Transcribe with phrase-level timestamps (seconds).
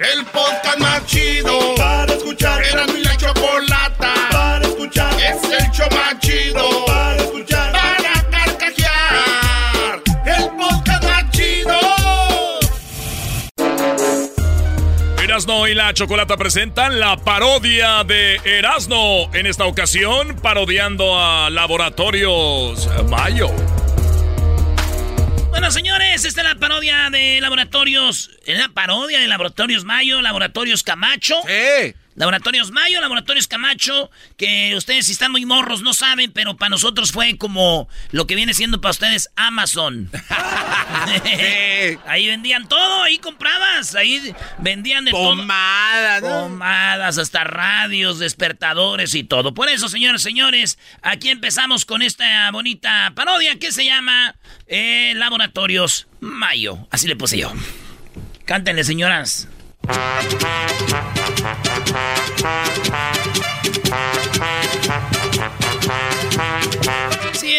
[0.00, 2.64] El podcast más chido para escuchar.
[2.64, 5.12] Era mi la chocolata para escuchar.
[5.20, 7.70] Es el show más chido para escuchar.
[7.70, 10.02] Para carcajear.
[10.24, 11.78] El podcast más chido.
[15.22, 19.30] Erasno y la Chocolata presentan la parodia de Erasno.
[19.34, 23.50] En esta ocasión, parodiando a Laboratorios Mayo.
[25.60, 28.30] Bueno, señores, esta es la parodia de Laboratorios.
[28.46, 31.36] Es la parodia de Laboratorios Mayo, Laboratorios Camacho.
[31.46, 31.94] ¡Eh!
[32.20, 37.12] Laboratorios Mayo, Laboratorios Camacho, que ustedes si están muy morros no saben, pero para nosotros
[37.12, 40.10] fue como lo que viene siendo para ustedes Amazon.
[42.06, 46.42] ahí vendían todo, ahí comprabas, ahí vendían de Pomadas, todo.
[46.42, 49.54] Pomadas, hasta radios, despertadores y todo.
[49.54, 56.06] Por eso, señores, señores, aquí empezamos con esta bonita parodia que se llama eh, Laboratorios
[56.20, 56.86] Mayo.
[56.90, 57.50] Así le puse yo.
[58.44, 59.48] Cántenle, señoras.
[61.40, 61.46] Sí,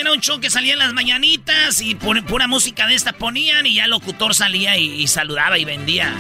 [0.01, 3.75] era un show que salía en las mañanitas y pura música de esta ponían y
[3.75, 6.11] ya el locutor salía y, saludaba y vendía.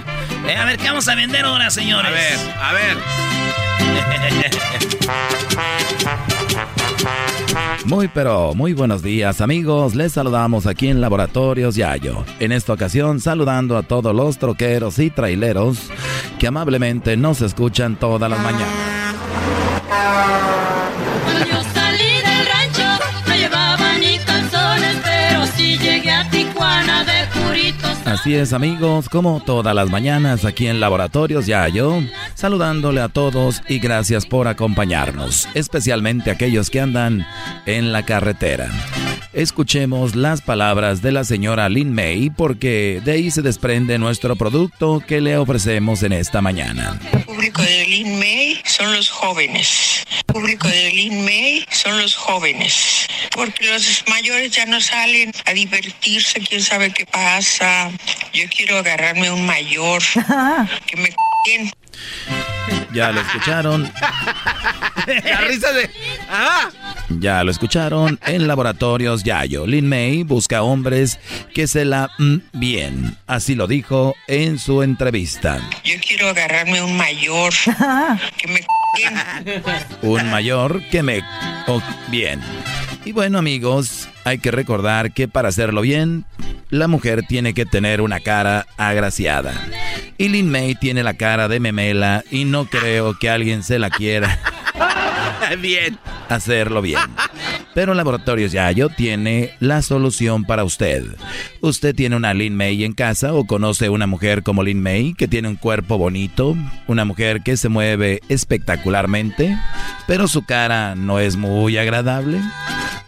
[0.47, 2.07] Eh, a ver, ¿qué vamos a vender ahora, señores?
[2.07, 2.97] A ver, a ver.
[7.85, 12.23] Muy pero muy buenos días amigos, les saludamos aquí en Laboratorios Yayo.
[12.39, 15.89] En esta ocasión saludando a todos los troqueros y traileros
[16.39, 18.67] que amablemente nos escuchan todas las mañanas.
[28.11, 32.03] Así es amigos, como todas las mañanas aquí en Laboratorios Yayo,
[32.35, 37.25] saludándole a todos y gracias por acompañarnos, especialmente aquellos que andan
[37.65, 38.69] en la carretera.
[39.31, 45.01] Escuchemos las palabras de la señora Lin May porque de ahí se desprende nuestro producto
[45.07, 46.99] que le ofrecemos en esta mañana.
[47.25, 50.05] Público de Lin May son los jóvenes.
[50.25, 53.07] Público de Lin May son los jóvenes.
[53.33, 57.89] Porque los mayores ya no salen a divertirse, quién sabe qué pasa.
[58.33, 60.01] Yo quiero agarrarme un mayor
[60.87, 61.09] que me
[61.45, 61.71] bien.
[62.93, 63.91] Ya lo escucharon.
[65.23, 65.89] La risa de.
[66.29, 66.69] ¡Ah!
[67.19, 69.65] Ya lo escucharon en Laboratorios Yayo.
[69.65, 71.19] Lin May busca hombres
[71.53, 73.17] que se la mm, bien.
[73.27, 75.59] Así lo dijo en su entrevista.
[75.83, 77.53] Yo quiero agarrarme un mayor
[78.37, 79.63] que me bien.
[80.01, 81.23] Un mayor que me
[81.67, 82.41] oh, bien.
[83.03, 86.25] Y bueno amigos, hay que recordar que para hacerlo bien,
[86.69, 89.53] la mujer tiene que tener una cara agraciada.
[90.17, 93.89] Y Lin May tiene la cara de memela y no creo que alguien se la
[93.89, 94.39] quiera.
[95.61, 95.97] Bien.
[96.29, 96.99] Hacerlo bien.
[97.73, 101.03] Pero Laboratorios Yayo tiene la solución para usted.
[101.61, 105.27] Usted tiene una Lin May en casa o conoce una mujer como Lin May que
[105.27, 106.55] tiene un cuerpo bonito,
[106.87, 109.57] una mujer que se mueve espectacularmente,
[110.07, 112.39] pero su cara no es muy agradable.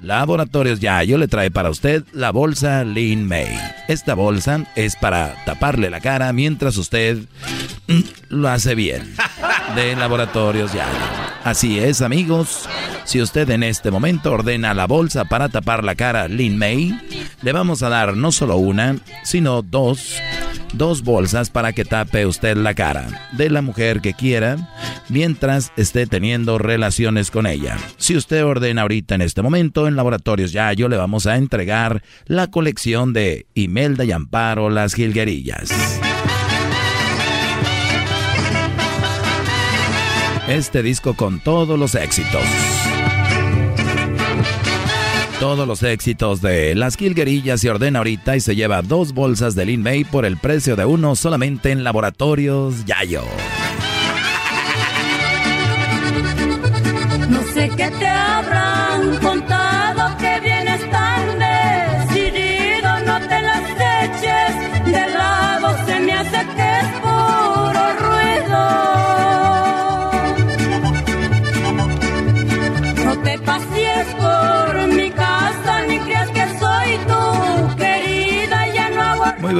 [0.02, 3.58] Laboratorios Yayo le trae para usted la bolsa Lin May.
[3.88, 7.20] Esta bolsa es para taparle la cara mientras usted
[7.88, 9.16] mm, lo hace bien.
[9.76, 10.98] De Laboratorios Yayo.
[11.44, 12.70] Así es, amigos.
[13.06, 16.98] Si usted en este momento ordena la bolsa para tapar la cara Lin May,
[17.42, 20.22] le vamos a dar no solo una, sino dos
[20.74, 24.58] dos bolsas para que tape usted la cara de la mujer que quiera
[25.08, 27.78] mientras esté teniendo relaciones con ella.
[27.98, 32.48] Si usted ordena ahorita en este momento en Laboratorios Yayo le vamos a entregar la
[32.48, 35.72] colección de Imelda y Amparo las Gilguerillas.
[40.54, 42.44] Este disco con todos los éxitos.
[45.40, 49.66] Todos los éxitos de Las Quilguerillas se ordena ahorita y se lleva dos bolsas de
[49.66, 53.24] Lin May por el precio de uno solamente en Laboratorios Yayo.
[57.30, 58.63] No sé qué te habrán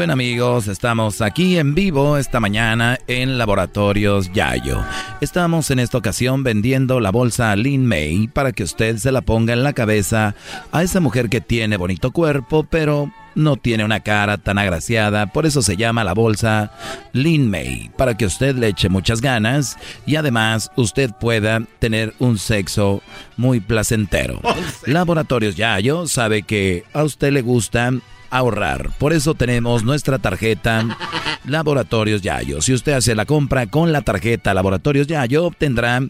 [0.04, 4.84] bien amigos, estamos aquí en vivo esta mañana en Laboratorios Yayo.
[5.22, 9.54] Estamos en esta ocasión vendiendo la bolsa Lin May para que usted se la ponga
[9.54, 10.36] en la cabeza
[10.74, 15.46] a esa mujer que tiene bonito cuerpo, pero no tiene una cara tan agraciada, por
[15.46, 16.74] eso se llama la bolsa
[17.14, 22.38] Lin May, para que usted le eche muchas ganas y además usted pueda tener un
[22.38, 23.02] sexo
[23.38, 24.42] muy placentero.
[24.86, 27.92] Laboratorios Yayo sabe que a usted le gusta
[28.38, 28.90] ahorrar.
[28.98, 30.98] Por eso tenemos nuestra tarjeta
[31.46, 32.62] Laboratorios Yayo.
[32.62, 36.02] Si usted hace la compra con la tarjeta Laboratorios Yayo, obtendrá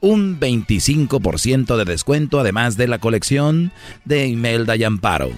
[0.00, 3.72] un 25% de descuento, además de la colección
[4.04, 5.30] de Imelda y Amparo.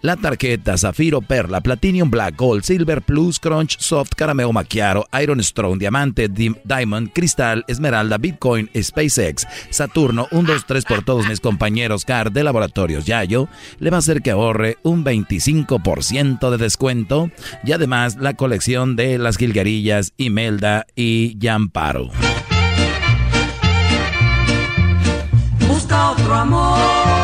[0.00, 5.78] La tarjeta Zafiro, Perla, Platinum Black, Gold, Silver, Plus, Crunch, Soft, Carameo Macchiaro, Iron Strong,
[5.78, 12.30] Diamante, Diamond, Cristal, Esmeralda, Bitcoin, SpaceX, Saturno, 1, 2, 3 por todos mis compañeros CAR
[12.30, 13.48] de Laboratorios Yayo,
[13.80, 15.77] le va a hacer que ahorre un 25%
[16.50, 17.30] de descuento
[17.64, 22.10] y además la colección de las Gilgarillas, Imelda y Yamparo.
[25.66, 27.18] Busca otro amor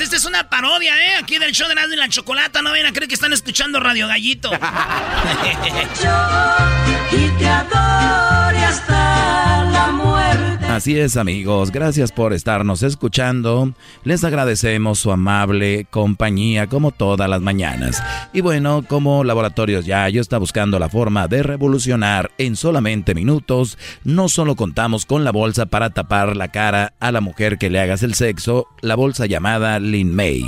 [0.00, 1.16] esta es una parodia, ¿eh?
[1.20, 2.62] Aquí del show de Nando y la Chocolata.
[2.62, 4.50] No ven a creer que están escuchando Radio Gallito.
[7.12, 7.48] y te
[8.64, 10.21] hasta la muerte.
[10.72, 11.70] Así es, amigos.
[11.70, 13.74] Gracias por estarnos escuchando.
[14.04, 18.02] Les agradecemos su amable compañía como todas las mañanas.
[18.32, 24.30] Y bueno, como Laboratorios Yayo está buscando la forma de revolucionar en solamente minutos, no
[24.30, 28.02] solo contamos con la bolsa para tapar la cara a la mujer que le hagas
[28.02, 30.42] el sexo, la bolsa llamada Lin May,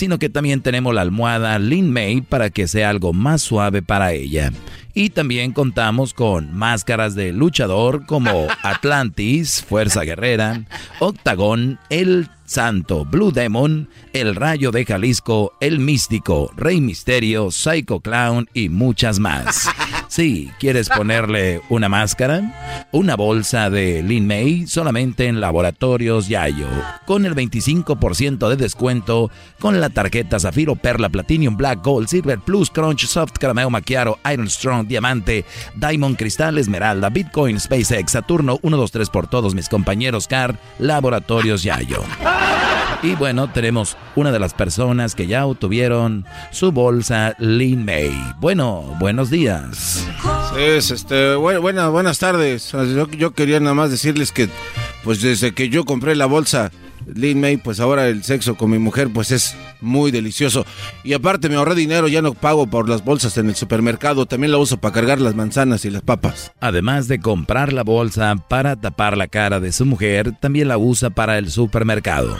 [0.00, 4.14] sino que también tenemos la almohada Lin May para que sea algo más suave para
[4.14, 4.50] ella.
[4.94, 10.64] Y también contamos con máscaras de luchador como Atlantis, Fuerza Guerrera,
[11.00, 18.48] Octagón, El Santo, Blue Demon, El Rayo de Jalisco, El Místico, Rey Misterio, Psycho Clown
[18.54, 19.68] y muchas más.
[20.10, 22.88] Sí, ¿quieres ponerle una máscara?
[22.90, 26.66] Una bolsa de Lin May solamente en Laboratorios Yayo,
[27.06, 29.30] con el 25% de descuento
[29.60, 34.50] con la tarjeta Zafiro, Perla, Platinum, Black, Gold, Silver, Plus, Crunch, Soft, Carameo, Maquiaro, Iron
[34.50, 35.44] Strong, Diamante,
[35.76, 41.62] Diamond, Cristal, Esmeralda, Bitcoin, SpaceX, Saturno, 1, 2, 3 por todos mis compañeros CAR, Laboratorios
[41.62, 42.02] Yayo.
[43.02, 48.12] Y bueno, tenemos una de las personas que ya obtuvieron su bolsa Lin May.
[48.40, 50.06] Bueno, buenos días.
[50.54, 52.72] Sí, este, buenas tardes.
[53.16, 54.50] Yo, quería nada más decirles que,
[55.02, 56.70] pues desde que yo compré la bolsa
[57.14, 60.64] Lin May, pues ahora el sexo con mi mujer, pues es muy delicioso.
[61.04, 64.52] Y aparte me ahorré dinero, ya no pago por las bolsas en el supermercado, también
[64.52, 66.52] la uso para cargar las manzanas y las papas.
[66.60, 71.10] Además de comprar la bolsa para tapar la cara de su mujer, también la usa
[71.10, 72.36] para el supermercado.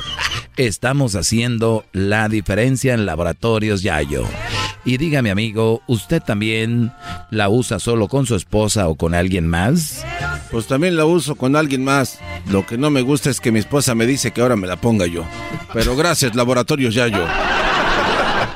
[0.56, 4.24] Estamos haciendo la diferencia en laboratorios Yayo.
[4.84, 6.92] Y dígame amigo, ¿usted también
[7.30, 10.04] la usa solo con su esposa o con alguien más?
[10.50, 12.18] Pues también la uso con alguien más.
[12.50, 14.76] Lo que no me gusta es que mi esposa me dice que ahora me la
[14.76, 15.24] ponga yo.
[15.72, 17.24] Pero gracias, laboratorios Yayo.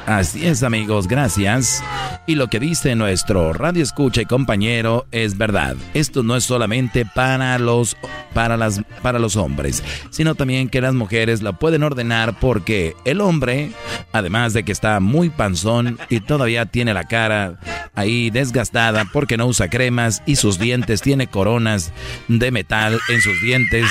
[0.07, 1.83] Así es amigos, gracias.
[2.27, 5.77] Y lo que dice nuestro radio escucha y compañero es verdad.
[5.95, 7.97] Esto no es solamente para los,
[8.35, 13.23] para las, para los hombres, sino también que las mujeres la pueden ordenar porque el
[13.23, 13.73] hombre,
[14.13, 17.59] además de que está muy panzón y todavía tiene la cara
[17.95, 21.93] ahí desgastada porque no usa cremas y sus dientes tiene coronas
[22.29, 23.91] de metal en sus dientes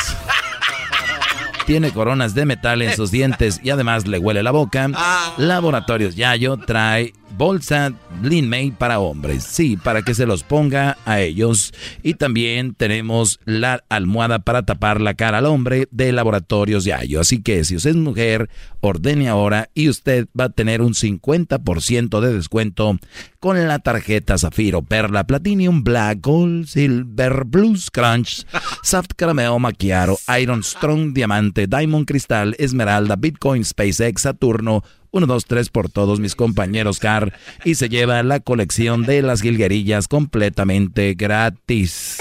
[1.66, 4.90] tiene coronas de metal en sus dientes y además le huele la boca.
[4.96, 5.34] Ah.
[5.38, 9.44] Laboratorios Yayo trae bolsa Lin May para hombres.
[9.44, 11.74] Sí, para que se los ponga a ellos.
[12.02, 17.20] Y también tenemos la almohada para tapar la cara al hombre de Laboratorios Yayo.
[17.20, 18.50] Así que si usted es mujer,
[18.82, 22.98] ordene ahora y usted va a tener un 50% de descuento
[23.40, 28.46] con la tarjeta Zafiro, Perla, Platinum, Black, Gold, Silver, Blues, Crunch,
[28.84, 35.70] Soft Carameo, Maquiaro, Iron Strong, Diamante, Diamond Cristal, Esmeralda, Bitcoin, SpaceX, Saturno, 1, 2, 3
[35.70, 42.18] por todos mis compañeros CAR y se lleva la colección de las jilguerillas completamente gratis.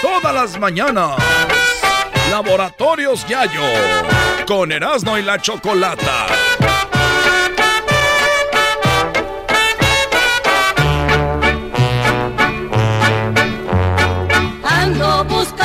[0.00, 1.16] Todas las mañanas,
[2.30, 3.60] Laboratorios Yayo,
[4.46, 6.28] con Erasmo y la Chocolata
[15.14, 15.63] ahí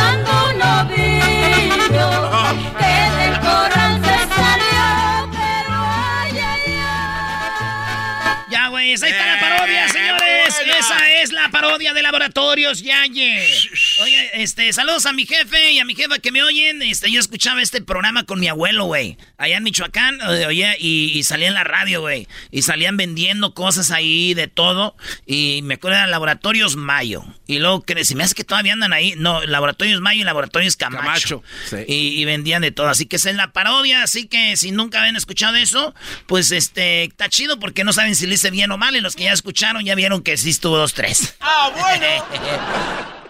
[11.21, 13.45] es la parodia de Laboratorios Yaye.
[14.01, 16.81] Oye, este, saludos a mi jefe y a mi jefa que me oyen.
[16.81, 19.17] Este, yo escuchaba este programa con mi abuelo, güey.
[19.37, 22.27] Allá en Michoacán, oye, y, y salía en la radio, güey.
[22.51, 24.95] Y salían vendiendo cosas ahí de todo.
[25.25, 27.25] Y me acuerdo eran Laboratorios Mayo.
[27.47, 29.15] Y luego, que se me hace que todavía andan ahí.
[29.17, 31.01] No, Laboratorios Mayo y Laboratorios Camacho.
[31.01, 31.77] Camacho, sí.
[31.87, 32.87] y, y vendían de todo.
[32.87, 34.03] Así que es en la parodia.
[34.03, 35.93] Así que si nunca habían escuchado eso,
[36.27, 38.95] pues este, está chido porque no saben si le hice bien o mal.
[38.95, 41.08] Y los que ya escucharon ya vieron que sí estuvo dos, tres.
[41.41, 43.09] ¡Ah, bueno!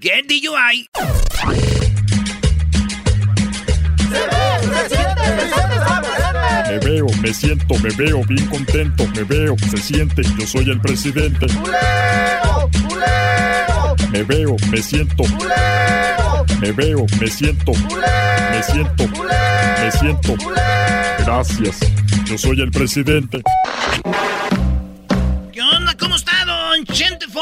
[0.00, 0.88] get DUI.
[6.68, 10.80] Me veo, me siento, me veo bien contento, me veo, se siente, yo soy el
[10.80, 11.46] presidente.
[14.10, 15.24] Me veo, me siento.
[16.60, 17.72] Me veo, me siento.
[17.72, 19.06] Me siento.
[19.06, 20.34] Me siento.
[21.18, 21.78] Gracias.
[22.24, 23.42] Yo soy el presidente.
[25.52, 25.94] ¿Qué onda?
[25.96, 26.29] ¿Cómo está,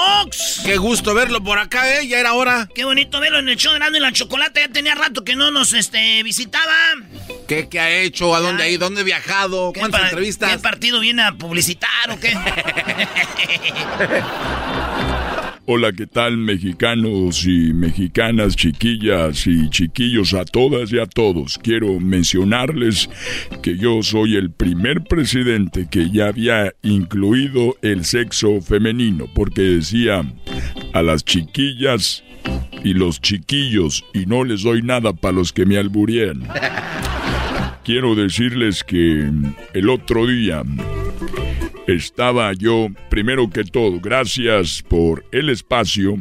[0.08, 0.60] Fox?
[0.64, 2.06] Qué gusto verlo por acá, ¿eh?
[2.06, 2.68] Ya era hora.
[2.74, 4.60] Qué bonito verlo en el show de Erasmo y la Chocolate.
[4.60, 6.74] Ya tenía rato que no nos este, visitaba.
[7.46, 8.34] ¿Qué, qué ha hecho?
[8.34, 8.86] ¿A dónde ha ido?
[8.86, 9.72] ¿Dónde ha viajado?
[9.72, 10.52] ¿Qué ¿Cuántas entrevistas?
[10.52, 12.32] ¿Qué partido viene a publicitar o qué?
[15.70, 21.58] Hola, ¿qué tal mexicanos y mexicanas, chiquillas y chiquillos a todas y a todos?
[21.58, 23.10] Quiero mencionarles
[23.62, 30.25] que yo soy el primer presidente que ya había incluido el sexo femenino, porque decía
[30.94, 32.25] a las chiquillas
[32.82, 36.48] y los chiquillos y no les doy nada para los que me alburean.
[37.84, 39.30] Quiero decirles que
[39.75, 40.62] el otro día
[41.88, 46.18] estaba yo, primero que todo, gracias por el espacio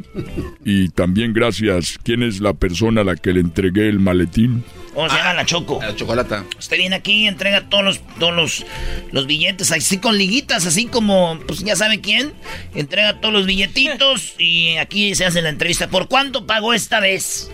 [0.64, 4.64] y también gracias, ¿quién es la persona a la que le entregué el maletín?
[4.94, 5.80] ¿Cómo se llama la Choco?
[5.80, 6.44] La chocolata.
[6.58, 8.66] Usted viene aquí, entrega todos los, todos los,
[9.12, 12.34] los billetes, así con liguitas, así como, pues ya sabe quién.
[12.74, 15.88] Entrega todos los billetitos y aquí se hace la entrevista.
[15.88, 17.52] ¿Por cuánto pagó esta vez?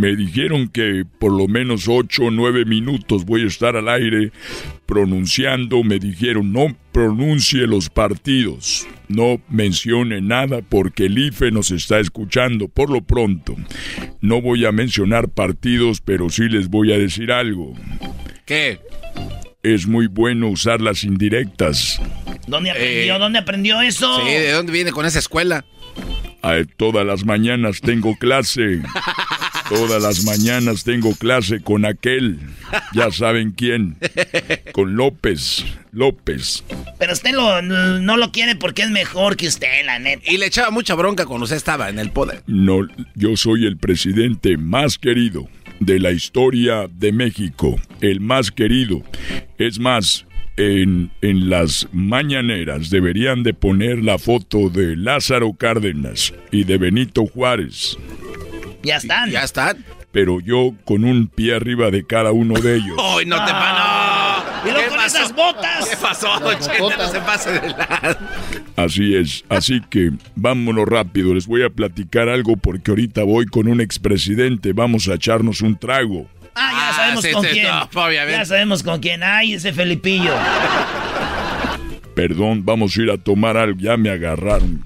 [0.00, 4.32] Me dijeron que por lo menos ocho o nueve minutos voy a estar al aire
[4.86, 5.84] pronunciando.
[5.84, 12.68] Me dijeron no pronuncie los partidos, no mencione nada porque el IFE nos está escuchando.
[12.68, 13.56] Por lo pronto,
[14.22, 17.74] no voy a mencionar partidos, pero sí les voy a decir algo.
[18.46, 18.80] ¿Qué?
[19.62, 22.00] Es muy bueno usar las indirectas.
[22.46, 23.16] ¿Dónde aprendió?
[23.16, 24.18] Eh, ¿Dónde aprendió eso?
[24.20, 25.66] Sí, ¿de dónde viene con esa escuela?
[26.40, 28.80] A todas las mañanas tengo clase.
[29.70, 32.38] Todas las mañanas tengo clase con aquel.
[32.92, 33.96] Ya saben quién.
[34.72, 35.64] Con López.
[35.92, 36.64] López.
[36.98, 40.22] Pero usted lo- no lo quiere porque es mejor que usted, la neta.
[40.30, 42.42] Y le echaba mucha bronca cuando usted estaba en el poder.
[42.48, 42.80] No,
[43.14, 45.48] yo soy el presidente más querido
[45.78, 47.80] de la historia de México.
[48.00, 49.02] El más querido.
[49.56, 56.64] Es más, en, en las mañaneras deberían de poner la foto de Lázaro Cárdenas y
[56.64, 57.96] de Benito Juárez.
[58.82, 59.30] Ya están.
[59.30, 59.84] Ya están.
[60.12, 62.96] Pero yo con un pie arriba de cada uno de ellos.
[62.98, 64.72] ¡Ay, no te Y no!
[64.72, 65.16] luego ¿Qué con pasó?
[65.18, 65.88] esas botas.
[65.88, 66.96] ¿Qué pasó, Chente?
[66.98, 68.18] No se pase de lado.
[68.76, 73.68] Así es, así que vámonos rápido, les voy a platicar algo porque ahorita voy con
[73.68, 76.26] un expresidente, vamos a echarnos un trago.
[76.54, 77.66] Ah, ya Ah, sabemos sí, con sí, quién.
[77.68, 78.32] no, obviamente.
[78.38, 79.22] ya sabemos con quién.
[79.22, 80.32] Ay, ese Felipillo.
[82.14, 84.84] Perdón, vamos a ir a tomar algo, ya me agarraron.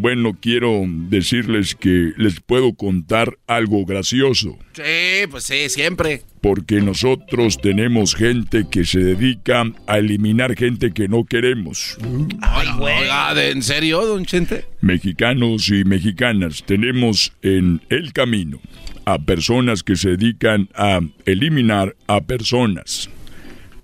[0.00, 6.22] Bueno, quiero decirles que les puedo contar algo gracioso, Sí, pues sí, siempre.
[6.40, 11.98] porque nosotros tenemos gente que se dedica a eliminar gente que no queremos.
[12.42, 12.68] Ay,
[13.34, 14.66] ¿de- ¿en serio, don Chente?
[14.82, 18.60] Mexicanos y mexicanas, tenemos en el camino
[19.04, 23.10] a personas que se dedican a eliminar a personas.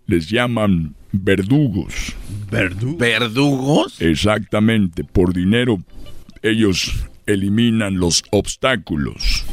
[0.06, 2.14] Les llaman verdugos.
[2.98, 4.00] ¿Verdugos?
[4.00, 5.82] Exactamente, por dinero
[6.44, 6.92] ellos
[7.26, 9.44] eliminan los obstáculos.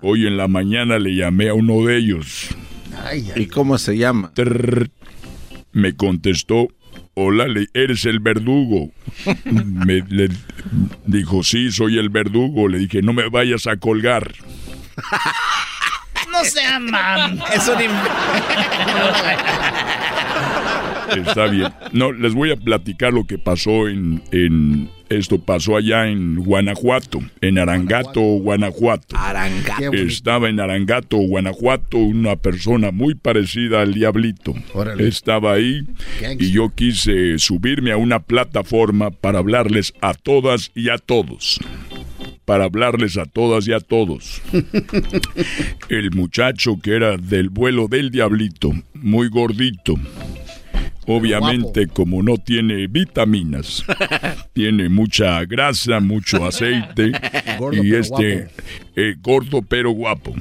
[0.00, 2.48] Hoy en la mañana le llamé a uno de ellos.
[3.34, 4.30] ¿Y cómo se llama?
[4.34, 4.88] Trrr.
[5.72, 6.68] Me contestó,
[7.14, 8.92] hola, le- eres el verdugo.
[9.44, 10.28] Me le
[11.06, 12.68] dijo, sí, soy el verdugo.
[12.68, 14.32] Le dije, no me vayas a colgar.
[16.30, 17.40] No sea mam.
[17.52, 17.74] Es un...
[21.10, 21.72] Está bien.
[21.92, 27.20] No, les voy a platicar lo que pasó en, en esto pasó allá en Guanajuato,
[27.40, 29.16] en Arangato, Guanajuato.
[29.16, 29.92] Arangato.
[29.92, 34.54] Estaba en Arangato, Guanajuato, una persona muy parecida al diablito.
[34.72, 35.06] Órale.
[35.06, 35.86] Estaba ahí
[36.38, 41.60] y yo quise subirme a una plataforma para hablarles a todas y a todos.
[42.44, 44.42] Para hablarles a todas y a todos.
[45.88, 49.94] El muchacho que era del vuelo del diablito, muy gordito.
[51.06, 53.84] Obviamente, como no tiene vitaminas,
[54.52, 57.12] tiene mucha grasa, mucho aceite
[57.58, 58.48] Gordo, y pero este
[58.96, 60.34] eh, gordo pero guapo.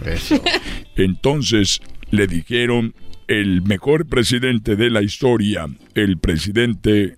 [0.95, 2.93] Entonces le dijeron
[3.27, 7.17] el mejor presidente de la historia, el presidente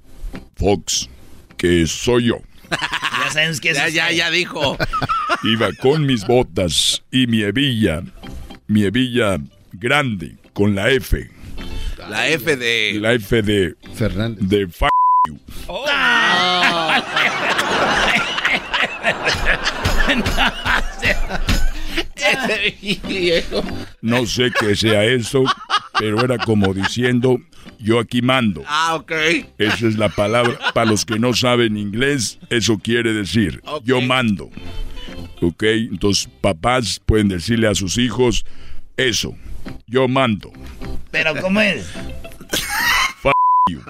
[0.56, 1.10] Fox,
[1.58, 2.40] que soy yo.
[3.26, 4.78] Ya sabes que es Ya, ya, ya dijo.
[5.44, 8.04] Iba con mis botas y mi hebilla,
[8.68, 9.40] mi hebilla
[9.74, 11.30] grande, con la F,
[11.98, 12.98] La F de.
[13.00, 14.48] la F de, Fernández.
[14.48, 14.86] de f
[22.16, 22.76] Ese
[23.08, 23.64] viejo.
[24.02, 25.44] No sé qué sea eso,
[26.00, 27.40] pero era como diciendo,
[27.80, 28.64] yo aquí mando.
[28.68, 29.12] Ah, ok.
[29.58, 30.58] Esa es la palabra.
[30.74, 34.50] Para los que no saben inglés, eso quiere decir, yo mando.
[35.42, 35.64] ¿Ok?
[35.64, 38.46] Entonces, papás pueden decirle a sus hijos
[38.98, 39.36] eso,
[39.88, 40.52] yo mando.
[41.12, 41.86] Pero ¿cómo es?
[43.68, 43.82] you.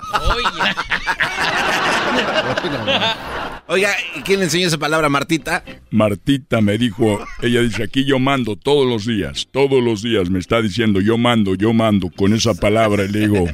[3.67, 5.63] Oiga, ¿y ¿quién le enseñó esa palabra, Martita?
[5.89, 10.38] Martita me dijo, ella dice, aquí yo mando todos los días, todos los días me
[10.38, 13.46] está diciendo, yo mando, yo mando, con esa palabra y le digo,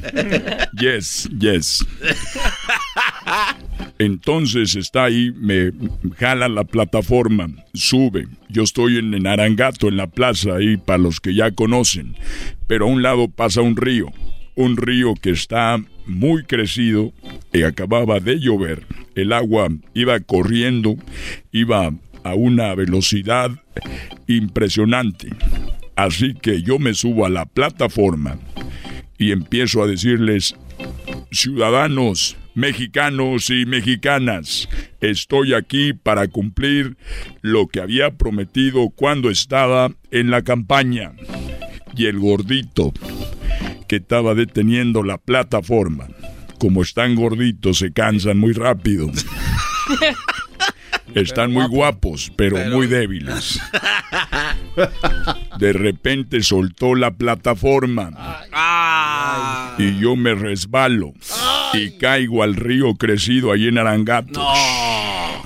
[0.78, 1.86] yes, yes.
[3.98, 5.72] Entonces está ahí, me
[6.16, 8.26] jala la plataforma, sube.
[8.48, 12.16] Yo estoy en, en en la plaza, ahí para los que ya conocen.
[12.66, 14.12] Pero a un lado pasa un río,
[14.54, 17.12] un río que está muy crecido
[17.52, 18.86] y acababa de llover.
[19.14, 20.96] El agua iba corriendo,
[21.52, 21.92] iba
[22.24, 23.50] a una velocidad
[24.26, 25.30] impresionante.
[25.96, 28.38] Así que yo me subo a la plataforma
[29.18, 30.56] y empiezo a decirles,
[31.30, 34.68] ciudadanos mexicanos y mexicanas,
[35.00, 36.96] estoy aquí para cumplir
[37.40, 41.12] lo que había prometido cuando estaba en la campaña.
[41.96, 42.92] Y el gordito
[43.88, 46.08] que estaba deteniendo la plataforma,
[46.58, 49.10] como están gorditos, se cansan muy rápido.
[51.14, 53.60] Están muy guapos, pero, muy débiles.
[55.58, 58.10] De repente soltó la plataforma
[59.78, 61.12] y yo me resbalo
[61.74, 64.44] y caigo al río crecido ahí en Arangato.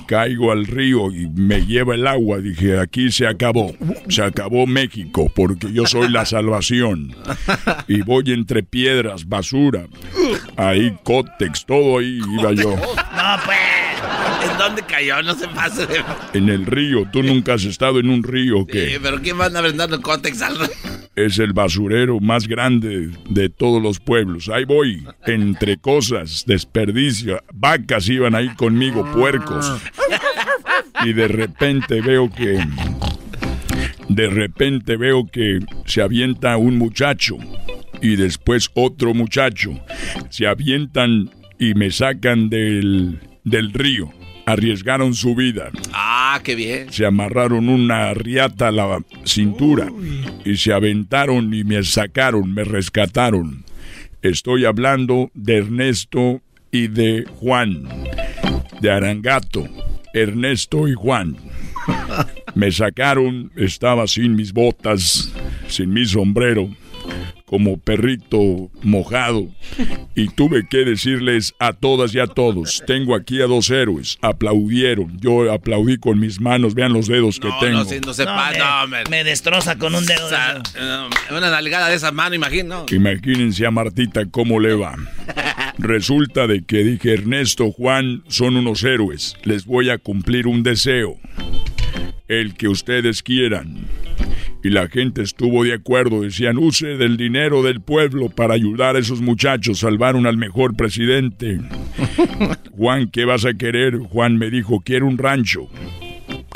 [0.07, 2.37] Caigo al río y me lleva el agua.
[2.37, 3.75] Dije, aquí se acabó.
[4.07, 7.13] Se acabó México porque yo soy la salvación.
[7.89, 9.87] Y voy entre piedras, basura.
[10.55, 12.71] Ahí, cótex, todo ahí iba yo.
[12.71, 13.76] No, pues.
[14.49, 15.21] ¿En dónde cayó?
[15.23, 16.03] No se pase de...
[16.33, 17.07] En el río.
[17.11, 18.91] Tú nunca has estado en un río que...
[18.91, 20.57] Sí, pero ¿quién va a andar dando cótex al...
[21.15, 24.49] Es el basurero más grande de todos los pueblos.
[24.49, 27.41] Ahí voy, entre cosas, desperdicio.
[27.53, 29.71] Vacas iban ahí conmigo, puercos.
[31.03, 32.63] Y de repente veo que...
[34.09, 37.37] De repente veo que se avienta un muchacho
[38.01, 39.71] y después otro muchacho.
[40.29, 41.29] Se avientan
[41.59, 44.13] y me sacan del, del río.
[44.47, 46.91] Arriesgaron su vida Ah, qué bien.
[46.91, 49.91] se amarraron una riata a la cintura
[50.45, 53.65] y se aventaron y me sacaron, me rescataron.
[54.21, 57.83] Estoy hablando de Ernesto y de Juan,
[58.81, 59.67] de Arangato,
[60.13, 61.35] Ernesto y Juan.
[62.55, 65.31] Me sacaron, estaba sin mis botas,
[65.67, 66.69] sin mi sombrero,
[67.45, 69.47] como perrito mojado,
[70.15, 75.17] y tuve que decirles a todas y a todos, tengo aquí a dos héroes, aplaudieron,
[75.19, 77.77] yo aplaudí con mis manos, vean los dedos que No, tengo.
[77.79, 79.03] no, sí, no se No, me, No, me...
[79.09, 80.29] me destroza con un dedo.
[80.29, 80.61] de eso.
[80.77, 82.85] eh, una nalgada de esa mano, imagino.
[82.91, 84.95] Imagínense a Martita cómo le va.
[85.77, 89.35] Resulta de que dije, Ernesto, Juan son unos héroes.
[89.43, 91.17] Les voy a cumplir un deseo.
[92.27, 93.87] El que ustedes quieran.
[94.63, 96.21] Y la gente estuvo de acuerdo.
[96.21, 99.79] Decían, use del dinero del pueblo para ayudar a esos muchachos.
[99.79, 101.59] Salvaron al mejor presidente.
[102.71, 103.97] Juan, ¿qué vas a querer?
[103.97, 105.69] Juan me dijo, quiero un rancho.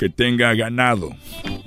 [0.01, 1.15] Que tenga ganado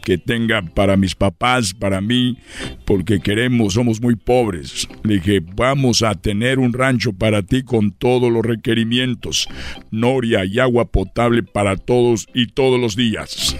[0.05, 2.37] que tenga para mis papás, para mí,
[2.85, 4.87] porque queremos, somos muy pobres.
[5.03, 9.49] Le dije, vamos a tener un rancho para ti con todos los requerimientos,
[9.93, 13.57] noria y agua potable para todos y todos los días.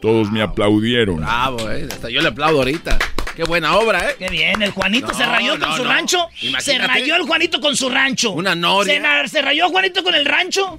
[0.00, 1.16] Todos me aplaudieron.
[1.16, 1.88] Bravo, eh.
[1.90, 2.98] Hasta yo le aplaudo ahorita.
[3.36, 4.14] Qué buena obra, ¿eh?
[4.18, 5.90] Qué bien, el Juanito No, se rayó con su no.
[5.90, 6.28] rancho.
[6.60, 8.30] Se rayó el Juanito con su rancho.
[8.32, 9.24] Una noria.
[9.24, 10.78] Se, se rayó Juanito con el rancho.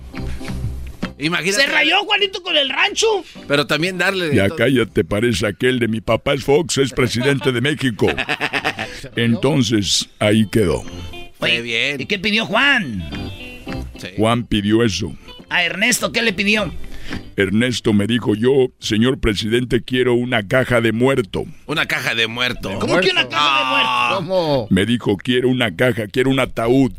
[1.24, 1.64] Imagínate.
[1.64, 3.08] Se rayó Juanito con el rancho.
[3.48, 4.30] Pero también darle.
[4.30, 4.58] de Ya todo.
[4.58, 8.08] cállate, parece aquel de mi papá es Fox, es presidente de México.
[9.16, 10.84] Entonces, ahí quedó.
[11.40, 12.02] Oye, bien.
[12.02, 13.04] ¿Y qué pidió Juan?
[14.18, 15.14] Juan pidió eso.
[15.50, 16.74] A Ernesto, ¿qué le pidió?
[17.36, 21.46] Ernesto me dijo yo, señor presidente, quiero una caja de muerto.
[21.66, 22.78] Una caja de muerto.
[22.80, 24.18] ¿Cómo que una caja de muertos?
[24.18, 24.68] ¿Cómo?
[24.70, 26.92] Me dijo, quiero una caja, quiero un ataúd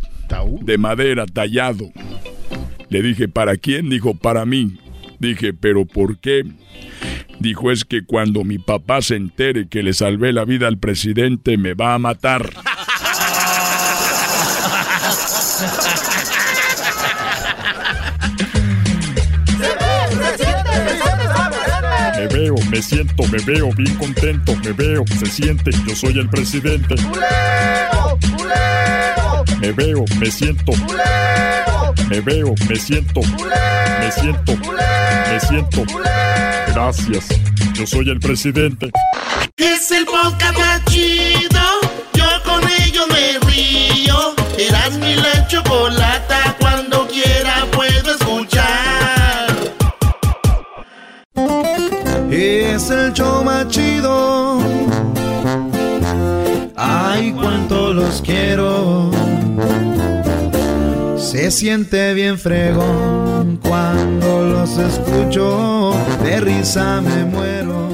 [0.62, 1.90] de madera tallado.
[2.94, 3.90] Le dije, ¿para quién?
[3.90, 4.78] Dijo, para mí.
[5.18, 6.44] Dije, ¿pero por qué?
[7.40, 11.56] Dijo, es que cuando mi papá se entere que le salvé la vida al presidente,
[11.56, 12.52] me va a matar.
[22.16, 26.28] Me veo, me siento, me veo bien contento, me veo, se siente, yo soy el
[26.28, 26.94] presidente.
[29.60, 30.72] Me veo, me siento.
[32.08, 33.20] Me veo, me siento.
[34.00, 34.52] Me siento.
[35.30, 35.82] Me siento.
[36.68, 37.28] Gracias.
[37.74, 38.90] Yo soy el presidente.
[39.56, 41.60] Es el podcast más chido.
[42.12, 44.34] Yo con ello me río.
[44.58, 46.56] Eras mi la chocolata.
[46.60, 49.54] Cuando quiera puedo escuchar.
[52.30, 54.58] Es el show más chido.
[56.76, 59.13] Ay, cuánto los quiero.
[61.44, 65.92] Se siente bien fregón cuando los escucho.
[66.22, 67.86] De risa me muero.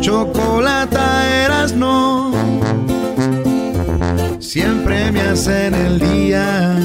[0.00, 2.32] Chocolata eras no.
[4.40, 6.76] Siempre me hacen el día.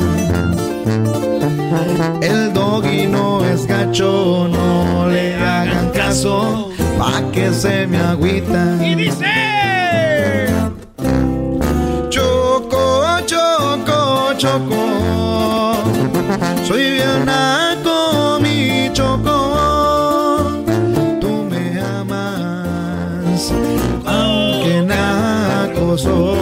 [2.22, 8.78] El doggy no es gacho, no le hagan caso, pa' que se me agüita.
[8.86, 9.51] Y dice...
[14.42, 14.76] choco,
[15.84, 20.64] choco, soy bien naco, mi choco.
[21.22, 23.52] Tú me amas,
[24.06, 26.40] aunque naco soy.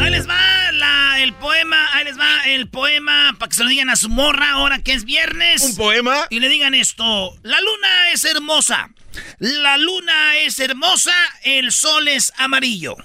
[0.00, 3.70] Ahí les va la- el poema, ahí les va el poema para que se lo
[3.70, 5.62] digan a su morra ahora que es viernes.
[5.62, 6.26] ¿Un poema?
[6.28, 8.90] Y le digan esto, la luna es hermosa,
[9.38, 12.96] la luna es hermosa, el sol es amarillo.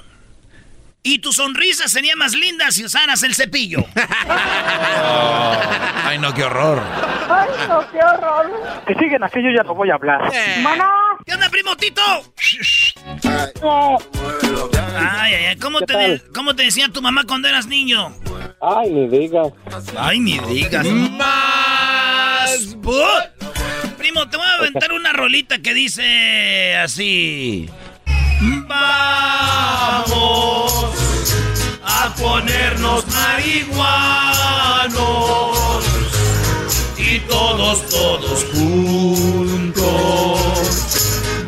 [1.02, 3.86] Y tu sonrisa sería más linda si usaras el cepillo.
[6.04, 6.82] Ay, no, qué horror.
[7.30, 8.52] Ay, no, qué horror.
[8.86, 10.30] Que siguen aquí, yo ya no voy a hablar.
[10.62, 10.90] Mana.
[11.26, 12.02] ¿Qué onda, primo Tito?
[13.62, 13.98] No.
[14.98, 18.14] Ay, ay, ay, ¿cómo ¿Qué te, de- ¿cómo te decía tu mamá cuando eras niño?
[18.62, 19.48] Ay, ni digas.
[19.98, 20.86] Ay, ni digas.
[20.86, 22.76] Más.
[23.98, 27.70] Primo, te voy a aventar una rolita que dice así.
[28.41, 30.06] Vamos
[31.84, 33.67] a ponernos marihuanos
[36.97, 39.84] y todos, todos juntos.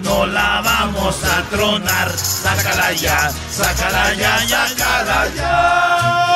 [0.04, 2.12] No la vamos a tronar.
[2.12, 6.31] Sácala ya, sácala ya, sácala ya.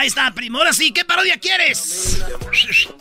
[0.00, 0.56] Ahí está, primo.
[0.56, 2.24] Ahora sí, ¿qué parodia quieres?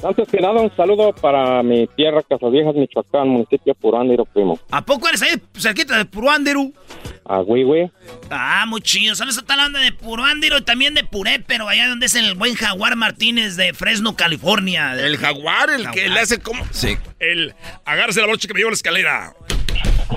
[0.03, 4.59] Antes que nada, un saludo para mi tierra, Casaviejas, Michoacán, municipio de Purándiro, primo.
[4.69, 6.73] ¿A poco eres ahí cerquita de Puruándiru?
[7.23, 7.89] A Huihue.
[8.29, 9.15] Ah, muy chido.
[9.15, 9.37] ¿Sabes?
[9.37, 12.55] Está la onda de Puruándiro y también de Puré, pero allá donde es el buen
[12.55, 14.93] Jaguar Martínez de Fresno, California.
[14.99, 16.65] El jaguar, el que le hace como.
[16.71, 16.97] Sí.
[17.19, 19.33] El agárrese la brocha que me llevo a la escalera.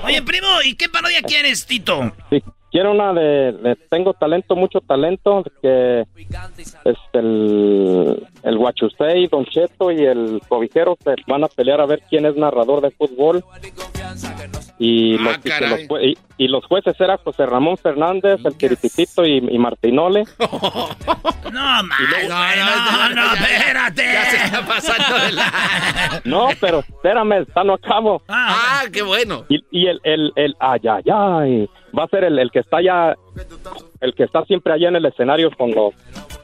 [0.03, 2.13] Oye, primo, ¿y qué parodia quieres, Tito?
[2.29, 2.43] Sí,
[2.73, 9.89] quiero una de, de- Tengo talento, mucho talento, que es el, el Huachusei, Don Cheto
[9.91, 13.41] y el Cobijero se van a pelear a ver quién es narrador de fútbol.
[14.79, 18.55] Y, Ah, los, y los jue- y- y los jueces eran José Ramón Fernández, el
[18.57, 20.23] Tirititito y, y Martinole.
[21.53, 24.03] No, no, no, no, no, espérate.
[24.11, 26.21] Ya se está pasando de la.
[26.25, 28.23] No, pero espérame, está no acabo.
[28.27, 29.45] Ah, Ah, qué bueno.
[29.49, 32.77] Y, y el, el, el, ay, ay, ay, va a ser el, el que está
[32.77, 33.15] allá,
[34.01, 35.93] el que está siempre allá en el escenario con los,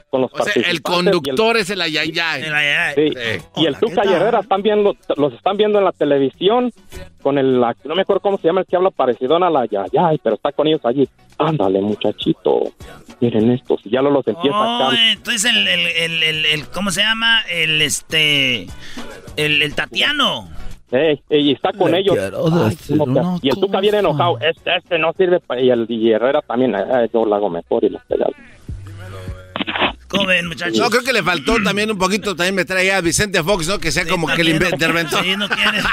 [0.10, 2.44] con los O sea, el conductor es el ayayay.
[2.44, 2.94] el- ay, ay.
[2.96, 3.14] Sí.
[3.16, 3.62] Sí.
[3.62, 4.14] Y el Tuca ¿qué y?
[4.14, 6.72] Herrera están viendo, los están viendo en la televisión
[7.22, 9.66] con el, la- no me acuerdo cómo se llama el que habla parecido a la
[9.66, 11.08] Yayay, pero está con ellos allí.
[11.38, 12.64] Ándale, muchachito,
[13.22, 15.12] miren estos, y ya lo los empieza Oh, acá.
[15.12, 17.42] entonces el, el, el, el, el- ¿cómo se llama?
[17.50, 18.64] El, este,
[19.38, 20.50] el, el Tatiano.
[20.92, 22.18] Ey, ey, y está con Le ellos.
[22.18, 22.78] Ay,
[23.44, 24.40] y el Tuca viene enojado.
[24.40, 25.40] Este, este no sirve.
[25.40, 25.60] pa-".
[25.60, 26.76] Y el y Herrera también.
[26.76, 28.34] "Ay, yo lo hago mejor y lo pegado.
[30.08, 30.80] ¿Cómo ven, muchachos?
[30.80, 33.78] No, creo que le faltó también un poquito, también me trae a Vicente Fox, ¿no?
[33.78, 35.24] Que sea como que el interventor.
[35.24, 35.78] Sí, no quiere.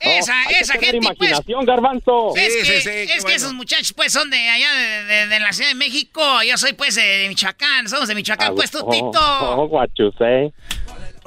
[0.00, 1.16] esa, que esa gente, pues.
[1.18, 2.36] imaginación, garbanzo.
[2.36, 3.36] Es Sí, que, sí, sí, es que bueno.
[3.36, 6.22] esos muchachos, pues, son de allá, de, de- de la Ciudad de México.
[6.46, 7.88] Yo soy, pues, de, Michoacán.
[7.88, 9.10] Somos de Michoacán, pues, tú, Oh, Tito.
[9.20, 10.52] Oh, guachusei.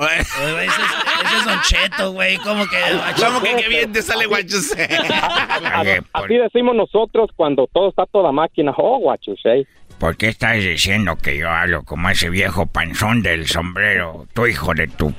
[0.03, 2.37] Oye, ese, es, ese es Don Cheto, güey.
[2.37, 2.77] ¿Cómo que?
[3.23, 4.83] ¿Cómo que qué bien te sale guachuse?
[6.13, 8.73] Así decimos nosotros cuando todo está toda máquina.
[8.77, 9.65] Oh, guachusei.
[9.99, 14.27] ¿Por qué estás diciendo que yo hablo como ese viejo panzón del sombrero?
[14.33, 15.13] Tu hijo de tu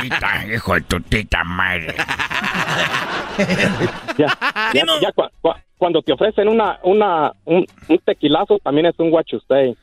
[0.00, 1.94] tita, hijo de tu tita madre.
[4.16, 4.28] Ya,
[4.72, 9.10] ya, ya cua- cua- cuando te ofrecen una, una, un, un tequilazo también es un
[9.10, 9.76] guachusei.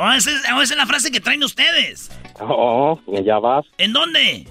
[0.00, 2.08] Oh, esa es, oh, esa es la frase que traen ustedes.
[2.40, 3.66] Oh, ya vas.
[3.78, 4.46] ¿En dónde?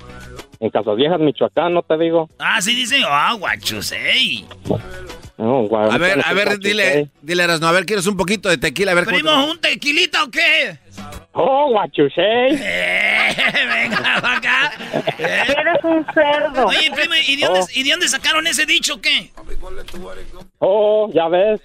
[0.59, 2.29] En Casas Viejas, Michoacán, ¿no te digo?
[2.37, 4.45] Ah, sí dicen, ah, guachos, ey.
[5.37, 8.57] No, gua- A ver, a ver, dile, dile, Erasno, a ver, ¿quieres un poquito de
[8.57, 8.91] tequila?
[8.91, 10.79] A ver, ¿Primo, un tequilita o qué?
[11.33, 12.57] Oh, guachusei.
[13.37, 14.71] Eh, venga, pa' acá.
[15.19, 15.43] Eh.
[15.59, 16.65] Eres un cerdo.
[16.67, 19.31] Oye, primo, ¿y de, dónde, ¿y de dónde sacaron ese dicho o qué?
[20.59, 21.59] Oh, ya ves.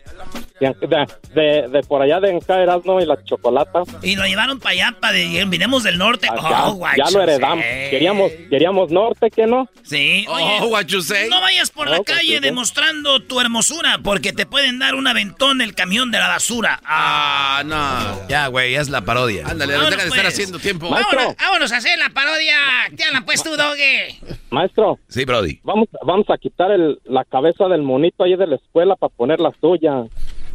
[0.60, 3.00] De, de, por allá de Encaeras, ¿no?
[3.00, 3.82] Y la chocolata.
[4.02, 6.28] Y lo llevaron para allá, para de, vinimos del norte.
[6.30, 7.64] Ah, ya, oh, guachos, ya lo heredamos.
[7.90, 9.68] Queríamos, queríamos norte, ¿qué no?
[9.82, 10.58] Sí, oye.
[10.60, 11.28] Oh, guachusei.
[11.30, 15.60] No vayas por la Oh, calle demostrando tu hermosura, porque te pueden dar un aventón
[15.62, 16.80] el camión de la basura.
[16.84, 18.28] Ah, Ah, no.
[18.28, 19.21] Ya, güey, es la parodia.
[19.30, 20.34] Ándale, Vámonos, deja de estar pues.
[20.34, 20.90] haciendo tiempo.
[20.90, 21.16] Maestro.
[21.18, 22.56] Vámonos, vámonos a hacer la parodia.
[22.96, 24.18] ¿Qué hablan, pues, tú, Doge?
[24.50, 25.60] Maestro, Sí, Brody.
[25.62, 29.40] vamos, vamos a quitar el, la cabeza del monito ahí de la escuela para poner
[29.40, 30.04] la suya.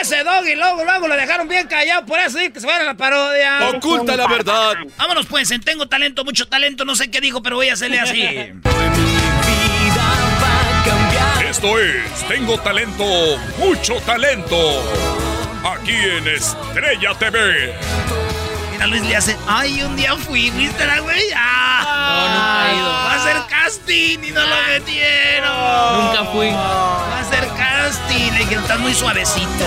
[0.00, 2.04] Ese Doggy, luego, luego lo dejaron bien callado.
[2.06, 3.68] Por eso dice que se fuera a la parodia.
[3.70, 4.74] Oculta la verdad.
[4.96, 8.00] Vámonos, pues, en Tengo Talento, mucho talento, no sé qué dijo, pero voy a hacerle
[8.00, 8.22] así.
[11.48, 14.82] Esto es Tengo Talento, mucho talento.
[15.64, 18.25] Aquí en Estrella TV.
[18.76, 21.22] Mira, Luis le hace, ay, un día fui, ¿viste la güey?
[21.34, 21.80] Ah,
[22.12, 22.88] No, nunca he ido.
[22.90, 26.06] Va a hacer casting y no lo metieron.
[26.06, 26.50] Nunca fui.
[26.50, 28.32] Va a hacer casting.
[28.32, 29.64] Le dijeron, estás muy suavecito.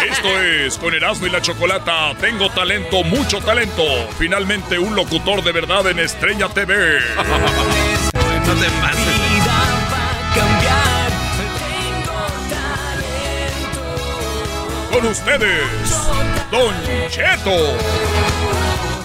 [0.08, 2.14] Esto es con Erasmo y la Chocolata.
[2.20, 3.82] Tengo talento, mucho talento.
[4.16, 7.00] Finalmente un locutor de verdad en Estrella TV.
[8.46, 9.40] No te pases.
[14.90, 15.90] Con ustedes,
[16.50, 16.74] Don
[17.10, 17.78] Cheto.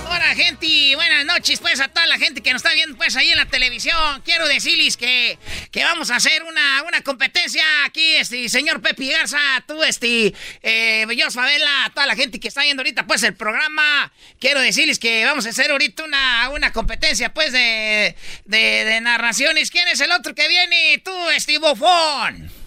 [0.07, 0.95] Hola, gente.
[0.95, 3.45] Buenas noches, pues, a toda la gente que nos está viendo, pues, ahí en la
[3.45, 4.21] televisión.
[4.23, 5.37] Quiero decirles que,
[5.71, 11.05] que vamos a hacer una, una competencia aquí, este, señor Pepe Garza, tú, este, eh,
[11.15, 14.11] yo, Favela, toda la gente que está viendo ahorita, pues, el programa.
[14.39, 19.69] Quiero decirles que vamos a hacer ahorita una, una competencia, pues, de, de, de narraciones.
[19.69, 21.01] ¿Quién es el otro que viene?
[21.03, 22.64] Tú, este, bofón.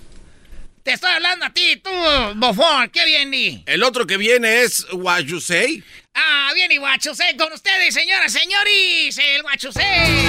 [0.89, 1.91] Te estoy hablando a ti, tú,
[2.37, 2.89] bofón.
[2.89, 3.63] ¿Qué viene?
[3.67, 5.85] El otro que viene es Guayusei.
[6.15, 10.29] Ah, bien, y Guachusei con ustedes, señoras, señores, el Guachusei.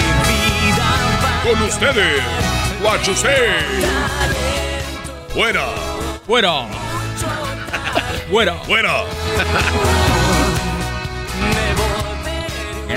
[1.46, 2.22] Con ustedes,
[2.82, 3.38] Guachusé.
[5.30, 5.66] Fuera,
[6.28, 6.68] Fuera.
[8.30, 8.56] Fuera.
[8.66, 9.06] fuera.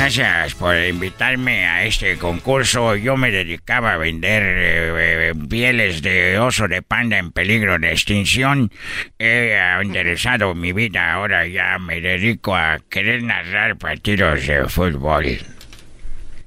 [0.03, 2.97] Gracias por invitarme a este concurso.
[2.97, 7.93] Yo me dedicaba a vender eh, eh, pieles de oso de panda en peligro de
[7.93, 8.73] extinción.
[9.21, 11.13] He enderezado mi vida.
[11.13, 15.39] Ahora ya me dedico a querer narrar partidos de fútbol.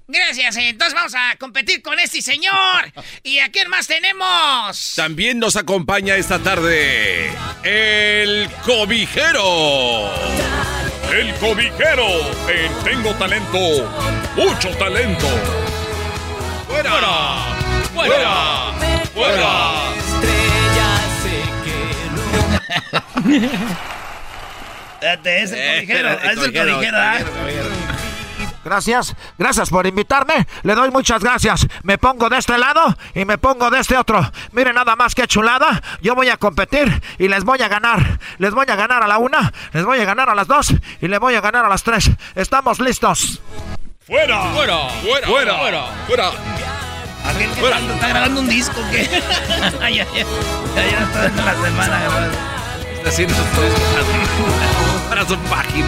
[0.09, 2.91] Gracias, entonces vamos a competir con este señor.
[3.23, 4.95] ¿Y a quién más tenemos?
[4.97, 7.31] También nos acompaña esta tarde
[7.63, 10.11] el cobijero.
[11.13, 12.05] El cobijero
[12.49, 13.57] en Tengo Talento,
[14.35, 15.27] mucho talento.
[16.67, 16.91] ¡Fuera!
[17.93, 18.73] ¡Fuera!
[19.13, 20.75] ¡Fuera!
[24.93, 27.17] Espérate, es el Eh, cobijero, el es el cobijero, cobijero, ¿ah?
[27.19, 27.94] cobijero, cobijero.
[28.65, 30.47] Gracias, gracias por invitarme.
[30.63, 31.67] Le doy muchas gracias.
[31.83, 34.19] Me pongo de este lado y me pongo de este otro.
[34.53, 35.83] Miren nada más que chulada.
[36.01, 38.19] Yo voy a competir y les voy a ganar.
[38.39, 41.07] Les voy a ganar a la una, les voy a ganar a las dos y
[41.07, 42.09] les voy a ganar a las tres.
[42.33, 43.39] Estamos listos.
[44.07, 44.41] ¡Fuera!
[44.55, 44.89] Fuera.
[45.03, 45.27] ¡Fuera!
[45.27, 45.53] ¡Fuera!
[45.59, 45.85] Fuera.
[46.07, 46.31] ¡Fuera!
[47.23, 49.03] Aquel que está, está grabando un disco que.
[49.79, 50.25] ya, ya, ya,
[50.75, 52.31] ya está en la semana.
[52.97, 53.79] Está haciendo cosas
[55.07, 55.87] para su página.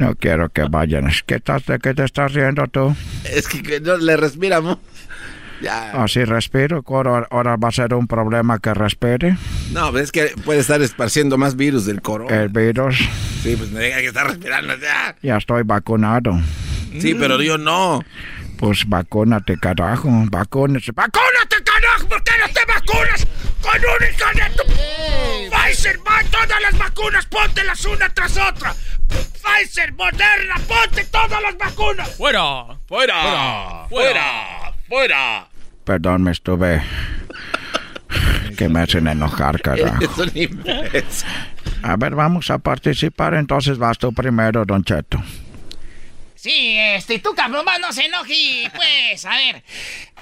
[0.00, 1.10] no quiero que vayan.
[1.26, 2.96] ¿Qué, estás, ¿De qué te estás riendo tú?
[3.24, 4.78] Es que, no le respiramos.
[5.60, 5.92] Ya.
[6.02, 6.82] Así respiro.
[6.86, 9.36] Ahora, ahora va a ser un problema que respire.
[9.72, 12.34] No, es que puede estar esparciendo más virus del corona.
[12.34, 12.96] El virus.
[13.42, 15.14] Sí, pues me diga que está respirando ya.
[15.20, 16.40] Ya estoy vacunado.
[16.98, 18.02] Sí, pero yo no.
[18.56, 20.08] Pues vacúnate, carajo.
[20.30, 20.92] Vacúnate.
[20.92, 22.08] ¡Vacúnate, carajo!
[22.08, 23.26] ¿Por qué no te vacunas
[23.62, 24.70] con un hijo de tu...
[25.50, 28.74] Pfizer, va, todas las vacunas, póntelas una tras otra.
[29.10, 32.08] Pfizer, Moderna, ponte todas las vacunas.
[32.16, 32.66] ¡Fuera!
[32.86, 33.86] ¡Fuera!
[33.88, 34.72] ¡Fuera!
[34.88, 35.48] ¡Fuera!
[35.84, 36.82] Perdón, me estuve...
[38.56, 40.04] Que me hacen enojar, carajo.
[41.82, 43.34] A ver, vamos a participar.
[43.34, 45.22] Entonces vas tú primero, Don Cheto.
[46.40, 49.62] Sí, este, tú cabrón, va, no se enoje, pues, a ver,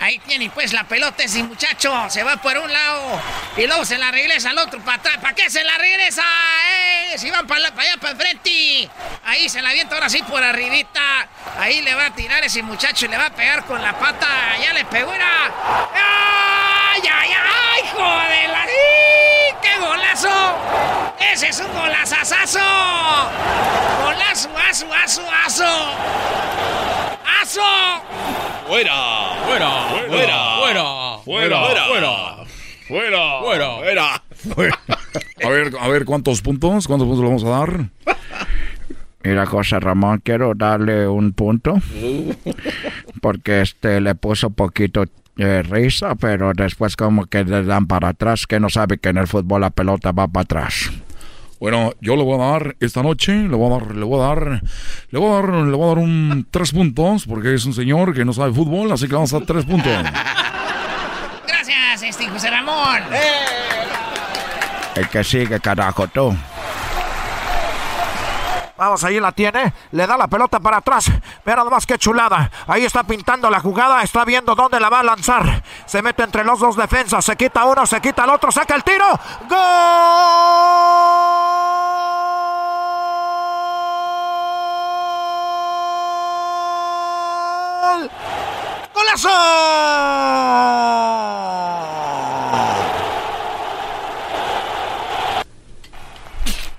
[0.01, 3.23] ahí tiene pues la pelota ese muchacho, se va por un lado
[3.57, 6.25] y luego se la regresa al otro para atrás, ¿para qué se la regresa?
[7.13, 7.19] Eh?
[7.19, 8.91] Si van para allá, para enfrente,
[9.27, 13.07] ahí se la avienta ahora sí por arribita, ahí le va a tirar ese muchacho
[13.07, 15.55] y le va a pegar con la pata, ya le pegó, era,
[15.95, 18.67] ¡ay, ay, ay, joder, la...
[19.69, 20.29] ¡Qué golazo!
[21.33, 22.59] ¡Ese es un golazazazo!
[24.03, 25.65] ¡Golazo, aso, aso, aso!
[27.43, 27.61] ¡Aso!
[28.67, 28.95] ¡Fuera!
[29.47, 29.71] ¡Fuera!
[30.09, 30.59] ¡Fuera!
[30.59, 31.19] ¡Fuera!
[31.25, 31.85] ¡Fuera!
[31.85, 32.37] ¡Fuera!
[32.89, 33.41] ¡Fuera!
[33.41, 34.23] ¡Fuera!
[34.55, 34.81] ¡Fuera!
[35.45, 36.87] A ver, a ver, ¿cuántos puntos?
[36.87, 37.91] ¿Cuántos puntos le vamos a dar?
[39.23, 41.77] Mira, José Ramón, quiero darle un punto.
[43.21, 45.05] Porque este le puso poquito
[45.39, 49.19] eh, risa, pero después como que le dan para atrás, que no sabe que en
[49.19, 50.91] el fútbol la pelota va para atrás.
[51.61, 54.27] Bueno, yo le voy a dar esta noche, le voy a dar, le voy a
[54.27, 54.63] dar,
[55.11, 58.15] le voy a dar, le voy a dar un tres puntos, porque es un señor
[58.15, 59.93] que no sabe fútbol, así que vamos a dar tres puntos.
[61.47, 63.03] Gracias, este José Ramón.
[64.97, 66.35] El que sigue, carajo, tú.
[68.79, 69.75] Vamos, ahí la tiene.
[69.91, 71.11] Le da la pelota para atrás.
[71.45, 72.49] Mira nada más que chulada.
[72.69, 74.05] Ahí está pintando la jugada.
[74.05, 75.65] Está viendo dónde la va a lanzar.
[75.85, 77.25] Se mete entre los dos defensas.
[77.25, 78.53] Se quita uno, se quita el otro.
[78.53, 79.05] Saca el tiro.
[79.49, 79.59] ¡Gol!
[88.95, 89.29] ¡Golazo!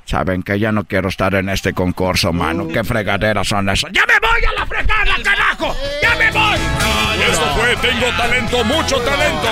[0.10, 2.68] Saben que ya no quiero estar en este concurso, mano.
[2.68, 3.92] ¿Qué fregaderas son esas?
[3.92, 5.76] ¡Ya me voy a la fregada, carajo!
[6.02, 6.58] ¡Ya me voy!
[7.30, 9.48] Esto fue Tengo Talento, mucho talento.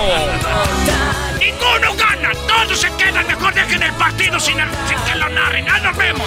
[1.38, 2.30] ¡Ninguno gana!
[2.48, 3.24] ¡Todos se quedan!
[3.28, 5.64] Mejor dejen el partido sin, el- sin que lo narren.
[5.64, 6.26] ¡Ya nos vemos!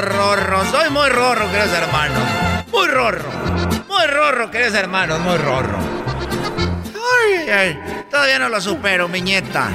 [0.00, 0.68] Rorros.
[0.68, 2.22] Soy muy rorro, queridos hermanos.
[2.72, 3.28] Muy rorro.
[3.88, 5.20] Muy rorro, queridos hermanos.
[5.20, 5.78] Muy rorro.
[7.52, 7.78] Ay.
[8.10, 9.68] Todavía no lo supero, mi nieta.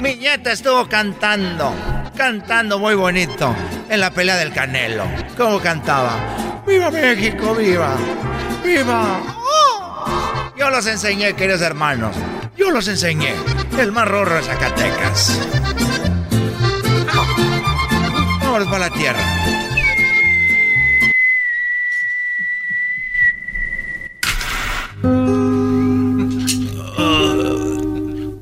[0.00, 1.74] Mi nieta estuvo cantando.
[2.16, 3.54] Cantando muy bonito
[3.88, 5.04] en la pelea del Canelo.
[5.36, 6.62] ¿Cómo cantaba?
[6.66, 7.94] ¡Viva México, viva!
[8.62, 9.20] ¡Viva!
[9.36, 10.52] ¡Oh!
[10.56, 12.14] Yo los enseñé, queridos hermanos.
[12.56, 13.34] Yo los enseñé.
[13.78, 15.38] El más rorro de Zacatecas.
[18.50, 19.20] Vámonos para la tierra.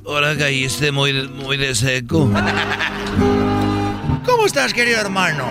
[0.07, 2.31] Ahora caíste muy, muy de seco.
[4.25, 5.45] ¿Cómo estás, querido hermano?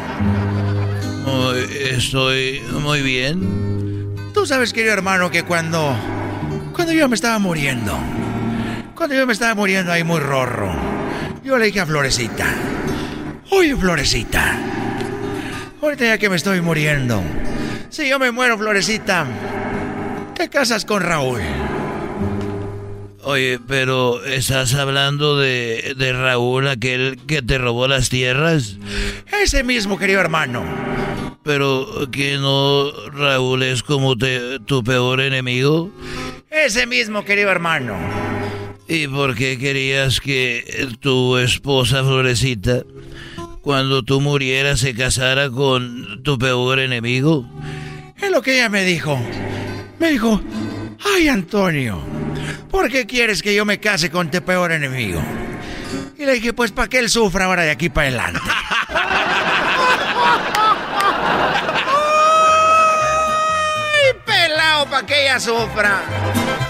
[1.80, 4.16] Estoy muy bien.
[4.34, 5.96] Tú sabes, querido hermano, que cuando.
[6.74, 7.96] Cuando yo me estaba muriendo.
[8.96, 10.76] Cuando yo me estaba muriendo ahí muy rorro.
[11.44, 12.77] Yo le dije a Florecita.
[13.52, 14.60] Oye, Florecita.
[15.82, 17.22] Ahorita ya que me estoy muriendo.
[17.90, 19.26] Si yo me muero, Florecita.
[20.36, 21.42] ¿Te casas con Raúl?
[23.24, 28.78] Oye, pero ¿estás hablando de, de Raúl, aquel que te robó las tierras?
[29.42, 30.64] Ese mismo, querido hermano.
[31.44, 35.92] Pero que no, Raúl es como te- tu peor enemigo.
[36.50, 37.96] Ese mismo, querido hermano.
[38.88, 42.84] ¿Y por qué querías que tu esposa Florecita,
[43.68, 47.46] cuando tú murieras, se casara con tu peor enemigo?
[48.16, 49.20] Es lo que ella me dijo.
[50.00, 50.42] Me dijo,
[51.14, 52.02] ay Antonio,
[52.72, 55.22] ¿por qué quieres que yo me case con tu peor enemigo?
[56.18, 58.40] Y le dije, pues para que él sufra ahora de aquí para adelante.
[63.84, 66.04] ¡Ay, pelado, para que ella sufra!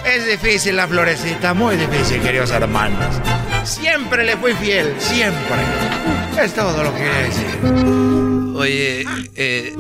[0.04, 3.22] Es difícil la florecita, muy difícil, queridos hermanos.
[3.64, 6.27] Siempre le fui fiel, siempre.
[6.42, 7.46] Es todo lo que quería decir.
[8.56, 9.74] Oye, eh,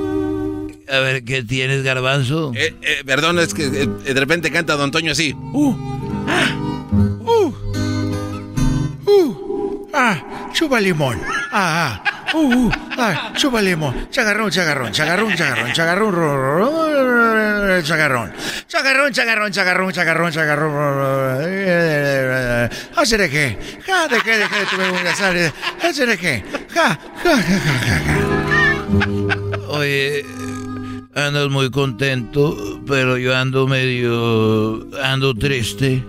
[0.89, 2.51] a ver, ¿qué tienes, garbanzo?
[2.55, 5.33] Eh, eh, perdón, es que eh, de repente canta Don Toño así.
[5.53, 5.75] Uh,
[6.27, 6.66] Uh,
[9.97, 10.15] ah,
[10.53, 11.19] chupa limón.
[11.51, 14.07] Ah, ah, uh, uh, ah, chupa limón.
[14.11, 16.13] Chagarrón, chagarrón, chagarrón, chagarrón, chagarrón,
[17.83, 18.33] chagarrón.
[18.67, 20.67] Chagarrón, chagarrón, chagarrón, chagarrón, chagarrón.
[22.95, 23.57] Hacer qué?
[23.85, 25.35] Ja, de qué, de qué, tuve un gasar.
[25.81, 26.19] Hacer?
[26.19, 26.37] Ja,
[26.73, 28.15] ja, ja, ja, ja, ja.
[29.69, 30.23] Oye,
[31.17, 34.87] andas muy contento, pero yo ando medio...
[35.01, 36.03] ando triste.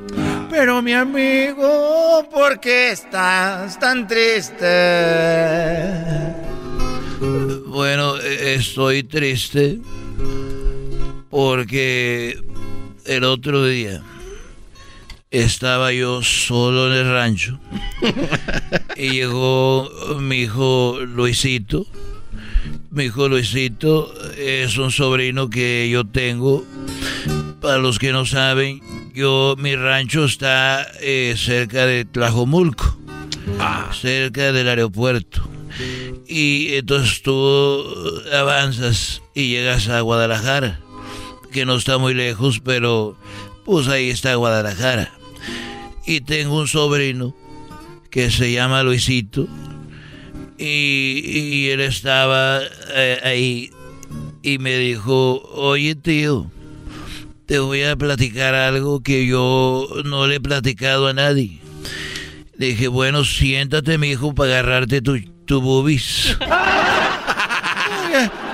[0.51, 4.67] Pero mi amigo, ¿por qué estás tan triste?
[7.67, 9.79] Bueno, eh, estoy triste
[11.31, 12.39] porque
[13.07, 14.03] el otro día
[15.31, 17.59] estaba yo solo en el rancho
[18.97, 21.87] y llegó mi hijo Luisito.
[22.91, 26.65] Mi hijo Luisito es un sobrino que yo tengo.
[27.61, 28.81] Para los que no saben,
[29.15, 32.99] yo mi rancho está eh, cerca de Tlajomulco,
[33.93, 35.43] cerca del aeropuerto.
[36.27, 37.85] Y entonces tú
[38.33, 40.81] avanzas y llegas a Guadalajara,
[41.53, 43.19] que no está muy lejos, pero
[43.67, 45.13] pues ahí está Guadalajara.
[46.07, 47.37] Y tengo un sobrino
[48.11, 49.47] que se llama Luisito
[50.59, 52.61] y, y él estaba
[52.95, 53.71] eh, ahí
[54.43, 56.51] y me dijo, oye tío,
[57.47, 61.61] te voy a platicar algo que yo no le he platicado a nadie.
[62.57, 66.37] Le dije, bueno, siéntate, mi hijo, para agarrarte tu, tu boobies.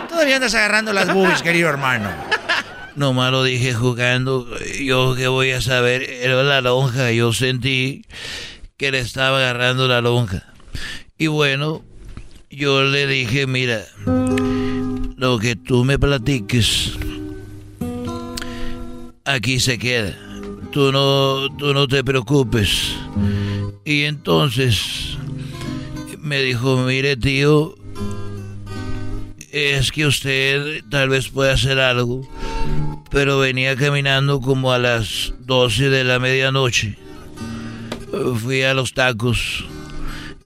[0.09, 2.11] Todavía andas agarrando las boobies, querido hermano.
[2.97, 4.47] Nomás lo dije jugando.
[4.81, 6.03] Yo qué voy a saber.
[6.03, 7.11] Era la lonja.
[7.11, 8.05] Yo sentí
[8.77, 10.53] que le estaba agarrando la lonja.
[11.19, 11.83] Y bueno,
[12.55, 13.85] yo le dije, mira,
[15.17, 16.93] lo que tú me platiques,
[19.25, 20.17] aquí se queda.
[20.71, 22.95] Tú no, tú no te preocupes.
[23.85, 25.17] Y entonces
[26.19, 27.75] me dijo, mire tío,
[29.53, 32.29] es que usted tal vez pueda hacer algo,
[33.11, 36.99] pero venía caminando como a las 12 de la medianoche.
[38.43, 39.65] Fui a los tacos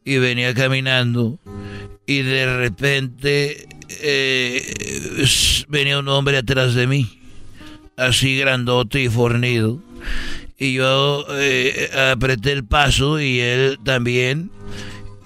[0.04, 1.38] y venía caminando
[2.08, 3.68] y de repente
[4.00, 5.26] eh,
[5.68, 7.20] venía un hombre atrás de mí,
[7.98, 9.78] así grandote y fornido.
[10.58, 14.50] Y yo eh, apreté el paso y él también.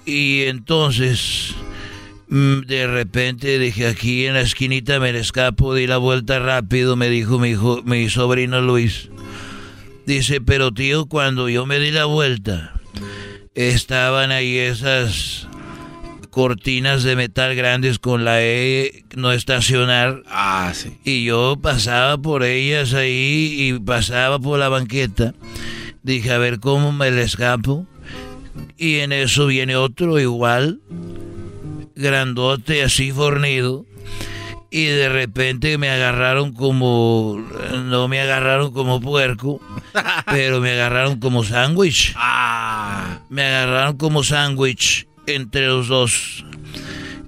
[0.05, 1.55] Y entonces
[2.27, 7.09] mm, de repente dije aquí en la esquinita me escapo, di la vuelta rápido, me
[7.09, 9.09] dijo mi hijo, mi sobrino Luis.
[10.05, 12.73] Dice, pero tío, cuando yo me di la vuelta,
[13.55, 15.47] estaban ahí esas
[16.33, 20.23] cortinas de metal grandes con la E no estacionar.
[20.27, 20.97] Ah, sí.
[21.05, 25.35] Y yo pasaba por ellas ahí y pasaba por la banqueta.
[26.01, 27.85] Dije, a ver cómo me le escapo.
[28.77, 30.81] Y en eso viene otro igual,
[31.95, 33.85] grandote, así fornido.
[34.71, 37.45] Y de repente me agarraron como,
[37.85, 39.61] no me agarraron como puerco,
[40.25, 42.15] pero me agarraron como sándwich.
[43.29, 46.45] Me agarraron como sándwich entre los dos.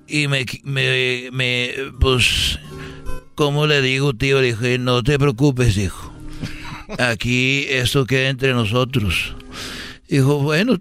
[0.08, 2.60] Y me, me, me, pues,
[3.36, 4.42] ¿cómo le digo, tío?
[4.42, 6.14] Le dije, no te preocupes, hijo.
[7.00, 9.36] Aquí esto queda entre nosotros.
[10.08, 10.80] Dijo, bueno,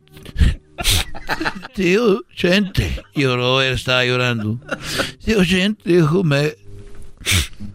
[1.74, 3.02] tío Chente.
[3.14, 4.60] Lloró, él estaba llorando.
[5.24, 6.54] Tío Chente, dijo, me,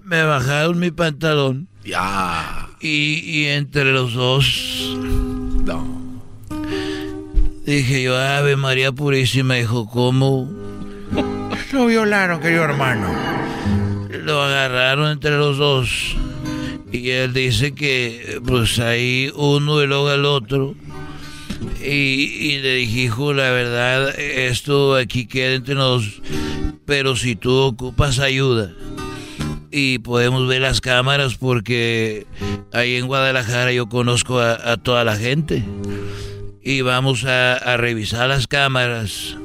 [0.03, 1.67] me bajaron mi pantalón.
[1.83, 2.69] Ya.
[2.81, 4.95] Y, y entre los dos.
[5.65, 6.08] No.
[7.69, 10.49] Dije yo, Ave María Purísima, dijo, ¿cómo?
[11.71, 13.13] Lo violaron, querido hermano.
[14.09, 16.17] Lo agarraron entre los dos.
[16.91, 20.73] Y él dice que, pues ahí uno y luego el otro.
[21.79, 26.23] Y, y le dije, hijo, la verdad, esto aquí queda entre nosotros.
[26.87, 28.71] Pero si tú ocupas ayuda
[29.69, 32.25] y podemos ver las cámaras porque
[32.73, 35.63] ahí en Guadalajara yo conozco a, a toda la gente.
[36.69, 39.35] Y vamos a, a revisar las cámaras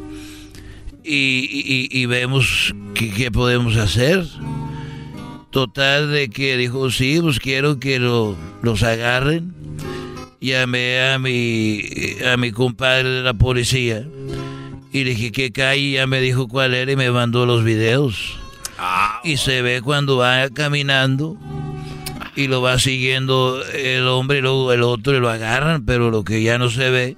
[1.02, 4.26] y, y- y vemos qué, podemos hacer.
[5.50, 9.54] Total de que dijo, sí, pues quiero que lo- los agarren.
[10.38, 11.80] Llamé a mi,
[12.30, 14.04] a mi compadre de la policía
[14.92, 18.36] y le dije que calle, ya me dijo cuál era y me mandó los videos.
[19.22, 21.38] Y se ve cuando va caminando
[22.36, 26.24] y lo va siguiendo el hombre y luego el otro y lo agarran, pero lo
[26.24, 27.16] que ya no se ve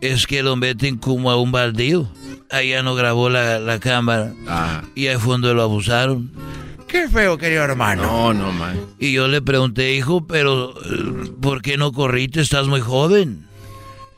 [0.00, 2.08] es que lo meten como a un baldío.
[2.50, 4.32] Ahí ya no grabó la, la cámara
[4.94, 6.30] y ahí fue donde lo abusaron.
[6.86, 8.02] Qué feo, querido hermano.
[8.02, 8.78] No, no, man.
[9.00, 12.40] Y yo le pregunté, hijo, pero eh, ¿por qué no corriste?
[12.40, 13.46] Estás muy joven.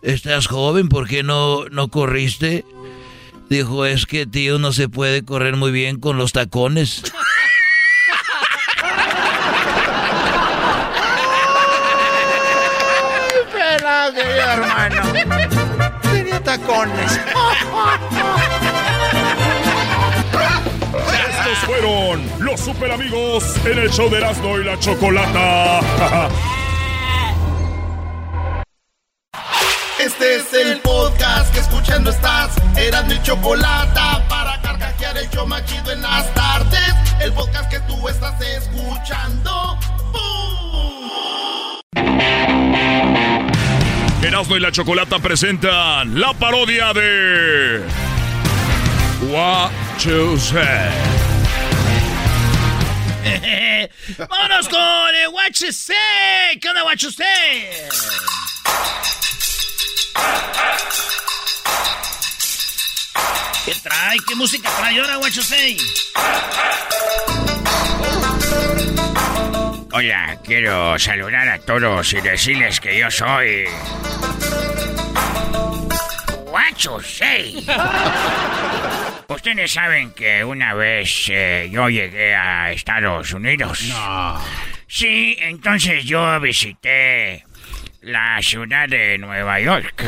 [0.03, 2.65] Estás joven, ¿por qué no, no corriste?
[3.49, 7.03] Dijo, es que tío no se puede correr muy bien con los tacones.
[14.15, 15.03] Querido hermano.
[16.03, 17.21] Tenía tacones.
[21.29, 25.81] Estos fueron los super amigos en el show de Erasmo y la Chocolata.
[29.99, 32.51] Este es el podcast que escuchando estás.
[32.77, 36.95] Eran mi chocolate para carcajear el show machido en las tardes.
[37.21, 39.79] El podcast que tú estás escuchando.
[44.27, 47.81] Erasmo y la Chocolata presentan la parodia de
[49.31, 49.71] What
[50.01, 50.59] You Say.
[54.29, 56.59] Vámonos con el What You Say.
[56.61, 57.69] ¿Qué onda, What You Say?
[63.65, 64.17] ¿Qué trae?
[64.27, 65.77] ¿Qué música trae ahora, What You Say?
[69.99, 73.65] Hola, quiero saludar a todos y decirles que yo soy.
[76.45, 77.67] Guacho, sí.
[79.29, 83.85] Ustedes saben que una vez eh, yo llegué a Estados Unidos.
[83.89, 84.39] No.
[84.87, 87.47] Sí, entonces yo visité
[88.03, 90.05] la ciudad de Nueva York.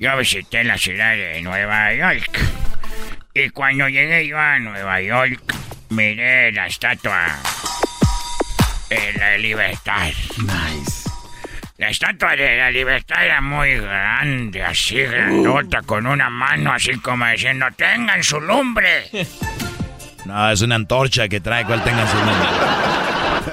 [0.00, 2.40] Yo visité la ciudad de Nueva York.
[3.34, 5.54] Y cuando llegué yo a Nueva York,
[5.90, 7.38] miré la estatua
[8.88, 10.12] de la libertad.
[10.38, 11.10] Nice.
[11.78, 17.26] La estatua de la libertad era muy grande, así grandota, con una mano así como
[17.26, 19.04] diciendo, tengan su lumbre.
[20.24, 22.48] No, es una antorcha que trae, cual tenga su nombre.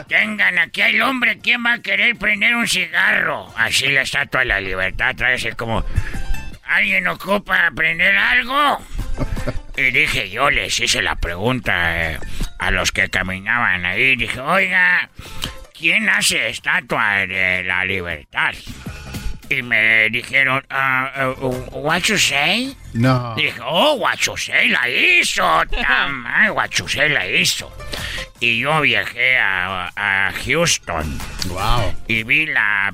[0.07, 3.53] Tengan, aquí hay lumbre, ¿quién va a querer prender un cigarro?
[3.55, 5.85] Así la estatua de la libertad trae así como,
[6.65, 8.79] ¿alguien ocupa prender algo?
[9.75, 12.19] Y dije, yo les hice la pregunta eh,
[12.59, 14.15] a los que caminaban ahí.
[14.15, 15.09] Dije, oiga,
[15.77, 18.53] ¿quién hace estatua de la libertad?
[19.49, 22.75] Y me dijeron, ah, uh, what you say?
[22.93, 23.35] No.
[23.35, 25.65] Dije, oh, what you say la hizo.
[25.65, 26.49] Tamay,
[26.87, 27.71] say la hizo.
[28.39, 31.17] Y yo viajé a, a Houston.
[31.47, 31.93] Wow.
[32.07, 32.93] Y vi la...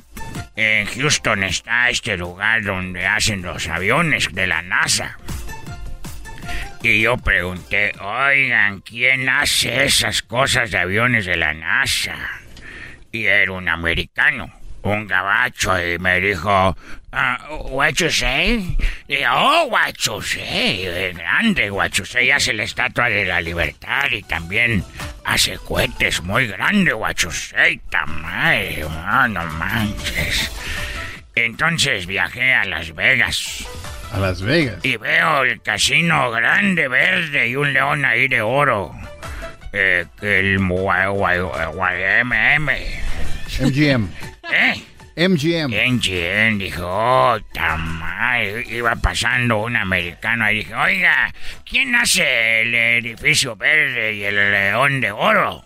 [0.55, 5.17] En Houston está este lugar donde hacen los aviones de la NASA.
[6.81, 12.15] Y yo pregunté, oigan, ¿quién hace esas cosas de aviones de la NASA?
[13.11, 14.49] Y era un americano,
[14.83, 16.77] un gabacho, y me dijo,
[17.11, 18.77] ah, what you say?
[19.09, 23.25] Y yo, oh, what you say, es grande, what you say, hace la estatua de
[23.25, 24.81] la libertad y también
[25.25, 30.49] hace cohetes muy grandes, what you say, tamaño, ah, no manches.
[31.35, 33.67] Entonces viajé a Las Vegas.
[34.11, 34.83] A Las Vegas.
[34.83, 38.91] Y veo el casino grande, verde y un león ahí de oro.
[39.71, 42.71] Eh, el gua- gua- gua- MM.
[43.59, 44.07] MGM.
[44.51, 44.81] ¿Eh?
[45.27, 45.69] MGM.
[45.93, 48.63] MGM dijo, oh, tamal.
[48.67, 51.31] Iba pasando un americano y dije, oiga,
[51.69, 55.63] ¿quién hace el edificio verde y el león de oro?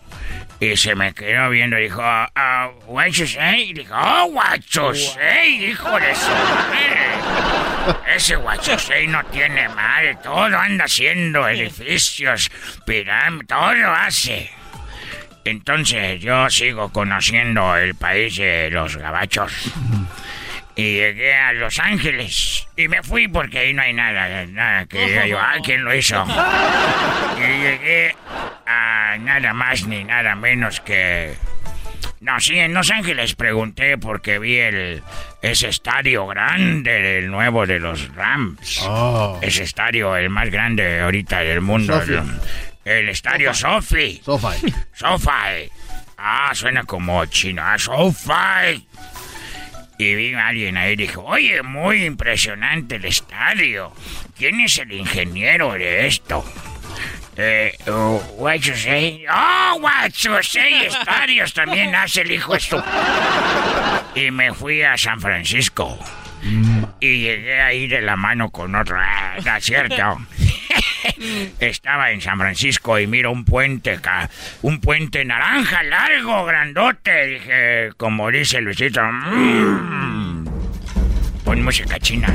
[0.64, 3.68] Y se me quedó viendo y dijo, ah, what you say?
[3.68, 7.96] Y dijo, oh, what you say, hijo de su madre.
[8.16, 12.50] Ese what you say no tiene madre, todo anda haciendo edificios,
[12.86, 14.50] pirámides, todo hace.
[15.44, 19.70] Entonces yo sigo conociendo el país de los gabachos.
[20.76, 22.66] Y llegué a Los Ángeles.
[22.74, 25.94] Y me fui porque ahí no hay nada, nada que diga yo, ah, ¿quién lo
[25.94, 26.24] hizo?
[27.36, 28.16] Y llegué
[28.66, 31.34] a nada más ni nada menos que...
[32.20, 35.02] No, sí, en Los Ángeles pregunté porque vi el
[35.42, 38.82] ese estadio grande del nuevo de los Rams.
[39.42, 42.00] Ese estadio, el más grande ahorita del mundo.
[42.00, 42.16] Sophie.
[42.84, 44.22] El, el estadio Sofi.
[44.24, 44.72] Sofi.
[44.94, 45.70] Sofi.
[46.16, 47.62] Ah, suena como chino.
[47.62, 48.86] Ah, Sofi.
[49.98, 53.92] Y vi a alguien ahí y dijo, oye, muy impresionante el estadio.
[54.36, 56.44] ¿Quién es el ingeniero de esto?
[57.36, 59.24] Eh, uh, what you say?
[59.28, 62.80] Oh, what you say, estadios también hace el hijo su...
[64.14, 65.98] Y me fui a San Francisco.
[67.00, 68.96] Y llegué ahí de la mano con otro.
[69.00, 70.18] Ah, no cierto.
[71.60, 74.28] Estaba en San Francisco y miro un puente, ca-
[74.62, 77.26] un puente naranja largo, grandote.
[77.26, 80.44] Dije, como dice Luisito, "Mm".
[81.44, 82.28] pon música china.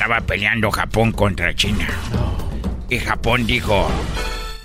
[0.00, 1.86] Estaba peleando Japón contra China.
[2.88, 3.86] Y Japón dijo,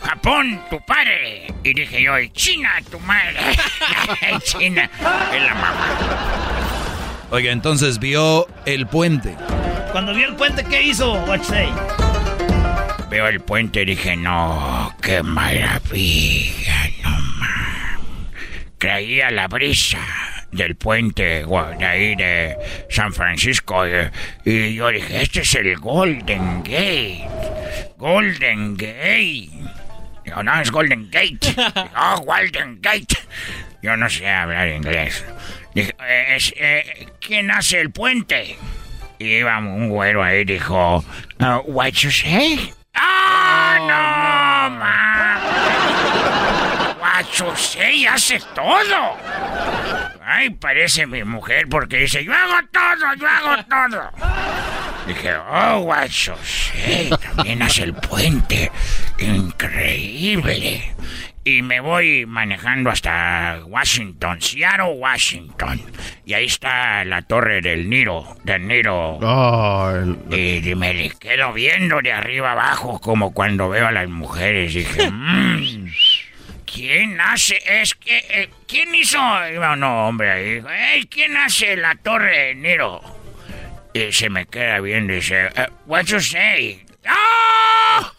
[0.02, 1.54] Japón, tu padre.
[1.62, 3.36] Y dije yo, "Y China, tu madre.
[4.46, 4.90] China,
[5.34, 5.88] es la mamá.
[7.32, 9.36] Oiga, entonces vio el puente.
[9.92, 11.22] Cuando vio el puente, ¿qué hizo?
[11.44, 11.68] Say?
[13.10, 18.00] Veo el puente y dije, no, qué maravilla, no más.
[18.78, 20.00] Traía la brisa
[20.56, 22.56] del puente de ahí de
[22.90, 24.12] San Francisco eh,
[24.44, 27.28] y yo dije, este es el Golden Gate.
[27.98, 29.50] Golden Gate.
[30.24, 31.56] Digo, no, es Golden Gate.
[31.98, 33.16] Oh, Golden Gate.
[33.82, 35.24] Yo no sé hablar inglés.
[35.74, 38.58] Dije, "Eh, es, eh, ¿quién hace el puente?
[39.20, 41.04] Y iba un güero ahí dijo,
[41.40, 42.74] "Uh, what you say?
[42.94, 45.42] ¡Ah, no, ma!
[47.00, 49.18] What you say hace todo.
[50.28, 54.12] Ay, parece mi mujer porque dice, yo hago todo, yo hago todo.
[55.08, 58.72] Dije, oh, you say, también hace el puente.
[59.20, 60.82] Increíble.
[61.44, 65.80] Y me voy manejando hasta Washington, Seattle, Washington.
[66.26, 69.20] Y ahí está la torre del Niro, del Niro.
[70.32, 74.74] Y, y me quedo viendo de arriba abajo como cuando veo a las mujeres.
[74.74, 75.86] Dije, "Mm,
[76.76, 77.58] ¿quién hace?
[77.66, 79.18] Es que, eh, ¿quién hizo?
[79.52, 80.64] Iba un hombre ahí.
[80.94, 83.02] "Ey, ¿quién hace la torre del Niro?
[83.94, 86.86] Y se me queda viendo y dice, "Eh, what you say?
[87.08, 88.12] ¡Ah!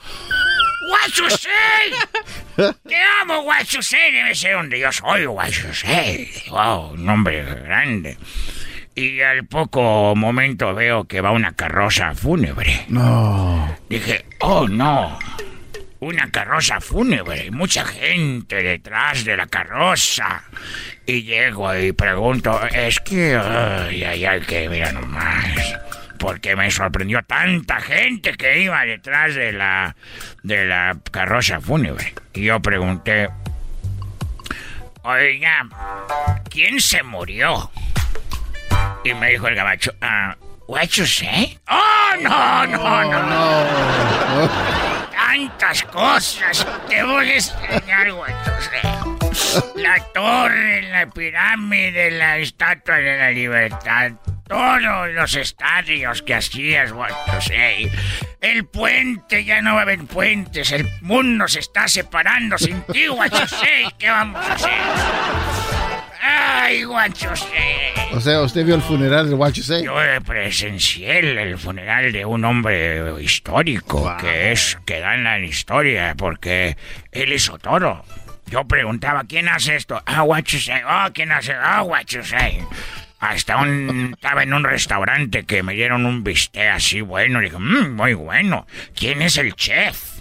[0.89, 2.73] What you say?
[2.89, 4.13] Te amo, what you say.
[4.13, 6.31] Debe ser donde yo soy, what you say.
[6.49, 8.17] Wow, un hombre grande.
[8.95, 12.87] Y al poco momento veo que va una carroza fúnebre.
[12.89, 13.77] No.
[13.91, 15.19] Dije, oh no,
[16.07, 20.45] una carroza fúnebre, mucha gente detrás de la carroza.
[21.05, 25.77] Y llego y pregunto, es que, ay, ay, ay, que mira nomás.
[26.19, 29.97] Porque me sorprendió tanta gente que iba detrás de la,
[30.43, 32.15] de la carroza fúnebre.
[32.33, 33.29] Y yo pregunté,
[35.03, 35.67] oiga,
[36.49, 37.71] ¿quién se murió?
[39.05, 40.37] Y me dijo el gabacho, ah,
[40.69, 41.59] what you say?
[41.69, 43.23] ¡Oh, no, no, no!
[43.23, 44.96] no.
[45.27, 46.67] Tantas cosas.
[46.89, 48.09] Te voy a enseñar,
[48.61, 49.75] say.
[49.75, 54.13] La torre, la pirámide, la estatua de la libertad.
[54.47, 56.93] Todos los estadios que hacías,
[57.41, 57.91] say.
[58.41, 60.71] El puente, ya no va a haber puentes.
[60.71, 63.07] El mundo se está separando sin ti,
[63.49, 63.89] say.
[63.99, 65.76] ¿Qué vamos a hacer?
[66.29, 68.13] Ay, say.
[68.13, 69.85] O sea, usted vio el funeral de Say.
[69.85, 76.15] Yo presencié el, funeral de un hombre histórico que es que da en la historia
[76.17, 76.77] porque
[77.13, 78.05] él hizo todo.
[78.47, 80.03] Yo preguntaba quién hace esto.
[80.07, 80.83] Ah, you say.
[80.85, 81.53] Oh, quién hace.
[81.53, 82.61] Ah, what you say.
[83.19, 87.41] Hasta un estaba en un restaurante que me dieron un bistec así bueno.
[87.41, 88.67] Dije, "Mm, muy bueno.
[88.95, 90.16] ¿Quién es el chef?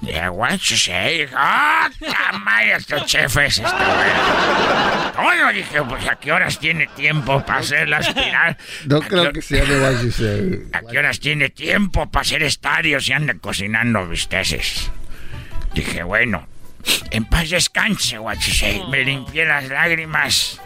[0.00, 1.26] Dije, what you say.
[1.34, 1.88] Ah,
[2.44, 5.06] madre, este chef es este güey.
[5.16, 8.56] Todo dije, pues a qué horas tiene tiempo para hacer las pirar.
[8.84, 10.68] No creo que sea de What You Say.
[10.72, 14.90] ¿A qué horas tiene tiempo para hacer estadios y anda cocinando bisteces?
[15.74, 16.46] Dije, bueno,
[17.10, 18.82] en paz descanse, what you say.
[18.90, 20.60] Me limpié las lágrimas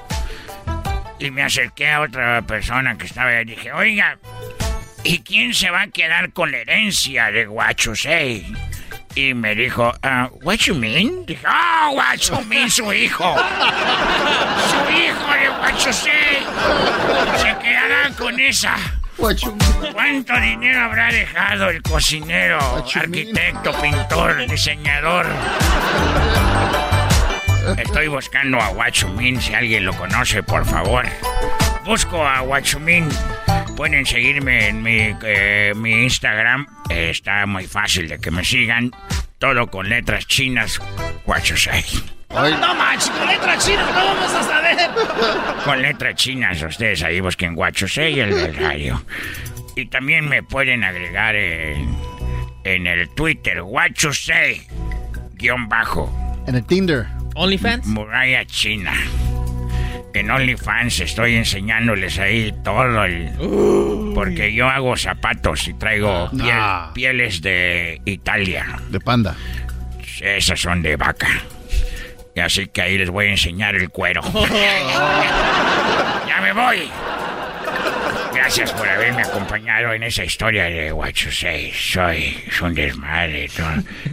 [1.18, 3.44] y me acerqué a otra persona que estaba ahí.
[3.44, 4.18] Dije, oiga,
[5.04, 8.52] ¿y quién se va a quedar con la herencia de what you say?
[9.14, 11.26] Y me dijo, ah, what you mean?
[11.26, 13.34] Dije, ah, what you mean, su hijo.
[14.70, 16.46] su hijo de what you say.
[17.36, 18.76] Se quedará con esa.
[19.92, 22.58] ¿Cuánto dinero habrá dejado el cocinero,
[22.94, 25.26] arquitecto, pintor, diseñador?
[27.76, 31.04] Estoy buscando a Guachumín, si alguien lo conoce, por favor.
[31.84, 33.08] Busco a Guachumín.
[33.80, 36.66] Pueden seguirme en mi, eh, mi Instagram.
[36.90, 38.90] Eh, está muy fácil de que me sigan.
[39.38, 40.78] Todo con letras chinas.
[41.24, 41.82] Guachusei.
[42.28, 44.76] No manches, con letras chinas, no vamos a saber.
[45.64, 49.02] Con letras chinas, ustedes ahí busquen Guachusei, el del radio.
[49.74, 51.96] Y también me pueden agregar en,
[52.64, 54.60] en el Twitter, Guachusei,
[55.36, 56.12] guion bajo.
[56.46, 57.06] En el Tinder.
[57.34, 57.86] OnlyFans.
[57.86, 58.92] Muralla China.
[60.12, 63.30] En OnlyFans estoy enseñándoles ahí todo el...
[64.14, 66.90] Porque yo hago zapatos y traigo piel- Ah.
[66.94, 68.66] pieles de Italia.
[68.88, 69.36] De panda.
[70.20, 71.28] Esas son de vaca.
[72.34, 74.20] Y así que ahí les voy a enseñar el cuero.
[76.28, 76.88] ¡Ya me voy!
[78.34, 81.72] Gracias por haberme acompañado en esa historia de You Say.
[81.72, 83.48] Soy es un desmadre.
[83.56, 83.68] todo.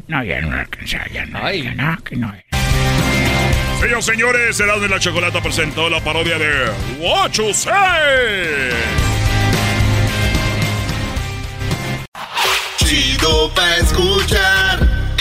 [0.07, 1.51] No, ya no alcanza, ya no.
[1.51, 2.33] ya no, que no.
[3.80, 7.71] Señores, señores, Erasmo y la Chocolata presentó la parodia de What You Say.
[12.78, 14.80] Chido pa' escuchar.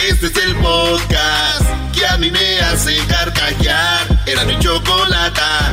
[0.08, 4.06] Este es el podcast que a mí me hace carcajear.
[4.26, 5.72] Era mi chocolata.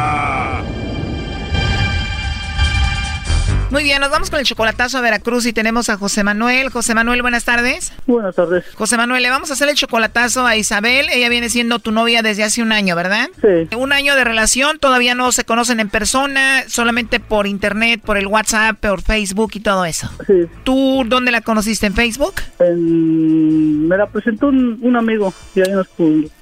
[3.71, 6.69] Muy bien, nos vamos con el chocolatazo a Veracruz y tenemos a José Manuel.
[6.69, 7.93] José Manuel, buenas tardes.
[8.05, 8.65] Buenas tardes.
[8.75, 11.07] José Manuel, le vamos a hacer el chocolatazo a Isabel.
[11.09, 13.29] Ella viene siendo tu novia desde hace un año, ¿verdad?
[13.41, 13.73] Sí.
[13.77, 18.27] Un año de relación, todavía no se conocen en persona, solamente por internet, por el
[18.27, 20.11] WhatsApp, por Facebook y todo eso.
[20.27, 20.47] Sí.
[20.65, 21.87] ¿Tú dónde la conociste?
[21.87, 22.33] ¿En Facebook?
[22.59, 25.87] En- me la presentó un, un amigo y ahí nos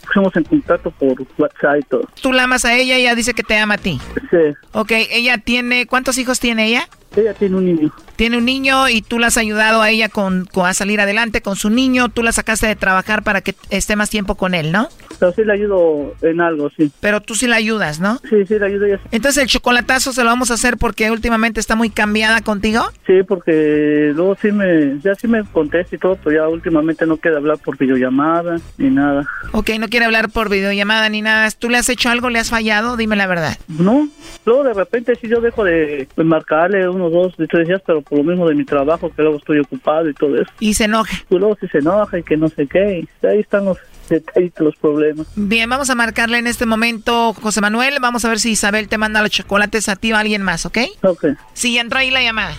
[0.10, 2.08] pusimos en contacto por WhatsApp y todo.
[2.22, 4.00] Tú la amas a ella y ella dice que te ama a ti.
[4.30, 4.38] Sí.
[4.74, 5.86] Ok, ella tiene...
[5.86, 6.88] ¿Cuántos hijos tiene ella?
[7.16, 7.92] Ella tiene un niño.
[8.16, 11.42] Tiene un niño y tú la has ayudado a ella con, con- a salir adelante
[11.42, 12.10] con su niño.
[12.10, 14.90] Tú la sacaste de trabajar para que esté más tiempo con él, ¿no?
[15.20, 16.92] Pero sí le ayudo en algo, sí.
[17.02, 18.20] Pero tú sí la ayudas, ¿no?
[18.30, 19.00] Sí, sí le ayudo ella.
[19.12, 22.84] Entonces el chocolatazo se lo vamos a hacer porque últimamente está muy cambiada contigo.
[23.08, 27.18] Sí, porque luego sí me, ya sí me contesta y todo, pero ya últimamente no
[27.18, 29.26] quiere hablar por videollamada ni nada.
[29.52, 31.52] Ok, no quiere hablar por videollamada ni nada.
[31.52, 32.30] ¿Tú le has hecho algo?
[32.30, 32.96] ¿Le has fallado?
[32.96, 33.58] Dime la verdad.
[33.68, 34.08] No,
[34.46, 38.02] luego de repente sí yo dejo de, de marcarle unos dos, de tres días, pero
[38.02, 40.50] por lo mismo de mi trabajo, que luego estoy ocupado y todo eso.
[40.62, 41.18] Y se enoja.
[41.30, 43.78] Y luego sí se enoja y que no sé qué, y ahí están los
[44.08, 45.28] detallitos, los problemas.
[45.36, 47.98] Bien, vamos a marcarle en este momento, José Manuel.
[48.00, 50.66] Vamos a ver si Isabel te manda los chocolates a ti o a alguien más,
[50.66, 50.78] ¿ok?
[51.04, 51.26] Ok.
[51.54, 52.56] Sí, ya entró ahí la llamada.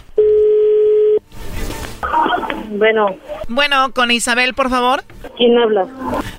[2.71, 3.17] Bueno.
[3.49, 5.03] Bueno, con Isabel, por favor.
[5.37, 5.87] ¿Quién habla?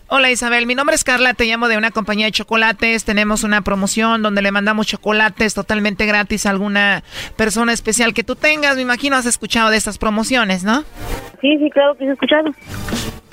[0.08, 3.06] Hola Isabel, mi nombre es Carla, te llamo de una compañía de chocolates.
[3.06, 7.04] Tenemos una promoción donde le mandamos chocolates totalmente gratis a alguna
[7.36, 8.76] persona especial que tú tengas.
[8.76, 10.84] Me imagino has escuchado de estas promociones, ¿no?
[11.42, 12.52] Sí, sí, claro que he escuchado.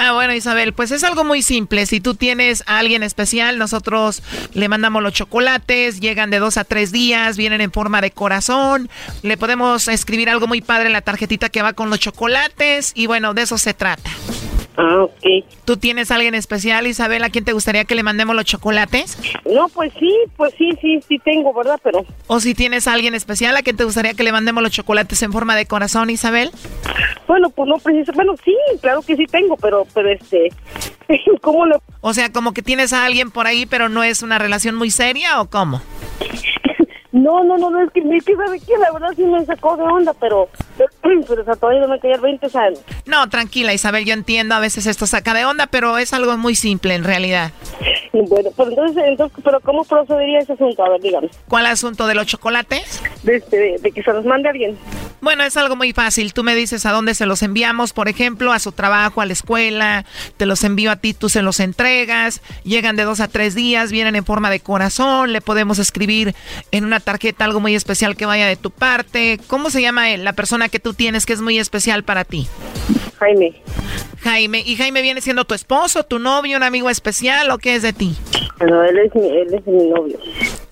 [0.00, 1.84] Ah, bueno, Isabel, pues es algo muy simple.
[1.84, 4.22] Si tú tienes a alguien especial, nosotros
[4.54, 8.88] le mandamos los chocolates, llegan de dos a tres días, vienen en forma de corazón.
[9.22, 12.17] Le podemos escribir algo muy padre en la tarjetita que va con los chocolates
[12.94, 14.10] y bueno, de eso se trata.
[14.76, 15.44] Ah, ok.
[15.64, 19.18] ¿Tú tienes a alguien especial, Isabel, a quien te gustaría que le mandemos los chocolates?
[19.44, 21.80] No, pues sí, pues sí, sí, sí tengo, ¿verdad?
[21.82, 24.70] Pero, ¿O si tienes a alguien especial a quien te gustaría que le mandemos los
[24.70, 26.52] chocolates en forma de corazón, Isabel?
[27.26, 28.12] bueno, pues no preciso.
[28.12, 30.48] Bueno, sí, claro que sí tengo, pero, pero este,
[31.42, 31.82] ¿cómo lo?
[32.00, 34.90] O sea, como que tienes a alguien por ahí, pero no es una relación muy
[34.90, 35.82] seria o cómo?
[37.10, 39.76] No, no, no, no, es que, es que sabe que la verdad sí me sacó
[39.76, 42.62] de onda, pero, pero o sea, todavía no me caía el 20, o sea,
[43.06, 46.54] No, tranquila, Isabel, yo entiendo, a veces esto saca de onda, pero es algo muy
[46.54, 47.52] simple en realidad.
[48.26, 50.84] Bueno, pero entonces, entonces, pero ¿cómo procedería ese asunto?
[50.84, 51.28] A ver, dígame.
[51.48, 53.02] ¿Cuál asunto de los chocolates?
[53.22, 54.76] De, este, de, de que se los mande alguien.
[55.20, 56.32] Bueno, es algo muy fácil.
[56.32, 59.32] Tú me dices a dónde se los enviamos, por ejemplo, a su trabajo, a la
[59.32, 60.04] escuela.
[60.36, 62.40] Te los envío a ti, tú se los entregas.
[62.62, 65.32] Llegan de dos a tres días, vienen en forma de corazón.
[65.32, 66.34] Le podemos escribir
[66.70, 69.40] en una tarjeta algo muy especial que vaya de tu parte.
[69.48, 70.24] ¿Cómo se llama él?
[70.24, 72.46] La persona que tú tienes que es muy especial para ti.
[73.18, 73.60] Jaime.
[74.20, 74.62] Jaime.
[74.64, 77.92] ¿Y Jaime viene siendo tu esposo, tu novio, un amigo especial o qué es de
[77.92, 78.16] ti?
[78.60, 80.18] No, él es mi, él es mi novio.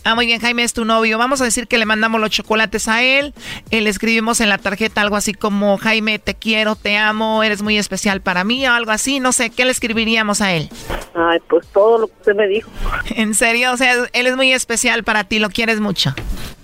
[0.03, 1.19] Ah, muy bien, Jaime es tu novio.
[1.19, 3.35] Vamos a decir que le mandamos los chocolates a él.
[3.71, 7.63] Eh, le escribimos en la tarjeta algo así como, Jaime, te quiero, te amo, eres
[7.63, 9.19] muy especial para mí o algo así.
[9.19, 10.69] No sé, ¿qué le escribiríamos a él?
[11.15, 12.71] Ay, pues todo lo que usted me dijo.
[13.17, 13.73] ¿En serio?
[13.73, 16.15] O sea, él es muy especial para ti, lo quieres mucho.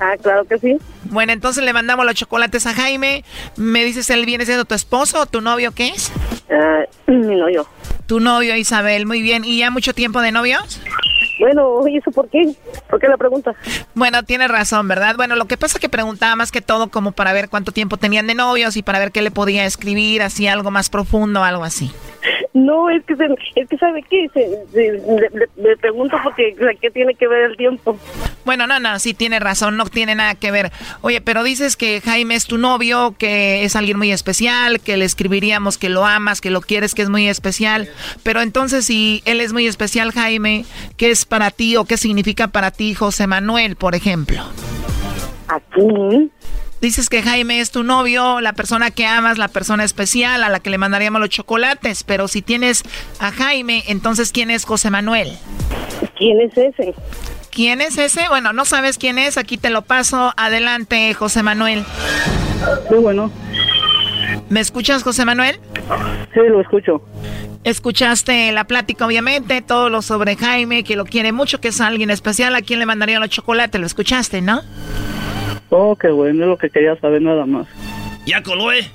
[0.02, 0.78] Ah, claro que sí.
[1.04, 3.24] Bueno, entonces le mandamos los chocolates a Jaime.
[3.56, 6.10] ¿Me dices, él viene siendo tu esposo o tu novio qué es?
[6.50, 7.68] Ah, mi novio.
[8.06, 9.44] Tu novio, Isabel, muy bien.
[9.44, 10.80] ¿Y ya mucho tiempo de novios?
[11.38, 12.52] Bueno, ¿y eso por qué?
[12.90, 13.54] ¿Por qué la pregunta?
[13.94, 15.14] Bueno, tienes razón, ¿verdad?
[15.16, 17.96] Bueno, lo que pasa es que preguntaba más que todo como para ver cuánto tiempo
[17.96, 21.62] tenían de novios y para ver qué le podía escribir, así algo más profundo, algo
[21.62, 21.92] así.
[22.54, 23.24] No, es que, se,
[23.56, 24.28] es que ¿sabe qué?
[24.34, 24.40] Se,
[24.72, 27.98] se- le, le- le pregunto porque ¿qué tiene que ver el tiempo?
[28.44, 30.70] Bueno, no, no, sí tiene razón, no tiene nada que ver.
[31.00, 35.06] Oye, pero dices que Jaime es tu novio, que es alguien muy especial, que le
[35.06, 37.88] escribiríamos que lo amas, que lo quieres, que es muy especial.
[38.22, 40.66] Pero entonces, si él es muy especial, Jaime,
[40.98, 44.42] ¿qué es para ti o qué significa para ti José Manuel, por ejemplo?
[45.48, 46.30] Aquí.
[46.82, 50.58] Dices que Jaime es tu novio, la persona que amas, la persona especial a la
[50.58, 52.02] que le mandaríamos los chocolates.
[52.02, 52.82] Pero si tienes
[53.20, 55.28] a Jaime, entonces ¿quién es José Manuel?
[56.18, 56.92] ¿Quién es ese?
[57.52, 58.28] ¿Quién es ese?
[58.28, 60.34] Bueno, no sabes quién es, aquí te lo paso.
[60.36, 61.84] Adelante, José Manuel.
[62.88, 63.30] Sí, bueno.
[64.48, 65.60] ¿Me escuchas, José Manuel?
[66.34, 67.00] Sí, lo escucho.
[67.62, 72.10] Escuchaste la plática, obviamente, todo lo sobre Jaime, que lo quiere mucho, que es alguien
[72.10, 74.62] especial, a quién le mandaría los chocolates, lo escuchaste, ¿no?
[75.74, 77.66] Oh, qué bueno, es lo que quería saber nada más.
[78.26, 78.86] Ya coló, ¿eh?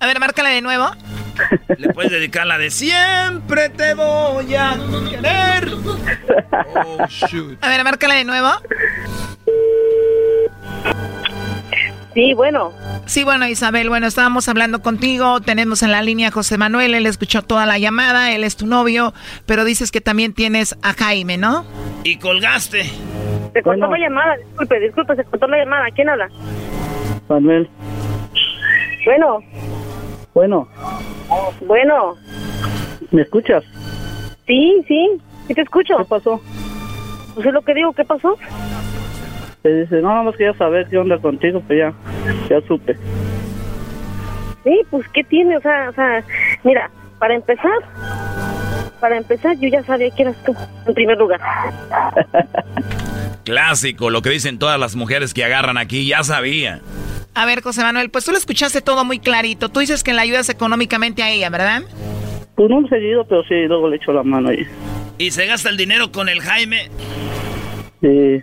[0.00, 0.90] A ver, márcala de nuevo.
[1.78, 4.76] Le puedes dedicar la de siempre te voy a
[5.08, 5.22] querer.
[7.60, 8.48] A ver, márcala de nuevo.
[12.14, 12.72] Sí, bueno.
[13.06, 17.06] Sí, bueno, Isabel, bueno, estábamos hablando contigo, tenemos en la línea a José Manuel, él
[17.06, 19.14] escuchó toda la llamada, él es tu novio,
[19.46, 21.64] pero dices que también tienes a Jaime, ¿no?
[22.04, 22.84] Y colgaste.
[23.52, 25.86] Se cortó la llamada, disculpe, disculpe, se cortó la llamada.
[25.94, 26.28] ¿Quién habla?
[27.28, 27.68] Manuel.
[29.04, 29.38] Bueno,
[30.34, 30.68] Bueno,
[31.66, 32.14] bueno.
[33.10, 33.62] ¿me escuchas?
[34.46, 35.08] Sí, sí,
[35.46, 35.96] sí te escucho.
[35.98, 36.40] ¿Qué pasó?
[37.34, 38.36] Pues es lo que digo, ¿qué pasó?
[39.62, 41.92] Te dice, no, nada más quería saber qué onda contigo, pues ya,
[42.48, 42.96] ya supe.
[44.64, 45.56] Sí, pues ¿qué tiene?
[45.56, 46.24] O sea, o sea,
[46.64, 47.72] mira, para empezar,
[49.00, 50.54] para empezar yo ya sabía que eras tú,
[50.86, 51.40] en primer lugar.
[53.44, 56.80] Clásico, lo que dicen todas las mujeres que agarran aquí, ya sabía.
[57.34, 59.68] A ver, José Manuel, pues tú lo escuchaste todo muy clarito.
[59.68, 61.82] Tú dices que le ayudas económicamente a ella, ¿verdad?
[62.54, 64.66] Pues no seguido, pero sí, luego le echo la mano ahí.
[65.18, 66.88] ¿Y se gasta el dinero con el Jaime?
[68.00, 68.42] Sí.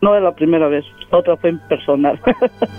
[0.00, 2.20] No es la primera vez, la otra fue en personal.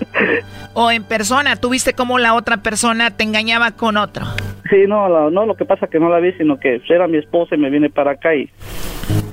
[0.74, 1.56] ¿O en persona?
[1.58, 4.26] ¿Tú viste cómo la otra persona te engañaba con otro?
[4.70, 7.18] sí, no, la- no, lo que pasa que no la vi, sino que era mi
[7.18, 8.50] esposa y me viene para acá y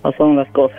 [0.01, 0.79] pasaron las cosas.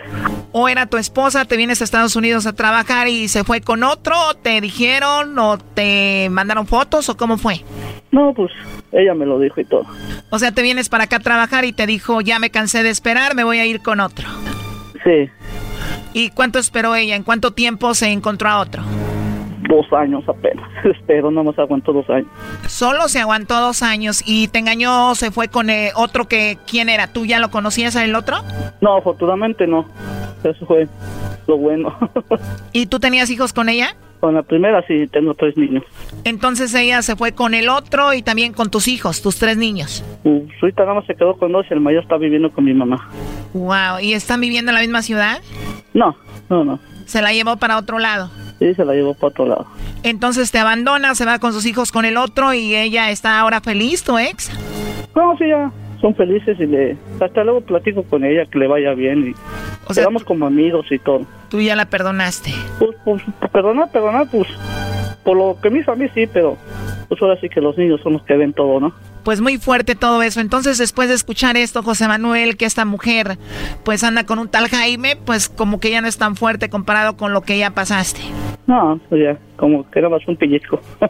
[0.50, 3.84] ¿O era tu esposa, te vienes a Estados Unidos a trabajar y se fue con
[3.84, 4.14] otro?
[4.30, 7.60] ¿O ¿Te dijeron o te mandaron fotos o cómo fue?
[8.10, 8.50] No, pues
[8.90, 9.84] ella me lo dijo y todo.
[10.30, 12.90] O sea, te vienes para acá a trabajar y te dijo, ya me cansé de
[12.90, 14.26] esperar, me voy a ir con otro.
[15.04, 15.30] Sí,
[16.12, 17.16] ¿Y cuánto esperó ella?
[17.16, 18.82] ¿En cuánto tiempo se encontró a otro?
[19.68, 20.68] dos años apenas.
[20.84, 22.28] Espero, no más aguantó dos años.
[22.66, 26.88] Solo se aguantó dos años y te engañó, se fue con eh, otro que, ¿quién
[26.88, 27.06] era?
[27.12, 28.38] ¿Tú ya lo conocías el otro?
[28.80, 29.86] No, afortunadamente no.
[30.42, 30.88] Eso fue
[31.46, 31.96] lo bueno.
[32.72, 33.94] ¿Y tú tenías hijos con ella?
[34.20, 35.84] Con la primera sí tengo tres niños.
[36.24, 40.04] Entonces ella se fue con el otro y también con tus hijos, tus tres niños.
[40.24, 42.74] Mm, Ahorita nada más se quedó con dos y el mayor está viviendo con mi
[42.74, 43.08] mamá.
[43.54, 45.40] Wow, ¿y están viviendo en la misma ciudad?
[45.94, 46.16] No,
[46.48, 46.80] no, no.
[47.06, 48.30] Se la llevó para otro lado.
[48.58, 49.66] Sí, se la llevó para otro lado.
[50.02, 53.60] Entonces te abandona, se va con sus hijos con el otro y ella está ahora
[53.60, 54.50] feliz, tu ex.
[55.14, 58.94] No, sí, ya, son felices y le hasta luego platico con ella que le vaya
[58.94, 59.34] bien y
[59.86, 61.26] O sea, quedamos como amigos y todo.
[61.48, 62.52] Tú ya la perdonaste.
[62.78, 63.22] Pues, pues
[63.52, 64.48] perdonar, perdonar, pues
[65.24, 66.56] por lo que me hizo a mí sí, pero
[67.08, 68.92] pues ahora sí que los niños son los que ven todo, ¿no?
[69.24, 70.40] Pues muy fuerte todo eso.
[70.40, 73.38] Entonces, después de escuchar esto, José Manuel, que esta mujer
[73.84, 77.16] pues anda con un tal Jaime, pues como que ya no es tan fuerte comparado
[77.16, 78.20] con lo que ya pasaste.
[78.68, 80.78] No, pues ya, como que era más un pellizco.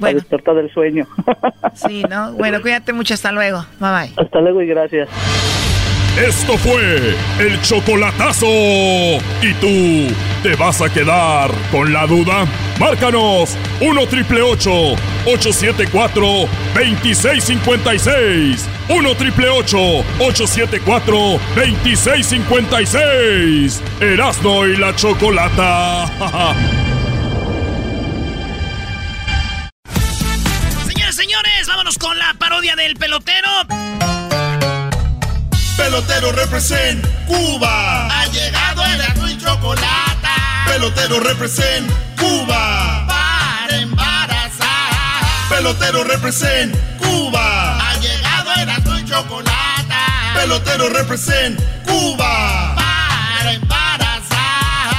[0.00, 1.06] Para despertar del sueño.
[1.74, 2.32] Sí, ¿no?
[2.34, 3.14] Bueno, cuídate mucho.
[3.14, 3.64] Hasta luego.
[3.80, 4.12] Bye bye.
[4.16, 5.08] Hasta luego y gracias.
[6.18, 8.46] Esto fue el chocolatazo.
[8.46, 12.44] ¿Y tú te vas a quedar con la duda?
[12.78, 16.22] Márcanos 1 triple 874
[16.74, 18.68] 2656.
[18.90, 21.16] 1 triple 874
[21.56, 23.82] 2656.
[24.00, 26.04] Erasno y la chocolata.
[31.22, 33.48] Señores, vámonos con la parodia del pelotero.
[35.76, 38.08] Pelotero represent Cuba.
[38.08, 40.28] Ha llegado el azul y chocolate.
[40.66, 43.06] Pelotero represent Cuba.
[43.06, 45.46] Para embarazar.
[45.48, 47.78] Pelotero represent Cuba.
[47.78, 49.94] Ha llegado el azul y chocolate.
[50.34, 52.74] Pelotero represent Cuba.
[52.74, 54.96] Para embarazar.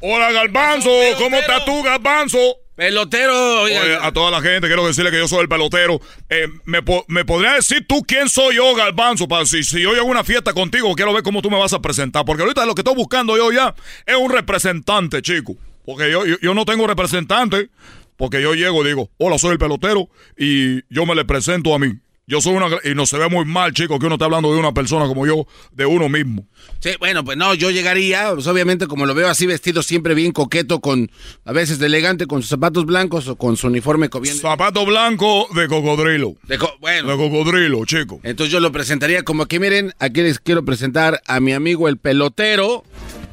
[0.00, 0.90] Hola, Galbanzo.
[1.20, 2.61] ¿Cómo estás tú, Galbanzo?
[2.74, 3.66] Pelotero.
[4.02, 6.00] a toda la gente quiero decirle que yo soy el pelotero.
[6.30, 9.28] Eh, ¿me, po- me decir tú quién soy yo, Galbanzo?
[9.28, 11.80] Para si, si yo a una fiesta contigo, quiero ver cómo tú me vas a
[11.82, 12.24] presentar.
[12.24, 13.74] Porque ahorita lo que estoy buscando yo ya
[14.06, 15.54] es un representante, chico.
[15.84, 17.68] Porque yo, yo, yo no tengo representante.
[18.16, 20.08] Porque yo llego y digo, hola, soy el pelotero.
[20.38, 21.92] Y yo me le presento a mí.
[22.26, 22.68] Yo soy una...
[22.84, 25.26] Y no se ve muy mal, chico, que uno está hablando de una persona como
[25.26, 26.46] yo, de uno mismo.
[26.80, 30.30] Sí, bueno, pues no, yo llegaría, pues obviamente como lo veo así vestido siempre bien
[30.32, 31.10] coqueto, con
[31.44, 34.40] a veces de elegante, con sus zapatos blancos o con su uniforme cobiendo.
[34.40, 36.34] Zapato blanco de cocodrilo.
[36.44, 37.08] De co- bueno.
[37.10, 38.20] De cocodrilo, chico.
[38.22, 41.98] Entonces yo lo presentaría como que miren, aquí les quiero presentar a mi amigo el
[41.98, 42.84] pelotero.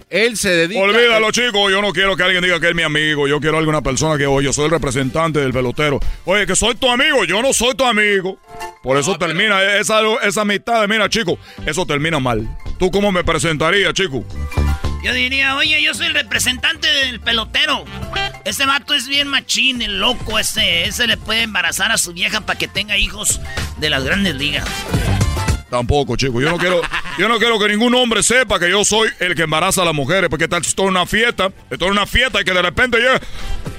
[0.09, 0.81] Él se dedica...
[0.81, 1.69] Olvídalo, chico.
[1.69, 3.27] Yo no quiero que alguien diga que es mi amigo.
[3.27, 5.99] Yo quiero alguna persona que, oye, yo soy el representante del pelotero.
[6.25, 7.25] Oye, que soy tu amigo.
[7.25, 8.39] Yo no soy tu amigo.
[8.81, 10.87] Por eso termina esa, esa amistad.
[10.87, 12.47] Mira, chico, eso termina mal.
[12.79, 14.23] ¿Tú cómo me presentarías, chico?
[15.03, 17.85] Yo diría, oye, yo soy el representante del pelotero.
[18.45, 20.85] Ese vato es bien machín, el loco ese.
[20.85, 23.39] Ese le puede embarazar a su vieja para que tenga hijos
[23.77, 24.67] de las grandes ligas.
[25.69, 26.41] Tampoco, chico.
[26.41, 26.81] Yo no quiero,
[27.17, 29.93] yo no quiero que ningún hombre sepa que yo soy el que embaraza a las
[29.93, 30.29] mujeres.
[30.29, 32.97] Porque tal si estoy en una fiesta, estoy en una fiesta y que de repente
[32.97, 33.19] llega,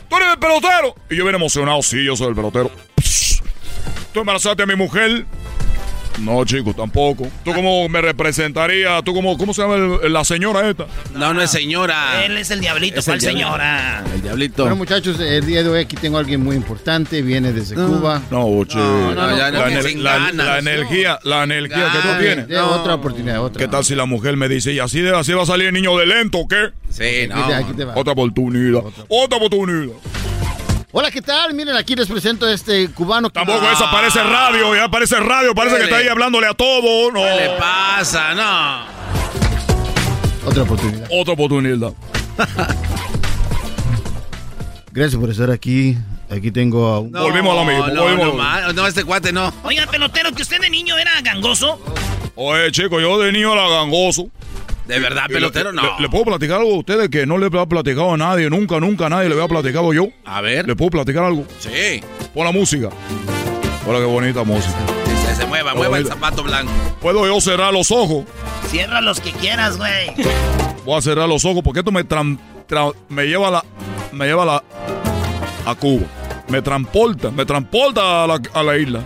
[0.08, 0.94] tú eres el pelotero.
[1.10, 2.70] Y yo bien emocionado, sí, yo soy el pelotero.
[4.12, 5.24] ¿Tú embarazaste a mi mujer?
[6.20, 7.26] No, chico, tampoco.
[7.44, 9.02] ¿Tú cómo me representarías?
[9.04, 10.86] ¿Tú cómo, cómo se llama el- la señora esta?
[11.14, 12.24] No, no es señora.
[12.24, 14.04] Él es el diablito, Es ¿cuál el señora?
[14.14, 14.62] El diablito.
[14.64, 18.20] Bueno, muchachos, el día de hoy aquí tengo a alguien muy importante, viene desde Cuba.
[18.30, 18.76] No, che.
[18.76, 20.34] no, no, la, la- ganas.
[20.34, 22.48] la energía, la energía que tú tienes.
[22.48, 23.58] De otra oportunidad, otra.
[23.58, 25.74] ¿Qué tal si la mujer me dice, y así, de, así va a salir el
[25.74, 26.70] niño de lento, o qué?
[26.90, 27.36] Sí, no.
[27.36, 27.94] Aquí te- aquí te va.
[27.96, 28.82] Otra oportunidad.
[29.08, 29.94] Otra oportunidad.
[30.92, 31.54] Hola, ¿qué tal?
[31.54, 33.28] Miren, aquí les presento a este cubano.
[33.30, 37.12] que- Tampoco esa parece radio, ya parece radio, parece que está ahí hablándole a todo.
[37.12, 37.20] No.
[37.22, 38.34] ¿Qué le pasa?
[38.34, 38.86] No.
[40.48, 41.08] Otra oportunidad.
[41.12, 41.92] Otra oportunidad.
[44.92, 45.96] Gracias por estar aquí.
[46.28, 47.10] Aquí tengo a un...
[47.12, 49.52] Volvimos a lo mismo, No, volvimos a no, no, este cuate no.
[49.64, 51.80] Oiga, pelotero, que usted de niño era gangoso.
[52.36, 54.28] Oye, chico, yo de niño era gangoso.
[54.90, 55.82] De verdad, pelotero, no.
[55.82, 58.80] le- le puedo platicar algo a ustedes que no le he platicado a nadie, nunca,
[58.80, 60.08] nunca a nadie le había platicado yo.
[60.24, 60.66] A ver.
[60.66, 61.44] ¿Le puedo platicar algo?
[61.58, 62.02] Sí.
[62.34, 62.88] Pon la música.
[63.86, 64.74] Hola, qué bonita música.
[65.28, 66.70] Que se mueva, mueva el zapato blanco.
[67.00, 68.24] ¿Puedo yo cerrar los ojos?
[68.68, 70.12] Cierra los que quieras, güey.
[70.84, 72.38] Voy a cerrar los ojos porque esto me tra-
[73.08, 73.64] me lleva a la
[74.12, 74.64] me lleva a la
[75.66, 76.04] a Cuba.
[76.48, 79.00] Me transporta, me transporta a la, a la isla.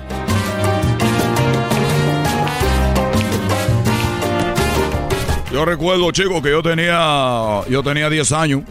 [5.55, 8.63] Yo recuerdo, chicos, que yo tenía yo tenía 10 años.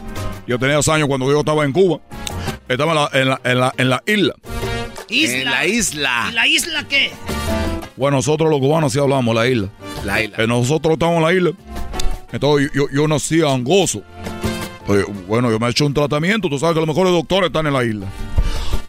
[0.46, 1.98] Yo tenía 10 años cuando yo estaba en Cuba.
[2.68, 4.34] Estaba en la, en la, en la, en la isla.
[5.08, 5.38] Isla.
[5.38, 6.26] En la isla.
[6.28, 7.10] ¿Y la isla qué?
[7.96, 9.70] Bueno, nosotros los cubanos sí hablamos la isla.
[10.04, 10.36] La isla.
[10.36, 11.52] Eh, nosotros estamos en la isla.
[12.32, 14.02] Entonces yo, yo nací angoso.
[15.26, 16.50] Bueno, yo me he hecho un tratamiento.
[16.50, 18.08] Tú sabes que los mejores doctores están en la isla.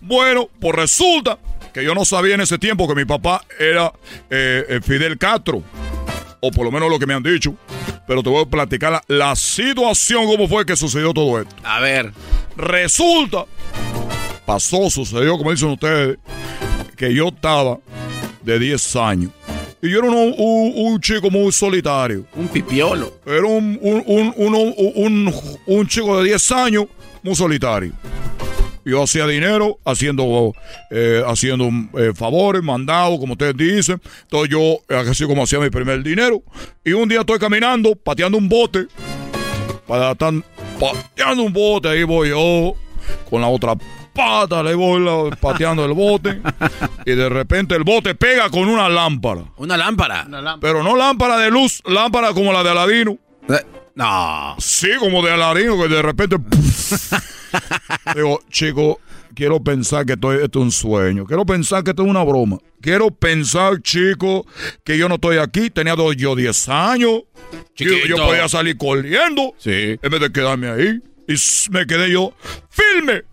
[0.01, 1.37] Bueno, pues resulta
[1.73, 3.93] que yo no sabía en ese tiempo que mi papá era
[4.29, 5.63] eh, eh, Fidel Castro.
[6.41, 7.55] O por lo menos lo que me han dicho.
[8.08, 11.56] Pero te voy a platicar la, la situación, cómo fue que sucedió todo esto.
[11.64, 12.12] A ver.
[12.56, 13.45] Resulta,
[14.45, 16.18] pasó, sucedió, como dicen ustedes,
[16.95, 17.80] que yo estaba
[18.43, 19.32] de 10 años.
[19.82, 22.26] Y yo era un, un- un chico muy solitario.
[22.36, 23.14] Un pipiolo.
[23.26, 25.34] Era un, un, un, un- un-
[25.66, 26.86] un chico de 10 años
[27.22, 27.91] muy solitario.
[28.86, 30.53] Yo hacía dinero haciendo,
[30.91, 31.69] eh, haciendo
[31.99, 33.99] eh, favores, mandados, como ustedes dicen.
[34.21, 34.59] Entonces yo,
[34.89, 36.43] eh, así como hacía mi primer dinero.
[36.83, 38.86] Y un día estoy caminando, pateando un bote.
[39.88, 40.33] Para estar
[40.79, 42.73] pateando un bote, ahí voy yo,
[43.29, 43.75] con la otra
[44.13, 46.41] pata, le voy la- pateando el bote.
[47.05, 49.43] y de repente el bote pega con una lámpara.
[49.57, 50.25] ¿Una lámpara?
[50.61, 53.17] Pero no lámpara de luz, lámpara como la de Aladino.
[53.95, 54.55] No.
[54.59, 56.35] Sí, como de Aladino, que de repente.
[58.15, 58.99] Digo, chico,
[59.33, 61.25] quiero pensar que estoy, esto es un sueño.
[61.25, 62.57] Quiero pensar que esto es una broma.
[62.81, 64.45] Quiero pensar, chico,
[64.83, 65.69] que yo no estoy aquí.
[65.69, 67.21] Tenía dos- yo 10 años.
[67.75, 69.53] Yo, yo podía salir corriendo.
[69.57, 69.97] Sí.
[70.01, 70.99] En vez de quedarme ahí.
[71.27, 71.33] Y
[71.71, 72.33] me quedé yo,
[72.69, 73.23] filme.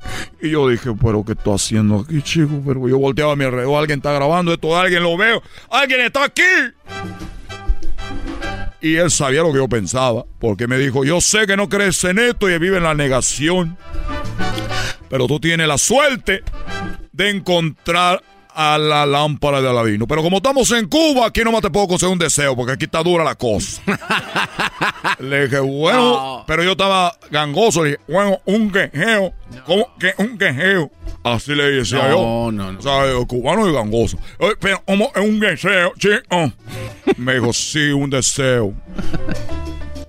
[0.40, 2.62] Y yo dije, pero ¿qué estoy haciendo aquí, chico?
[2.66, 6.24] Pero yo volteaba a mi alrededor, alguien está grabando esto, alguien lo veo, alguien está
[6.24, 6.40] aquí.
[8.82, 12.02] Y él sabía lo que yo pensaba, porque me dijo, yo sé que no crees
[12.02, 13.78] en esto y vive en la negación,
[15.08, 16.42] pero tú tienes la suerte
[17.12, 18.24] de encontrar
[18.54, 20.06] a la lámpara de Aladino.
[20.06, 23.02] Pero como estamos en Cuba, aquí nomás te puedo conseguir un deseo, porque aquí está
[23.02, 23.82] dura la cosa.
[25.18, 27.84] Le dije, bueno, pero yo estaba gangoso.
[27.84, 29.32] Le dije, bueno, un quejeo.
[29.66, 30.90] ¿Cómo que un quejeo?
[31.24, 32.52] Así le decía No, yo.
[32.52, 32.78] no, no.
[32.78, 34.18] O sea, el cubano y gangoso.
[34.38, 36.52] Oye, Pero, ¿cómo es un deseo, chico?
[37.16, 38.74] Me dijo, sí, un deseo.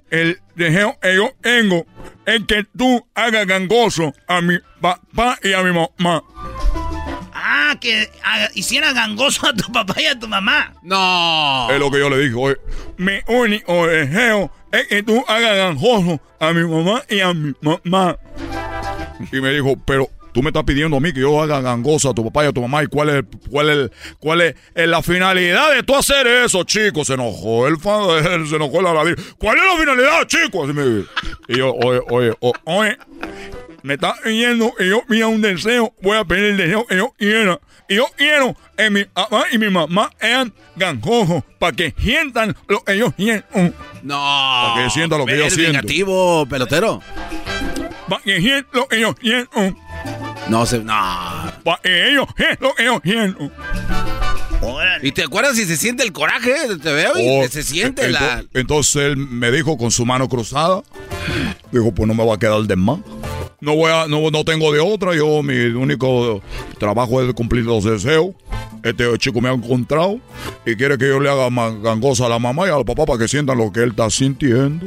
[0.10, 1.86] El deseo que yo tengo
[2.26, 6.24] es que tú hagas gangoso a mi papá y a mi mamá.
[7.80, 8.10] Que
[8.54, 10.74] hiciera gangoso a tu papá y a tu mamá.
[10.82, 11.68] No.
[11.70, 12.36] Es lo que yo le dije.
[12.36, 12.58] Oye,
[12.98, 18.18] mi único deseo es que tú hagas gangoso a mi mamá y a mi mamá.
[19.32, 22.14] Y me dijo, pero tú me estás pidiendo a mí que yo haga gangoso a
[22.14, 22.84] tu papá y a tu mamá.
[22.84, 27.06] ¿Y cuál es, cuál es, cuál es, la finalidad de tú hacer eso, chico?
[27.06, 29.16] Se enojó el fan, él se enojó el aladino.
[29.38, 30.64] ¿Cuál es la finalidad, chico?
[30.64, 31.10] Así me dijo.
[31.48, 32.34] Y yo, oye, oye,
[32.66, 32.98] oye,
[33.84, 35.94] me está pidiendo que yo pida un deseo.
[36.02, 37.60] Voy a pedir el deseo que yo quiera.
[37.90, 42.84] Y yo quiero que mi papá y mi mamá sean gangosos para que sientan lo
[42.84, 43.48] que yo siento.
[44.04, 44.72] No.
[44.74, 45.74] Para que sientan lo que yo siento.
[45.74, 47.02] negativo, pelotero.
[48.10, 49.76] Para que sientan lo que yo siento.
[50.48, 50.80] No se.
[50.80, 50.94] No.
[51.64, 53.52] Para que ellos sientan lo que yo siento.
[55.02, 56.54] ¿Y te acuerdas si se siente el coraje?
[56.82, 58.44] Te veo y Oh, se siente ento- la.
[58.54, 60.82] Entonces él me dijo con su mano cruzada,
[61.72, 63.00] dijo, pues no me va a quedar de más.
[63.64, 66.44] No voy a, no, no tengo de otra, yo mi único
[66.78, 68.32] trabajo es cumplir los deseos.
[68.84, 70.20] Este chico me ha encontrado
[70.66, 71.50] y quiere que yo le haga
[71.82, 74.86] gangosa a la mamá y al papá para que sientan lo que él está sintiendo.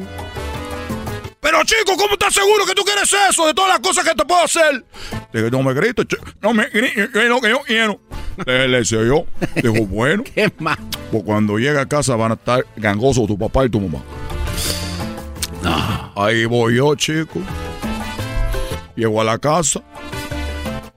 [1.40, 4.26] Pero chico, ¿cómo estás seguro que tú quieres eso de todas las cosas que te
[4.26, 4.84] puedo hacer?
[5.32, 6.04] Dije, no me grites,
[6.42, 7.98] no me grites, que yo quiero.
[8.44, 9.24] Le, le decía yo,
[9.54, 10.22] dijo, bueno,
[11.10, 14.02] pues cuando llegue a casa van a estar gangosos tu papá y tu mamá.
[16.14, 17.40] Ahí voy yo, chico.
[18.96, 19.82] Llego a la casa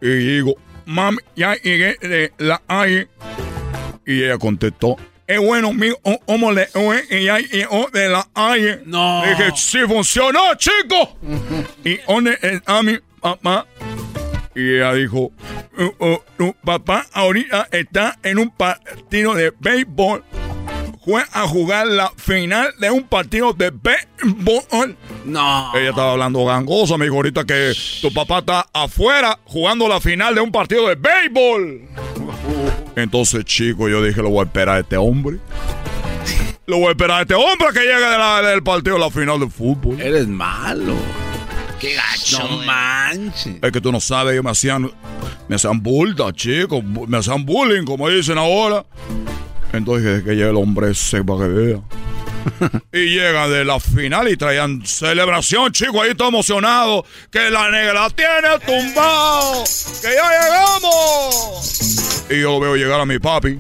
[0.02, 3.08] y digo, mami, ya llegué de la calle.
[4.06, 4.96] Y ella contestó,
[5.28, 5.92] es bueno, mi
[6.26, 6.68] ¿cómo le?
[7.12, 8.82] Y ya llegó de la calle.
[8.86, 9.22] No.
[9.26, 11.18] Dije, sí funcionó, chico.
[11.84, 13.68] ¿Y dónde está mi papá?
[14.56, 15.32] Y ella dijo,
[15.78, 20.24] "Uh, uh, tu papá ahorita está en un partido de béisbol.
[21.04, 24.96] Fue a jugar la final de un partido de béisbol.
[25.26, 25.72] No.
[25.76, 27.72] Ella estaba hablando gangosa, me dijo ahorita que
[28.02, 31.82] tu papá está afuera jugando la final de un partido de béisbol.
[32.96, 35.38] Entonces, chico, yo dije, lo voy a esperar a este hombre.
[36.68, 39.10] Lo voy a esperar a este hombre que llegue de la- del partido de la
[39.10, 40.00] final de fútbol.
[40.00, 40.94] Eres malo.
[41.80, 42.40] Qué gacho.
[42.40, 42.68] No güey.
[42.68, 43.56] manches.
[43.62, 44.92] Es que tú no sabes, ellos me hacían,
[45.48, 48.86] me hacían bulta, chicos, me hacían bullying, como dicen ahora.
[49.74, 51.80] Entonces que llegue el hombre ese para que vea.
[52.94, 57.06] y llega de la final y traían celebración, chicos, ahí todo emocionado.
[57.32, 59.64] Que la negra la tiene tumbado.
[60.02, 62.26] Que ya llegamos.
[62.30, 63.60] Y yo veo llegar a mi papi.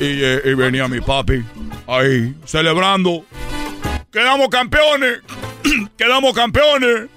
[0.00, 1.44] Y, eh, y venía mi papi
[1.86, 3.24] ahí celebrando.
[4.10, 5.20] Quedamos campeones.
[5.96, 7.08] Quedamos campeones.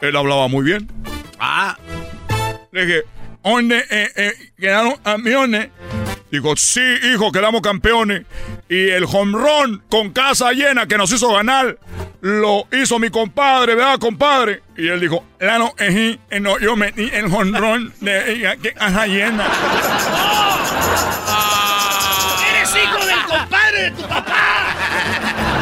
[0.00, 0.88] Él hablaba muy bien.
[1.38, 1.76] Ah.
[2.72, 3.02] Le dije,
[3.42, 5.68] ¿dónde eh, eh, quedaron campeones?
[6.30, 8.26] Digo, sí, hijo, quedamos campeones.
[8.68, 11.78] Y el home run con casa llena que nos hizo ganar,
[12.20, 14.62] lo hizo mi compadre, ¿verdad, compadre?
[14.76, 19.06] Y él dijo, la no, eh, eh, no, yo metí el home run de casa
[19.06, 19.46] llena.
[22.50, 24.74] ¡Eres hijo del compadre de tu papá!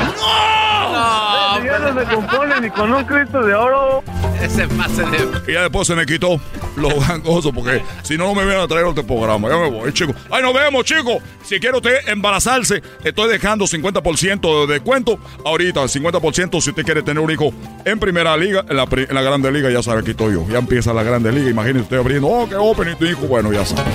[0.16, 1.64] ¡No!
[1.64, 4.02] Ya no se compone ni con un Cristo de oro.
[4.42, 5.50] Ese pase de.
[5.50, 6.40] Y ya después se me quitó.
[6.76, 9.48] lo gangoso, porque si no, no me vienen a traer otro programa.
[9.48, 10.14] Ya me voy, chicos.
[10.30, 11.22] Ay, nos vemos, chicos.
[11.42, 15.18] Si quiere usted embarazarse, estoy dejando 50% de descuento.
[15.44, 17.52] Ahorita, 50% si usted quiere tener un hijo
[17.84, 20.46] en primera liga, en la, en la grande liga, ya sabe, aquí estoy yo.
[20.48, 21.50] Ya empieza la grande liga.
[21.50, 23.26] Imagínese usted abriendo, oh, qué open tu hijo.
[23.26, 23.90] Bueno, ya sabe.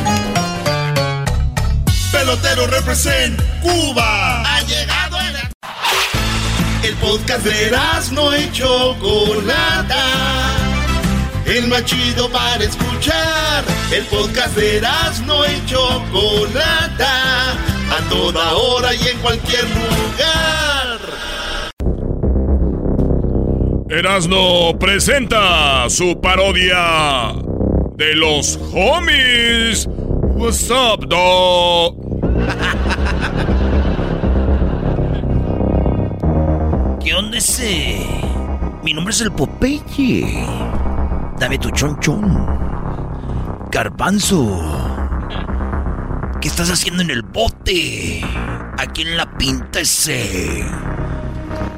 [2.11, 4.41] Pelotero represent Cuba.
[4.43, 5.00] Ha llegado
[6.83, 6.91] el...
[6.91, 7.71] El podcast de
[8.13, 10.05] no y Chocolata.
[11.45, 13.63] El más chido para escuchar.
[13.91, 14.81] El podcast de
[15.25, 17.51] no y Chocolata.
[17.51, 20.99] A toda hora y en cualquier lugar.
[23.89, 27.33] Erasno presenta su parodia
[27.95, 29.87] de los homies.
[30.35, 31.95] What's up, dog?
[37.33, 38.07] ese?
[38.83, 40.45] Mi nombre es el Popeye.
[41.37, 42.47] Dame tu chonchón.
[43.69, 44.61] Garbanzo.
[46.39, 48.21] ¿Qué estás haciendo en el bote?
[48.77, 50.63] Aquí en la pinta ese.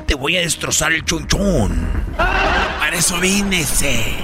[0.06, 1.88] Te voy a destrozar el chonchón.
[2.16, 4.16] Para eso vine ese.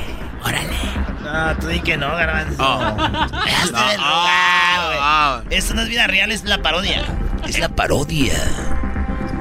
[0.43, 0.77] Órale.
[1.23, 2.63] No, tú di que no, Garbanzo.
[2.63, 5.57] Hazte del lugar, güey.
[5.57, 7.03] Esto no es vida real, es la parodia.
[7.47, 8.35] Es la parodia.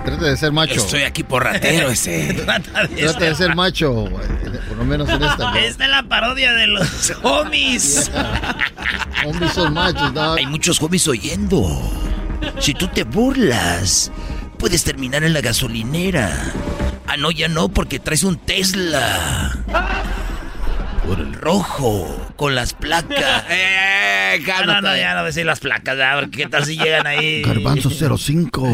[0.08, 0.74] Trata de ser macho.
[0.74, 2.34] Estoy aquí por ratero ese.
[2.34, 4.06] Trata de Trata de ser macho.
[4.68, 5.50] Por lo menos en esta.
[5.50, 5.56] ¿no?
[5.56, 8.10] Esta es la parodia de los homies.
[9.26, 10.38] Hombres son machos, dog.
[10.38, 11.66] Hay muchos homies oyendo.
[12.60, 14.10] Si tú te burlas,
[14.58, 16.30] puedes terminar en la gasolinera.
[17.06, 19.52] Ah, no, ya no, porque traes un Tesla.
[21.06, 23.44] Por el rojo, con las placas.
[23.50, 26.64] Eh, Ah, no, no, ya no voy a decir las placas, ya, porque qué tal
[26.66, 27.42] si llegan ahí.
[27.42, 28.68] Garbanzo 05.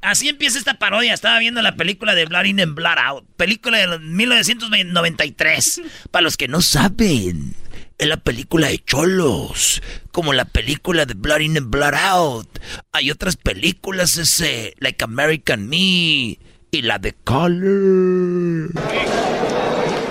[0.00, 1.14] Así empieza esta parodia.
[1.14, 3.24] Estaba viendo la película de Blood In and Blood Out.
[3.36, 5.82] Película de 1993.
[6.10, 7.54] Para los que no saben,
[7.98, 9.82] es la película de Cholos.
[10.12, 12.48] Como la película de Blood In and Blood Out.
[12.92, 16.38] Hay otras películas ese, like American Me
[16.70, 18.70] y la de Color.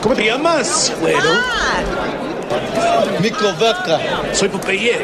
[0.01, 1.29] ¿Cómo te llamas, güero?
[3.21, 3.99] Mico Vaca.
[4.33, 4.99] Soy Popeye.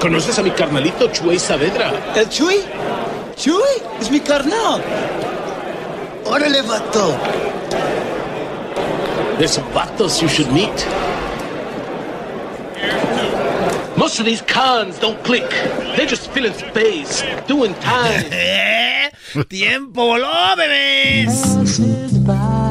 [0.00, 1.92] ¿Conoces a mi carnalito Chuy Saavedra?
[2.16, 2.56] ¿El Chuy?
[3.36, 4.80] Chuy, es mi carnal.
[6.24, 7.16] Órale, vato.
[9.38, 10.86] There's some vatos you should meet.
[13.96, 15.48] Most of these cons don't click.
[15.96, 18.24] They're just filling space, doing time.
[18.32, 19.10] ¿Eh?
[19.48, 22.61] ¡Tiempo voló, bebés!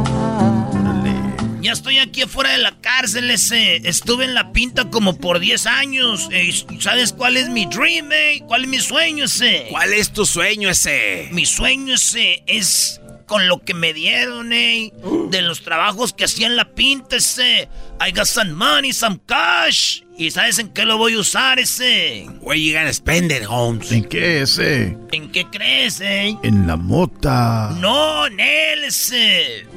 [1.62, 3.88] Ya estoy aquí afuera de la cárcel, ese.
[3.88, 6.28] Estuve en la pinta como por 10 años.
[6.32, 8.42] Eh, ¿Sabes cuál es mi dream, eh?
[8.48, 9.68] ¿Cuál es mi sueño, ese?
[9.70, 11.30] ¿Cuál es tu sueño ese?
[11.32, 14.92] Mi sueño, ese, es con lo que me dieron, eh.
[15.30, 17.70] De los trabajos que hacía en la pinta, ese.
[18.04, 20.02] I got some money, some cash.
[20.18, 22.26] ¿Y sabes en qué lo voy a usar, ese?
[22.42, 23.92] Where you gonna spend it, Holmes?
[23.92, 24.98] ¿En qué ese?
[25.12, 26.36] ¿En qué crees, eh?
[26.42, 27.76] En la mota.
[27.80, 29.68] No, Nel, ese.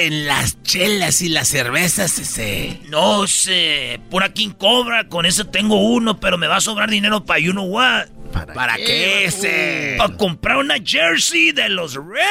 [0.00, 2.78] En las chelas y las cervezas ese.
[2.88, 7.24] No sé, pura King Cobra, con eso tengo uno, pero me va a sobrar dinero
[7.24, 8.06] para you know what.
[8.32, 9.96] ¿Para, qué ese?
[9.98, 12.28] Para comprar una jersey de los Reds.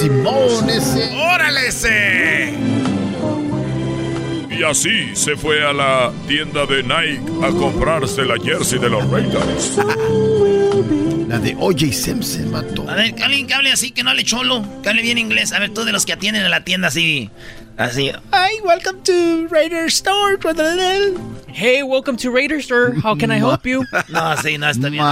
[0.00, 1.16] Simón ese.
[1.16, 2.63] ¡Órale ese!
[4.56, 9.08] Y así se fue a la tienda de Nike a comprarse la jersey de los
[9.10, 9.78] Raiders.
[11.28, 11.92] La de O.J.
[11.92, 12.88] Simpson, vato.
[12.88, 15.52] A ver, que alguien que hable así, que no hable cholo, que hable bien inglés.
[15.52, 17.30] A ver, tú de los que atienden a la tienda así.
[17.76, 18.12] Así.
[18.32, 20.36] Hi, welcome to Raider Store.
[21.48, 22.92] Hey, welcome to Raider Store.
[22.94, 23.84] How can I help you?
[24.08, 25.02] No, sí, no, está bien.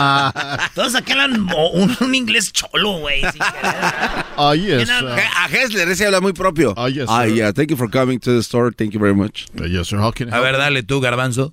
[0.75, 3.23] Todos aquí hablan un, un inglés cholo, güey.
[4.37, 4.89] Ah, yes.
[4.91, 6.73] A Hessler ese habla muy propio.
[6.77, 7.51] Ah, yes, Ah, yeah.
[7.53, 8.71] Thank you for coming to the store.
[8.71, 9.49] Thank you very much.
[9.61, 9.99] Uh, yes, sir.
[9.99, 11.53] How can I A help ver, dale tú, Garbanzo.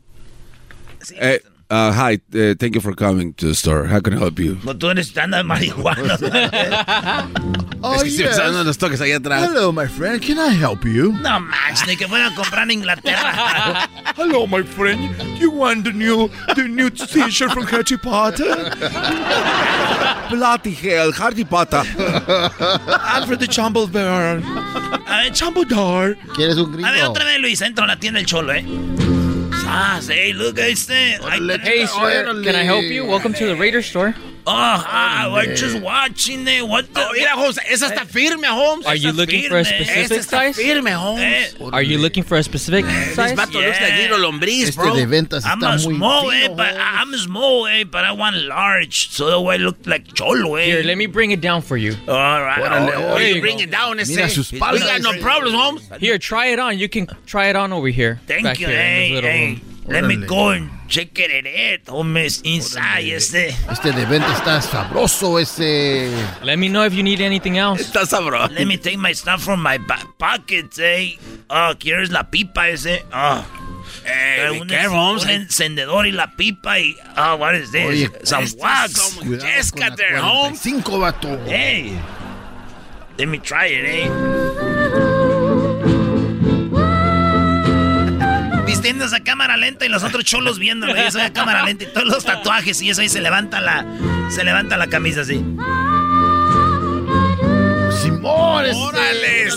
[1.20, 1.40] Eh,
[1.70, 2.20] uh, hi.
[2.34, 3.86] Uh, thank you for coming to the store.
[3.86, 4.58] How can I help you?
[4.64, 6.18] No, tú eres de marihuana.
[7.82, 8.36] Oh, es que yes.
[8.36, 9.42] dando los toques ahí atrás.
[9.42, 10.22] Hello, my friend.
[10.22, 11.14] Can I help you?
[11.14, 13.88] no manches, ni que fuera a comprar en Inglaterra.
[14.18, 15.16] Hello, my friend.
[15.40, 18.54] You want the new, the new t-shirt from Harry Potter?
[20.30, 21.84] Bloody hell, Hardy Potter.
[23.16, 24.44] Alfred the Chumblebear.
[24.44, 26.18] A ver, Chumbledore.
[26.36, 26.86] ¿Quieres un gringo?
[26.86, 28.66] A ver, otra vez, Luis, entro a la tienda del cholo, ¿eh?
[29.72, 31.20] Ah, hey, look, este.
[31.22, 33.06] Ay, Hey, sir, can I help you?
[33.06, 34.16] Welcome to the Raider Store.
[34.48, 36.68] Oh, ah, we're just watching it.
[36.68, 37.02] What the?
[37.02, 38.86] Oh, mira, Holmes, esa está firme, Holmes.
[38.86, 40.56] Are you Esa looking for a specific Esa está size?
[40.56, 41.56] firme, Holmes.
[41.74, 43.34] Are you looking for a specific size?
[43.38, 44.96] vato looks like little lombriz, Este bro.
[44.96, 48.38] de ventas I'm está a muy small, eh, but I'm small, eh, but I want
[48.38, 50.66] large, so that way I look like cholo, eh.
[50.66, 51.96] Here, let me bring it down for you.
[52.08, 52.60] All right.
[52.64, 53.64] Órale, oh, Oh, There you you bring go.
[53.64, 54.16] it down, ese.
[54.16, 55.90] Mira sus We got no problems, Holmes.
[56.00, 56.80] Here, try it on.
[56.80, 58.20] You can try it on over here.
[58.26, 59.62] Thank you, here in hey, hey.
[59.86, 63.56] Let me go and check it in it, homies, inside, este.
[63.70, 66.12] Este de venta está sabroso, ese.
[66.44, 67.82] Let me know if you need anything else.
[67.82, 68.52] Está sabroso.
[68.54, 71.18] Let me take my stuff from my back pockets, eh.
[71.50, 73.06] Oh, ¿quieres la pipa ese?
[73.14, 73.46] Oh.
[74.06, 75.24] Hey, be un, Holmes.
[75.24, 76.96] un encendedor y la pipa y...
[77.18, 77.86] Oh, what is this?
[77.86, 79.16] Oye, Some Estas wax.
[79.18, 79.72] Cuidado Yes,
[80.22, 80.60] Holmes.
[80.62, 81.40] 45, vato.
[81.46, 81.98] Hey.
[83.18, 84.49] Let me try it, eh.
[88.80, 90.96] Vistiendo esa cámara lenta y los otros cholos viéndolo.
[90.96, 93.86] Y eso de cámara lenta y todos los tatuajes y eso ahí se levanta la...
[94.30, 95.44] Se levanta la camisa así.
[98.02, 98.66] Simón.
[98.74, 99.50] Órale.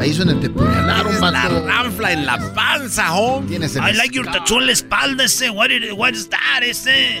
[0.00, 3.08] Ahí donde te puñalaron, la ranfla en la panza,
[3.48, 5.50] el I like your tattoo en la espalda ese.
[5.50, 7.18] What, it- what is that ese?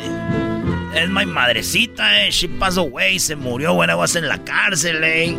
[0.96, 2.30] Es mi madrecita, eh.
[2.30, 3.18] She passed away.
[3.18, 5.36] Se murió when I was en la cárcel, eh.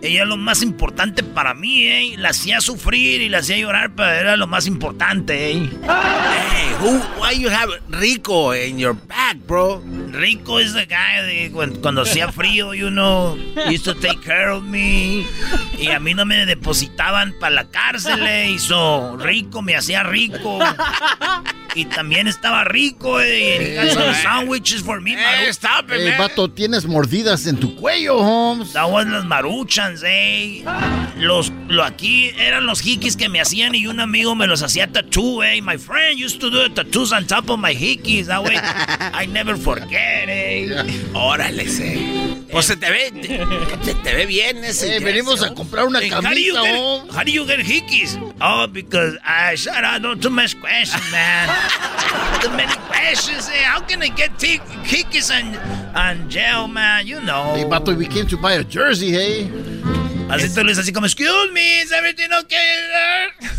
[0.00, 2.14] Ella es lo más importante para mí, eh.
[2.16, 5.70] La hacía sufrir y la hacía llorar, pero era lo más importante, eh.
[5.82, 9.82] Hey, who, why you have Rico in your back, bro?
[10.10, 13.36] Rico is the guy de cuando, cuando hacía frío, you know,
[13.70, 15.26] used to take care of me.
[15.78, 18.58] Y a mí no me depositaban para la cárcel, eh.
[18.58, 20.60] So, Rico me hacía rico.
[21.76, 23.90] Y también estaba rico, eh.
[23.92, 26.18] Some sandwiches for me, Hey, stop it, Eh, man.
[26.18, 28.72] vato, tienes mordidas en tu cuello, Holmes.
[28.74, 30.64] That was los maruchans, eh.
[31.18, 34.86] Los, lo aquí eran los hikis que me hacían y un amigo me los hacía
[34.92, 35.60] tattoo, eh.
[35.62, 38.26] My friend used to do the tattoos on top of my hikis.
[38.28, 38.56] That way
[39.12, 40.68] I never forget, eh.
[41.14, 42.23] Órale, ese.
[42.54, 44.96] Pues se te ve, te, se te ve bien ese.
[44.96, 47.14] Eh, venimos a comprar una Hey, how do you camisa, get Holmes.
[47.16, 48.16] how do you get hikis?
[48.40, 50.00] Oh, because I shut up.
[50.02, 51.48] Don't too much questions, man.
[52.40, 53.48] too many questions.
[53.48, 53.64] Eh?
[53.64, 55.56] How can I get hikis on
[55.96, 57.08] on jail, man?
[57.08, 57.54] You know.
[57.56, 59.50] Hey, vato, we came to buy a jersey, hey.
[60.34, 62.70] Así tú le dices así como, excuse me, is everything okay?
[62.92, 63.50] there?"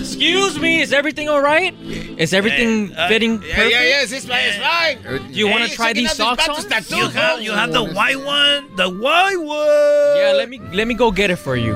[0.00, 1.74] Excuse me, is everything all right?
[2.18, 3.72] Is everything uh, fitting Yeah, perfect?
[3.72, 4.98] yeah, yes, it's fine, it's fine.
[5.32, 6.64] Do you want to try these socks on?
[6.68, 10.16] tattoo, You have, you have the white one, the white one.
[10.18, 11.74] Yeah, let me let me go get it for you.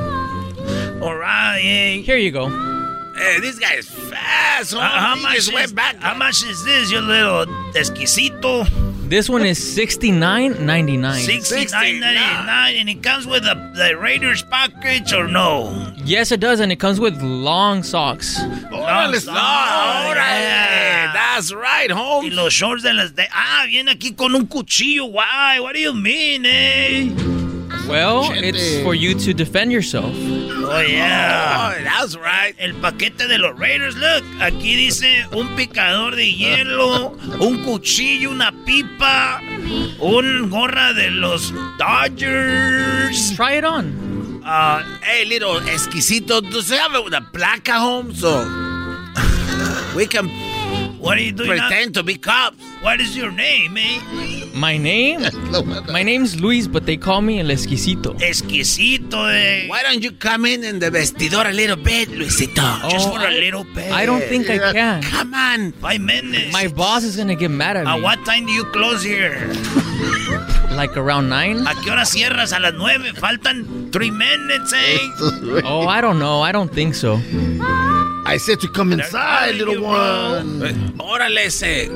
[1.01, 2.03] All right, yeah.
[2.03, 2.49] Here you go.
[3.17, 5.97] Hey, this guy is fast, Uh, how much is, went back.
[6.03, 8.67] How much is this, you little exquisito?
[9.15, 11.21] This one is sixty nine ninety nine.
[11.23, 15.71] Sixty nine ninety nine, and it comes with the, the Raiders package or no?
[16.05, 18.41] Yes, it does, and it comes with long socks.
[18.73, 20.17] Órale, No, órale.
[20.17, 21.13] yeah.
[21.13, 22.35] That's right, Y Holmes.
[22.35, 23.29] los shorts de las de.
[23.33, 25.05] Ah, viene aquí con un cuchillo.
[25.07, 25.61] Why?
[25.61, 27.13] What do you mean, eh?
[27.89, 30.15] Well, it's for you to defend yourself.
[30.17, 31.75] Oh, yeah.
[31.77, 32.55] Oh, that's right.
[32.59, 34.25] El paquete de los Raiders, look.
[34.41, 39.41] Aquí dice un picador de hielo, un cuchillo, una pipa,
[40.01, 43.37] un gorra de los Dodgers.
[43.37, 44.43] Try it on.
[44.45, 48.21] Uh, Hey, little exquisito, does it have a placa, Holmes?
[48.21, 48.41] So
[49.95, 50.29] we can
[51.05, 51.57] what are you doing?
[51.57, 51.69] now?
[51.69, 52.57] pretend to be cops.
[52.83, 54.01] What is your name, eh?
[54.55, 55.21] My name?
[55.93, 58.15] My name's Luis, but they call me El Esquisito.
[58.21, 59.67] Esquisito, eh.
[59.69, 62.63] Why don't you come in in the vestidor a little bit, Luisito?
[62.91, 63.91] Just Oh, for a I- little bit.
[63.93, 65.03] I don't think I can.
[65.03, 65.73] Come on.
[65.73, 66.53] Five minutes.
[66.53, 67.91] My boss is gonna get mad at me.
[67.93, 69.37] At what time do you close here?
[70.75, 71.65] Like around nine?
[71.69, 72.53] ¿A qué hora cierras?
[72.53, 73.13] A las nueve.
[73.15, 74.99] Faltan three minutes, eh?
[75.65, 76.43] Oh, I don't know.
[76.43, 77.21] I don't think so.
[78.27, 80.61] I said to come inside, calling little you, one.
[80.99, 81.89] Órale, ese.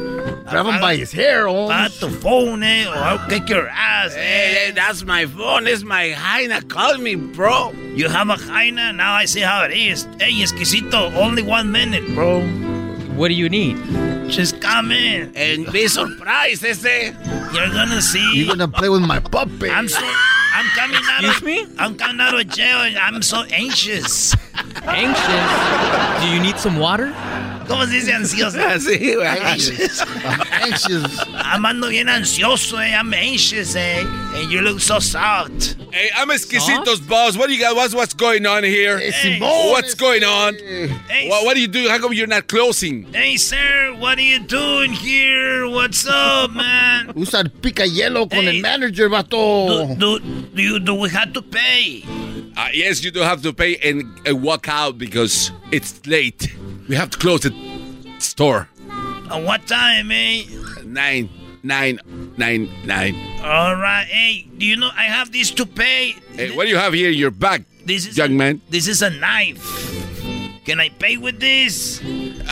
[0.50, 2.00] Grab him by his hair, Paga Holmes.
[2.00, 2.86] tu phone, eh?
[2.88, 4.72] Or I'll kick your ass, Hey, eh?
[4.72, 5.66] that's my phone.
[5.66, 6.62] It's my hyena.
[6.62, 7.72] Call me, bro.
[7.94, 8.92] You have a jaina?
[8.92, 10.04] Now I see how it is.
[10.20, 11.14] Hey, exquisito.
[11.16, 12.42] Only one minute, bro.
[13.16, 13.76] What do you need?
[14.28, 15.32] Just come in.
[15.34, 16.84] And be surprised, ese.
[16.84, 18.30] You're gonna see.
[18.34, 19.70] You're gonna play with my puppy.
[19.70, 19.98] I'm so.
[20.02, 21.42] I'm coming out Excuse of.
[21.44, 21.66] me?
[21.78, 24.34] I'm coming out of jail and I'm so anxious.
[24.82, 26.22] Anxious?
[26.22, 27.08] Do you need some water?
[27.68, 28.58] ¿Cómo se dice ansioso?
[28.60, 29.26] Así, güey.
[29.26, 30.00] Anxious.
[30.00, 31.18] I'm anxious.
[31.34, 32.94] I'm ando bien ansioso, eh.
[32.94, 34.00] I'm anxious, eh.
[34.34, 35.76] And you look so soft.
[35.92, 37.36] Hey, I'm Esquisito's boss.
[37.36, 37.76] What do you got?
[37.76, 38.98] What's, what's going on here?
[38.98, 39.40] Hey, Hey.
[39.40, 40.54] What's going on?
[41.08, 41.88] Hey, What, what do you do?
[41.88, 43.04] How come you're not closing?
[43.12, 45.68] hey, sir, what are you doing here?
[45.68, 47.12] What's up, man?
[47.16, 48.56] Usa el pica hielo con Hey.
[48.56, 49.98] el manager, Do, vato.
[49.98, 52.02] do, do, you, do we have to pay?
[52.56, 56.54] Uh, yes, you do have to pay and uh, walk out because it's late.
[56.88, 57.52] We have to close the
[58.18, 58.68] store.
[59.30, 60.44] At what time, eh?
[60.84, 61.28] nine,
[61.62, 62.00] nine,
[62.38, 63.14] nine, nine.
[63.44, 64.06] All right.
[64.08, 66.14] Hey, do you know I have this to pay?
[66.34, 68.62] Hey, what do you have here in your bag, This is young a, man?
[68.70, 69.60] This is a knife.
[70.64, 71.98] Can I pay with this?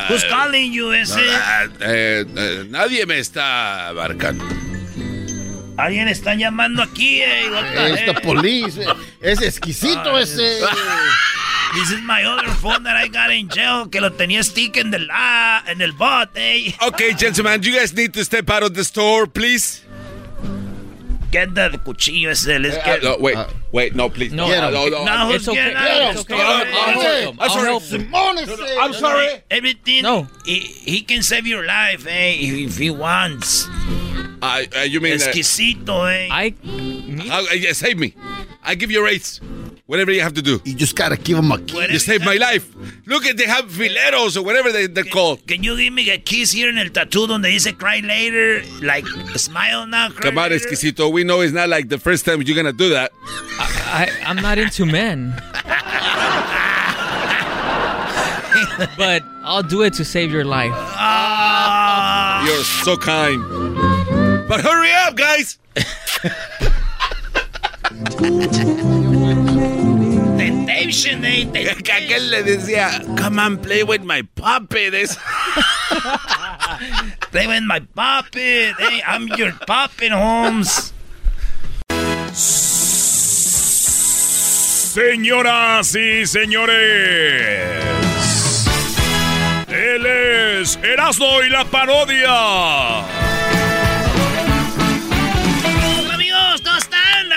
[0.08, 1.16] Who's Uh, calling you, ese?
[1.16, 4.44] No, ah, eh, eh, nadie me está abarcando.
[5.78, 7.50] Alguien está llamando aquí, eh.
[7.50, 8.78] What the Esta police.
[8.80, 8.86] eh,
[9.20, 10.60] Es exquisito Ay, ese.
[11.74, 14.94] This is my other phone that I got in jail, que lo tenía stick en
[14.94, 16.72] el, ah, en el bot, eh.
[16.80, 19.82] Okay, gentlemen, you guys need to step out of the store, please.
[21.32, 22.58] Get the cuchillo ese.
[22.58, 23.02] Let's Uh, get...
[23.02, 23.36] no, wait,
[23.72, 24.32] wait, no, please.
[24.32, 25.04] No, no, no, no.
[25.04, 25.74] no, It's okay.
[25.74, 26.40] the It's okay.
[26.40, 27.38] I'll help him.
[27.40, 27.66] I'm sorry.
[27.66, 28.14] Help him.
[28.80, 29.28] I'm sorry.
[29.50, 30.02] Everything.
[30.02, 30.28] No.
[30.46, 33.68] He, he can save your life, eh, if he wants.
[34.42, 35.14] Uh, uh, you mean...
[35.14, 36.28] uh, Exquisito, eh.
[36.30, 36.54] I...
[37.28, 38.14] How, uh, yeah, save me.
[38.62, 39.40] I give you rates.
[39.86, 40.60] Whatever you have to do.
[40.64, 41.92] You just gotta give him a kiss.
[41.92, 42.74] You saved my life.
[43.06, 45.46] Look at they have fileros or whatever they, they're called.
[45.46, 48.64] Can you give me a kiss here in el tattoo donde dice cry later?
[48.82, 49.06] Like,
[49.36, 50.56] smile now, cry Come on, later?
[50.56, 51.08] Esquisito.
[51.08, 53.12] We know it's not like the first time you're gonna do that.
[53.22, 55.30] I, I'm not into men.
[58.98, 60.74] but I'll do it to save your life.
[62.44, 63.95] You're so kind.
[64.48, 65.58] But hurry up, guys.
[70.36, 71.46] Temptation, eh.
[71.52, 74.94] Que aquel le decía, come on, play with my puppet.
[74.94, 75.18] Es-
[77.30, 78.74] Play with my puppet.
[78.78, 80.92] Hey, I'm your puppet, Holmes.
[84.96, 86.74] Señoras y señores,
[89.68, 93.04] él es Erasmo y la parodia.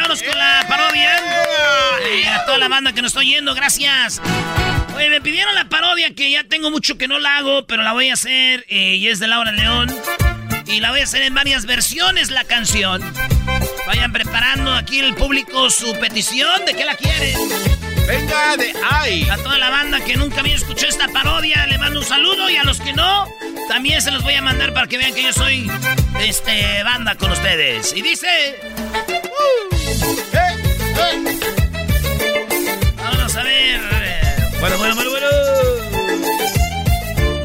[0.10, 1.18] Vámonos con la parodia.
[2.02, 4.19] Eh, a toda la banda que nos está oyendo, gracias.
[4.95, 7.94] Oye, me pidieron la parodia que ya tengo mucho que no la hago, pero la
[7.94, 9.95] voy a hacer eh, y es de Laura León.
[10.65, 13.03] Y la voy a hacer en varias versiones la canción.
[13.86, 17.38] Vayan preparando aquí el público su petición de que la quieren.
[18.07, 19.30] Venga de ahí.
[19.30, 22.56] A toda la banda que nunca había escuchado esta parodia, le mando un saludo y
[22.56, 23.27] a los que no,
[23.68, 25.69] también se los voy a mandar para que vean que yo soy
[26.19, 27.94] este banda con ustedes.
[27.95, 29.19] Y dice.
[32.98, 33.80] Vamos a ver.
[34.60, 35.28] Bueno, bueno, bueno, bueno.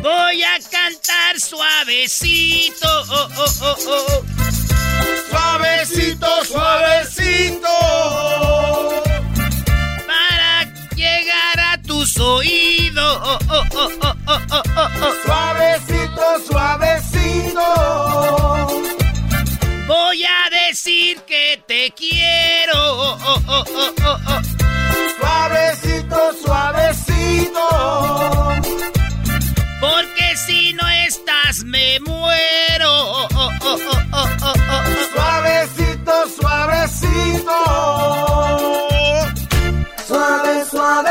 [0.03, 2.89] Voy a cantar suavecito.
[3.11, 4.23] oh, oh, oh, oh.
[5.31, 7.69] Suavecito, suavecito.
[10.07, 10.65] Para
[10.95, 13.19] llegar a tus oídos.
[13.23, 15.13] oh, oh, oh, oh, oh, oh, oh, oh.
[15.25, 17.67] Suavecito, suavecito.
[19.87, 22.24] Voy a decir que te quiero.
[22.77, 24.41] Oh, oh, oh, oh, oh, oh.
[25.19, 27.69] Suavecito, suavecito.
[29.81, 32.91] Porque si no estás me muero.
[32.91, 34.83] oh, oh, oh, oh, oh, oh, oh.
[35.15, 37.59] Suavecito, suavecito.
[40.07, 41.11] Suave, suave,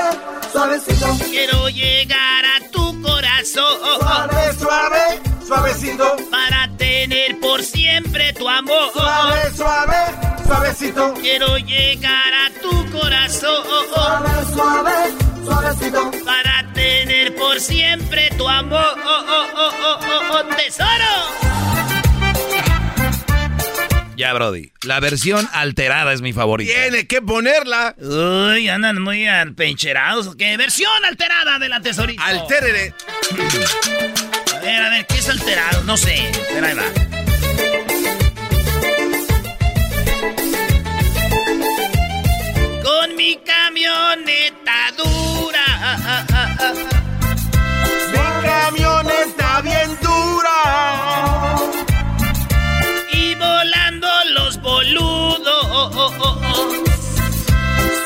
[0.52, 1.08] suavecito.
[1.30, 3.78] Quiero llegar a tu corazón.
[4.00, 6.16] Suave, suave, suavecito.
[6.32, 8.92] Para tener por siempre tu amor.
[8.94, 9.98] Suave, suave,
[10.54, 11.14] suavecito.
[11.16, 13.64] Quiero llegar a tu corazón.
[13.94, 14.92] Suave, suave,
[15.44, 16.12] suavecito.
[16.26, 18.80] Para tener por siempre tu amor.
[18.80, 21.14] Oh, oh, oh, oh, oh, oh, tesoro.
[24.16, 24.72] Ya, Brody.
[24.84, 26.72] La versión alterada es mi favorita.
[26.72, 27.96] Tiene que ponerla.
[27.98, 29.26] Uy, andan muy
[29.56, 30.28] pencherados.
[30.28, 30.56] ¿o ¿Qué?
[30.56, 32.24] Versión alterada de la tesorita.
[32.24, 32.94] Altérere.
[34.56, 35.84] A ver, a ver, ¿qué es alterado?
[35.84, 36.32] No sé.
[36.54, 37.13] Pero ahí va.
[43.16, 45.66] Mi camioneta dura.
[48.12, 50.60] Mi camioneta bien dura.
[53.12, 55.96] Y volando los boludos.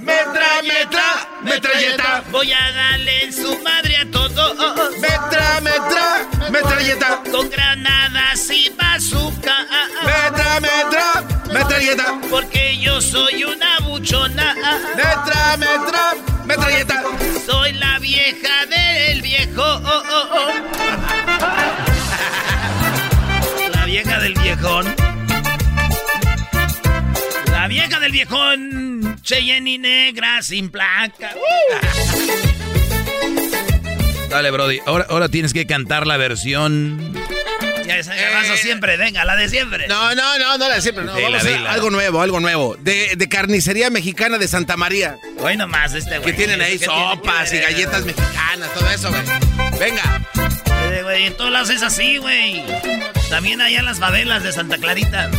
[0.00, 2.24] Metralleta, metralleta.
[2.30, 4.56] Voy a darle en su madre a todos.
[5.00, 7.22] Metra, metra, metralleta.
[7.30, 9.56] Con granadas y bazooka.
[10.04, 12.20] Metra, metra, metralleta.
[12.30, 14.54] Porque yo soy una buchona.
[14.96, 16.14] Metra, metra,
[16.44, 17.02] metralleta.
[17.46, 19.62] Soy la vieja del viejo.
[19.62, 21.55] oh, oh, oh.
[23.86, 24.96] La vieja del viejón.
[27.52, 29.16] La vieja del viejón.
[29.22, 31.30] Cheyenne y negra sin placa.
[34.28, 34.80] Dale, Brody.
[34.86, 37.14] Ahora, ahora tienes que cantar la versión.
[37.86, 39.86] Ya esa garbanzo siempre, venga, la de siempre.
[39.86, 41.04] No, no, no, no la de siempre.
[41.04, 41.12] No.
[41.12, 42.76] Vamos a hacer algo nuevo, algo nuevo.
[42.80, 45.16] De, de carnicería mexicana de Santa María.
[45.38, 46.32] Hoy nomás este güey.
[46.32, 49.22] Que tienen ahí ¿Qué tiene sopas que y galletas mexicanas, todo eso, güey.
[49.78, 50.26] Venga.
[50.88, 52.64] Eh, güey, en todos lados es así, güey.
[53.28, 55.30] También allá en las favelas de Santa Clarita.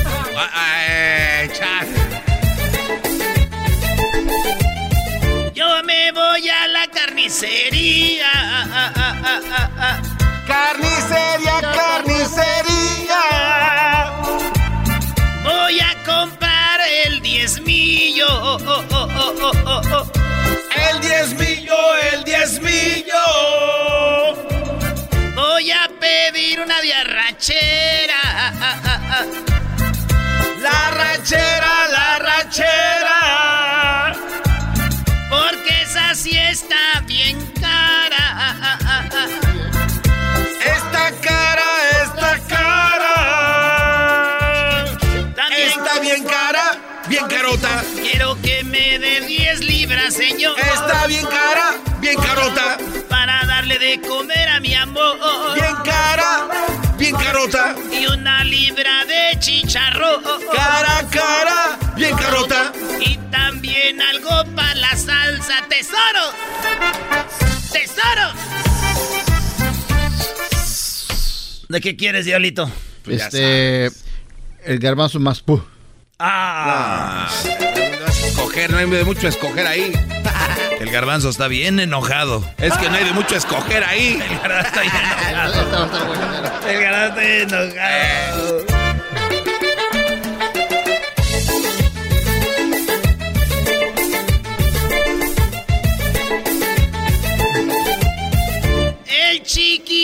[5.54, 8.30] Yo me voy a la carnicería.
[10.46, 13.22] Carnicería, carnicería.
[15.44, 18.58] Voy a comprar el diezmillo.
[20.90, 23.67] El diezmillo, el diezmillo.
[25.58, 28.22] Voy a pedir una diarrachera.
[30.62, 34.14] La rachera, la rachera.
[35.32, 38.68] Porque esa sí está bien cara.
[40.64, 43.16] Esta cara, esta cara.
[45.36, 46.78] También Está bien cara,
[47.08, 47.84] bien carota.
[48.04, 50.56] Quiero que me dé 10 libras, señor.
[50.60, 52.78] Está bien cara, bien carota.
[53.10, 54.37] Para darle de comer
[71.70, 72.70] ¿De qué quieres, Diablito?
[73.08, 73.86] Este.
[74.64, 75.62] El garbanzo más pu.
[76.20, 77.30] Ah.
[78.26, 79.92] Escoger, no hay de mucho escoger ahí.
[80.80, 82.44] El garbanzo está bien enojado.
[82.58, 84.20] Es que no hay de mucho escoger ahí.
[84.22, 84.94] El garbanzo está bien
[85.30, 85.90] enojado.
[86.70, 88.77] El garbanzo está bien enojado.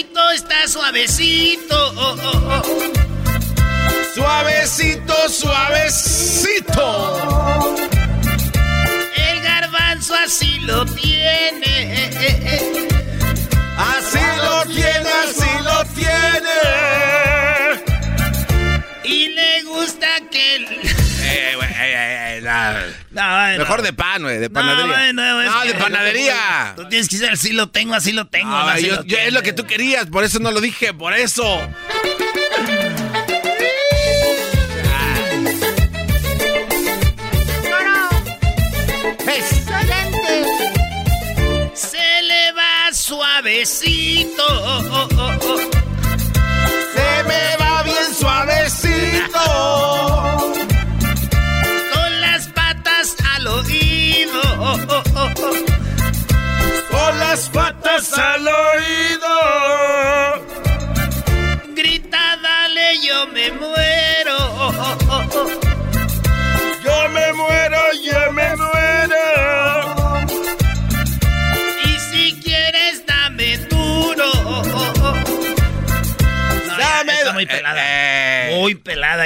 [0.04, 1.94] Chiquito está suavecito.
[4.14, 6.88] Suavecito, suavecito.
[9.16, 12.10] El garbanzo así lo tiene.
[13.78, 16.60] Así lo tiene, así lo tiene.
[19.04, 20.56] Y le gusta que.
[20.56, 22.84] Eh, eh, eh, eh, la-
[23.14, 23.58] No.
[23.60, 25.14] Mejor de pan, güey, de panadería.
[25.14, 26.74] No, de panadería.
[26.76, 28.50] Tú tienes que decir, así lo tengo, así lo tengo.
[28.50, 30.94] No, así yo- lo yo- es lo que tú querías, por eso no lo dije,
[30.94, 31.62] por eso.
[41.74, 44.48] Se le va suavecito.
[46.94, 49.44] Se me va bien suavecito.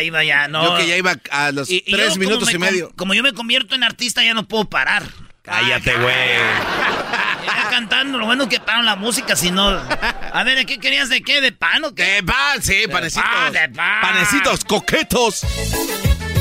[0.03, 0.63] Iba ya, ¿no?
[0.63, 2.91] Yo que ya iba a los Y- tres minutos y medio.
[2.95, 5.03] Como yo me convierto en artista, ya no puedo parar.
[5.41, 6.15] Cállate, güey.
[7.45, 9.69] Ya cantando, lo bueno que pararon la música, si no.
[9.69, 11.07] A ver, ¿de qué querías?
[11.09, 11.39] ¿De qué?
[11.39, 12.03] ¿De pan o qué?
[12.03, 13.23] De pan, sí, panecitos.
[13.29, 14.01] pan, de pan.
[14.01, 15.41] Panecitos coquetos.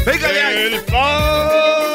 [0.04, 0.50] Venga ya.
[0.52, 1.85] El pan.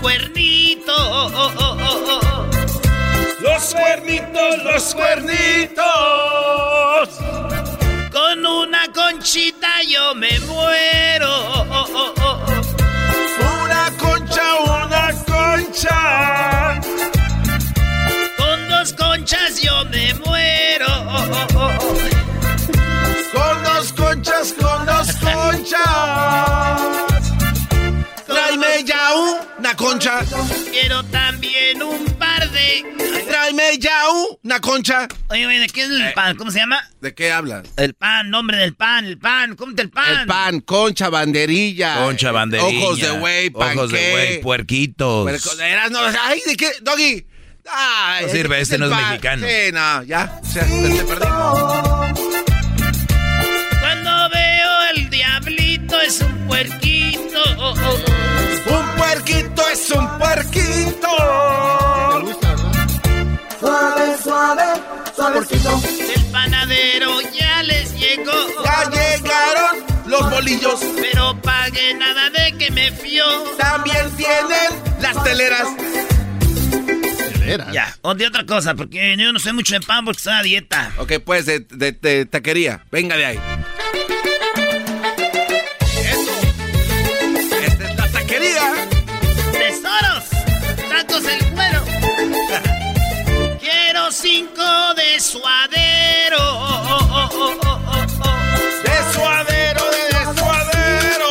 [0.00, 1.32] Sus cuernitos.
[3.40, 5.84] Los cuernitos, los cuernitos.
[8.12, 11.64] Con una conchita yo me muero.
[13.62, 16.80] Una concha, una concha.
[18.36, 21.49] Con dos conchas yo me muero.
[29.80, 30.20] Concha.
[30.70, 32.84] Quiero también un par de.
[33.26, 34.02] Tráeme ya
[34.42, 35.08] una concha.
[35.28, 36.36] Oye, oye, ¿de qué es el pan?
[36.36, 36.86] ¿Cómo se llama?
[37.00, 37.64] ¿De qué hablas?
[37.76, 39.56] El pan, nombre del pan, el pan.
[39.56, 40.20] Cómete el pan.
[40.20, 41.96] El pan, concha, banderilla.
[42.04, 42.84] Concha, banderilla.
[42.86, 45.22] Ojos de güey, Ojos de güey, puerquitos.
[45.24, 46.70] Puerco- eras, no, ay, ¿de qué?
[46.82, 47.26] Doggy.
[47.72, 49.08] Ay, No sirve, ¿qué este no es pan?
[49.08, 49.46] mexicano.
[49.46, 50.40] Sí, no, ya.
[50.42, 52.10] O sea, te, te perdimos.
[53.80, 57.20] Cuando veo el diablito es un puerquito.
[57.58, 57.74] Un
[59.20, 61.08] puerquito es un puerquito.
[63.60, 64.62] Suave, suave,
[65.14, 65.82] suavecito.
[66.16, 68.32] El panadero ya les llegó.
[68.64, 70.80] Ya llegaron los bolillos.
[70.96, 73.24] Pero pague nada de que me fió.
[73.58, 75.68] También tienen las teleras.
[77.72, 80.42] Ya, o de otra cosa, porque yo no sé mucho de pan porque estoy a
[80.42, 80.92] dieta.
[80.98, 82.84] Ok, pues de, de, de taquería.
[82.92, 83.40] Venga de ahí.
[95.20, 96.44] De suadero.
[98.84, 101.30] De suadero, de suadero.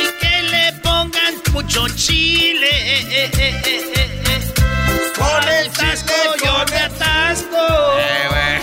[0.00, 2.72] Y que le pongan mucho chile.
[5.16, 7.66] Con el chile, yo me atasco.
[7.98, 8.62] Eh,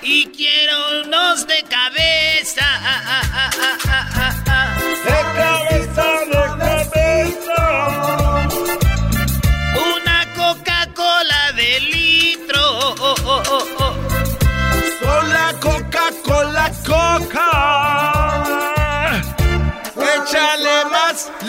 [0.02, 2.64] Y quiero unos de cabeza.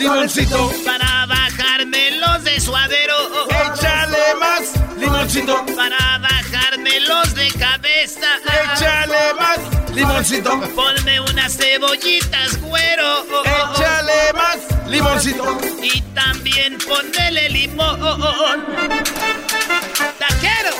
[0.04, 0.70] Limoncito.
[0.84, 3.16] Para bajarme los de suadero.
[3.48, 4.62] Échale más
[4.98, 5.64] limoncito.
[5.74, 8.28] Para bajarme los de cabeza.
[8.64, 9.58] Échale más
[9.94, 10.60] limoncito.
[10.74, 13.24] Ponme unas cebollitas, güero.
[13.44, 14.58] Échale más
[14.88, 15.58] limoncito.
[15.82, 18.66] Y también ponele limón.
[20.18, 20.70] ¡Taquero!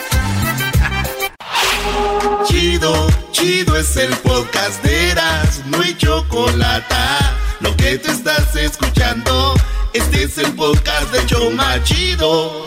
[2.47, 6.95] Chido, chido es el podcast de Eras, no hay chocolate.
[7.65, 9.55] Lo que te estás escuchando,
[9.95, 12.67] este es el podcast de Choma Chido.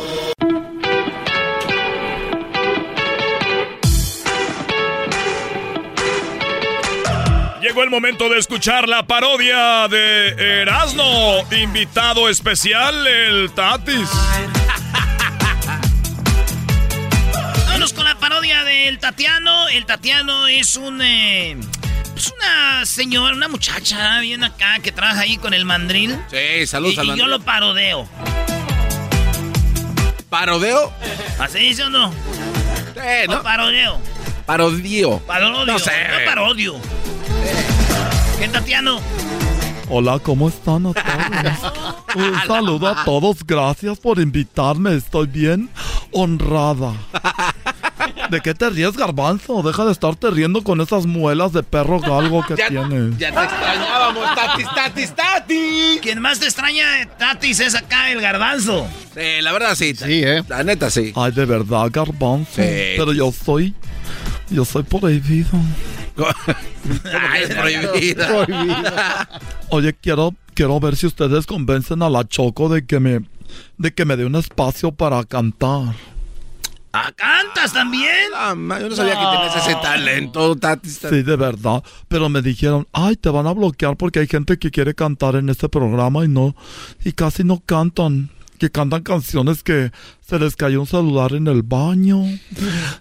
[7.61, 11.45] Llegó el momento de escuchar la parodia de Erasmo.
[11.51, 14.09] Invitado especial, el Tatis.
[17.67, 19.67] Vámonos con la parodia del Tatiano.
[19.69, 21.01] El Tatiano es un.
[21.03, 21.57] eh,
[22.17, 26.19] pues una señora, una muchacha bien acá que trabaja ahí con el mandril.
[26.31, 28.09] Sí, Y, saludos y al yo lo parodeo.
[30.27, 30.91] ¿Parodeo?
[31.37, 32.11] ¿Así dice o no?
[32.95, 33.43] Eh, O no.
[33.43, 33.99] parodeo.
[34.47, 35.19] Parodio.
[35.19, 35.65] Parodio.
[35.67, 35.91] No sé.
[35.91, 36.75] Yo parodio.
[38.39, 38.99] ¿Qué Tatiano?
[39.87, 41.95] Hola, ¿cómo están a todos?
[42.15, 45.69] Un saludo a todos, gracias por invitarme, estoy bien
[46.11, 46.93] honrada.
[48.31, 49.61] ¿De qué te ríes, garbanzo?
[49.63, 53.17] Deja de estarte riendo con esas muelas de perro galgo que Ya, tienes.
[53.17, 55.99] ya te extrañábamos, Tatis, Tatis, Tatis.
[56.01, 56.85] Quien más te extraña,
[57.17, 58.87] Tatis, es acá el garbanzo.
[59.13, 59.95] Sí, la verdad sí.
[59.95, 60.43] Sí, ¿eh?
[60.47, 61.13] La neta sí.
[61.15, 62.51] Ay, de verdad, garbanzo.
[62.55, 62.95] Sí.
[62.97, 63.73] Pero yo soy...
[64.49, 65.49] Yo soy prohibido.
[67.21, 67.49] Ay, es
[68.15, 69.29] prohibida.
[69.69, 73.21] Oye, quiero, quiero ver si ustedes convencen a la Choco de que me...
[73.77, 75.93] De que me dé un espacio para cantar.
[76.93, 78.31] ¿Ah, cantas también?
[78.35, 80.99] Ah, ma, yo no sabía que tenías ese talento, Tatis.
[81.07, 81.83] Sí, de verdad.
[82.07, 85.49] Pero me dijeron, ay, te van a bloquear porque hay gente que quiere cantar en
[85.49, 86.55] este programa y no,
[87.03, 88.29] y casi no cantan.
[88.57, 89.91] Que cantan canciones que
[90.27, 92.23] se les cayó un celular en el baño.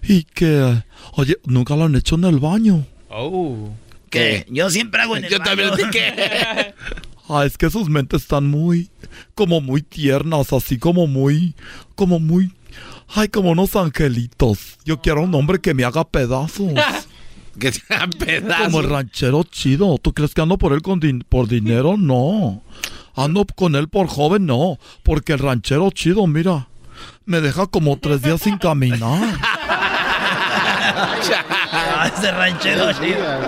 [0.03, 0.83] Y que,
[1.13, 2.85] oye, nunca lo han hecho en el baño.
[3.09, 3.71] Oh.
[4.11, 4.45] ¿Qué?
[4.51, 5.87] Yo siempre hago en el Yo también baño.
[5.87, 6.75] dije.
[7.29, 8.89] Ah, es que sus mentes están muy,
[9.35, 11.55] como muy tiernas, así como muy,
[11.95, 12.53] como muy,
[13.15, 14.77] ay, como unos angelitos.
[14.85, 16.73] Yo quiero un hombre que me haga pedazos.
[17.59, 18.65] Que sean pedazos.
[18.67, 19.97] Como el ranchero chido.
[19.97, 21.95] ¿Tú crees que ando por él con din- por dinero?
[21.97, 22.61] No.
[23.15, 24.77] Ando con él por joven, no.
[25.01, 26.67] Porque el ranchero chido, mira,
[27.25, 29.39] me deja como tres días sin caminar.
[31.71, 33.39] Ah, ese ranchero chido.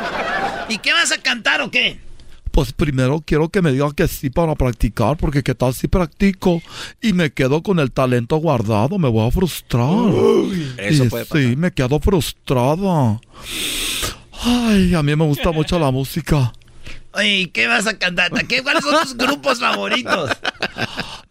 [0.70, 2.00] ¿Y qué vas a cantar o qué?
[2.52, 6.62] Pues primero quiero que me diga que sí para practicar, porque qué tal si practico
[7.02, 9.90] y me quedo con el talento guardado, me voy a frustrar.
[10.78, 11.42] Eso Y puede pasar.
[11.44, 13.20] Sí, me quedo frustrada.
[14.42, 16.54] Ay, a mí me gusta mucho la música.
[17.14, 18.32] Oye, ¿y qué vas a cantar?
[18.48, 20.30] ¿Qué, ¿Cuáles son tus grupos favoritos?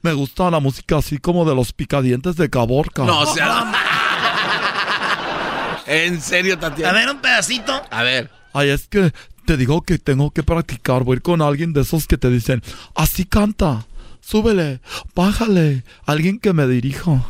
[0.02, 3.04] Me gusta la música así como de los picadientes de Caborca.
[3.04, 3.72] No, o sea.
[5.86, 6.92] en serio, A Tatiana.
[6.92, 7.82] ver, un pedacito.
[7.90, 8.30] A ver.
[8.52, 9.12] Ay, es que
[9.48, 11.04] te digo que tengo que practicar.
[11.04, 12.62] Voy a ir con alguien de esos que te dicen,
[12.94, 13.86] así canta,
[14.20, 14.80] súbele,
[15.14, 17.24] bájale, alguien que me dirija.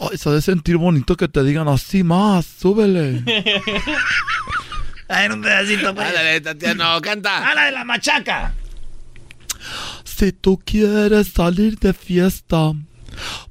[0.00, 3.22] Ay, se ha de sentir bonito que te digan así más, súbele.
[5.08, 5.94] A ver, un pedacito.
[5.94, 6.06] Pues.
[6.06, 7.50] Ándale, Tatiana, no, canta.
[7.50, 8.54] A la de la machaca.
[10.04, 12.72] Si tú quieres salir de fiesta,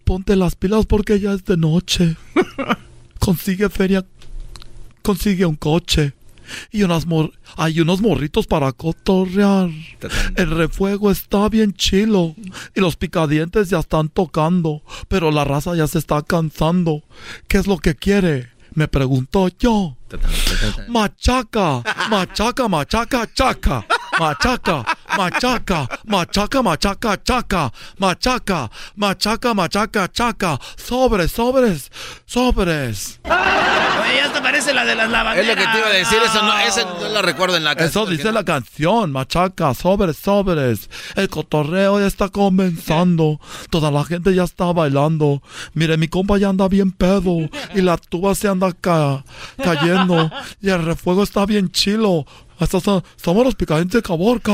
[0.05, 2.15] ponte las pilas porque ya es de noche.
[3.19, 4.03] Consigue feria,
[5.03, 6.13] consigue un coche
[6.71, 9.69] y unas mor hay unos morritos para cotorrear.
[10.35, 12.35] El refuego está bien chilo
[12.75, 17.03] y los picadientes ya están tocando, pero la raza ya se está cansando.
[17.47, 18.49] ¿Qué es lo que quiere?
[18.73, 19.97] Me pregunto yo.
[20.87, 23.85] Machaca, machaca, machaca, chaca.
[24.19, 24.85] Machaca,
[25.17, 27.71] machaca, machaca, machaca, chaca.
[27.97, 30.59] Machaca, machaca, machaca, chaca.
[30.77, 31.91] Sobres, sobres,
[32.25, 33.19] sobres.
[33.25, 35.49] Oye, te parece la de las lavanderas.
[35.49, 37.75] Es lo que te iba a decir, eso no, ese no lo recuerdo en la
[37.75, 38.03] canción.
[38.05, 40.89] Eso dice la canción, machaca, sobres, sobres.
[41.15, 43.39] El cotorreo ya está comenzando.
[43.69, 45.41] Toda la gente ya está bailando.
[45.73, 47.37] Mire, mi compa ya anda bien pedo.
[47.75, 49.23] Y la tuba se anda ca-
[49.63, 50.29] cayendo.
[50.61, 52.25] Y el refuego está bien chilo.
[52.61, 54.53] Hasta somos los picadientes de Caborca.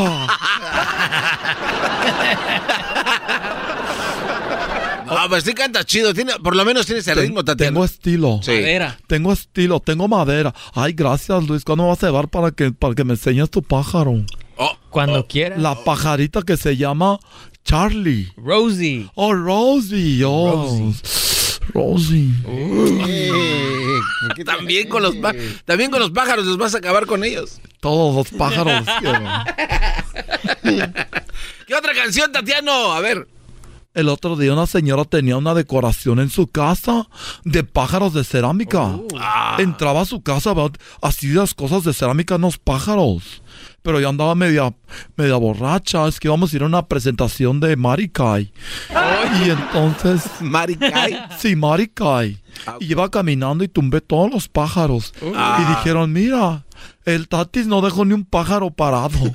[5.06, 6.14] No, pues sí canta chido.
[6.14, 7.74] Tiene, por lo menos tiene ese ritmo, Tatiana.
[7.74, 8.40] Tengo estilo.
[8.42, 8.52] Sí.
[8.52, 8.98] Madera.
[9.08, 10.56] Tengo estilo, tengo madera.
[10.74, 11.66] Ay, gracias, Luis.
[11.66, 14.24] ¿Cuándo vas a llevar para que, para que me enseñes tu pájaro?
[14.90, 15.60] Cuando quieras.
[15.60, 17.20] La pajarita que se llama
[17.66, 18.32] Charlie.
[18.38, 19.10] Rosie.
[19.16, 20.24] Oh, Rosie.
[20.26, 20.94] Oh.
[21.74, 22.32] Rosie.
[24.46, 25.16] También con los
[25.66, 27.60] también con los pájaros los vas a acabar con ellos.
[27.80, 28.84] Todos los pájaros.
[30.64, 32.94] ¿Qué otra canción, Tatiano?
[32.94, 33.28] A ver.
[33.94, 37.08] El otro día una señora tenía una decoración en su casa
[37.44, 38.96] de pájaros de cerámica.
[39.58, 40.80] Entraba a su casa, ¿verdad?
[41.02, 43.42] así las cosas de cerámica en los pájaros.
[43.82, 44.74] Pero yo andaba media,
[45.16, 46.08] media borracha.
[46.08, 48.52] Es que íbamos a ir a una presentación de Marikai.
[49.46, 50.24] Y entonces...
[50.42, 51.28] ¿Marikai?
[51.38, 52.42] Sí, Marikai.
[52.80, 55.14] Y iba caminando y tumbé todos los pájaros.
[55.36, 55.60] Ah.
[55.62, 56.66] Y dijeron, mira,
[57.06, 59.20] el Tatis no dejó ni un pájaro parado.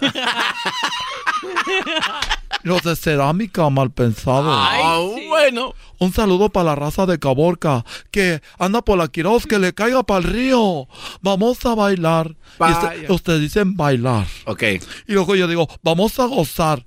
[2.62, 4.54] Los de cerámica mal pensados.
[4.56, 4.98] Ah,
[5.28, 5.74] bueno.
[5.98, 10.02] Un saludo para la raza de Caborca que anda por la Quiroz, que le caiga
[10.02, 10.88] para el río.
[11.20, 12.34] Vamos a bailar.
[12.58, 12.94] Vaya.
[13.08, 14.26] ustedes dicen bailar.
[14.46, 14.62] Ok.
[15.08, 16.84] Y luego yo digo, vamos a gozar.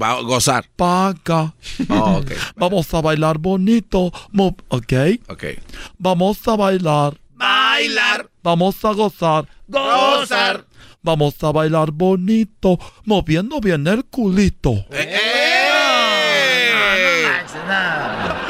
[0.00, 0.66] Va a gozar.
[0.76, 1.54] Paca.
[1.88, 2.20] Oh.
[2.56, 4.12] Vamos a bailar bonito.
[4.30, 4.92] mo- ok.
[5.28, 5.44] Ok.
[5.98, 7.18] Vamos a bailar.
[7.34, 8.28] Bailar.
[8.42, 9.48] Vamos a gozar.
[9.68, 10.66] Gozar.
[11.06, 14.84] Vamos a bailar bonito, moviendo bien el culito.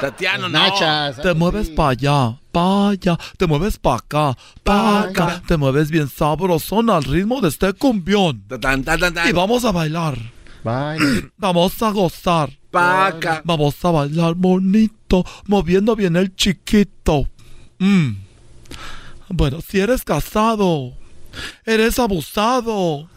[0.01, 0.59] Tatiano, no.
[0.59, 1.21] Nachas.
[1.21, 6.09] Te mueves para allá, para allá, te mueves para acá, para acá, te mueves bien
[6.09, 8.43] sabrosón al ritmo de este cumbión.
[8.49, 9.29] Tan, tan, tan, tan.
[9.29, 10.17] Y vamos a bailar.
[10.65, 11.31] Bye.
[11.37, 12.51] Vamos a gozar.
[12.71, 13.43] Paca.
[13.45, 17.29] Vamos a bailar bonito, moviendo bien el chiquito.
[17.79, 18.13] Mm.
[19.29, 20.95] Bueno, si eres casado,
[21.65, 23.09] eres abusado.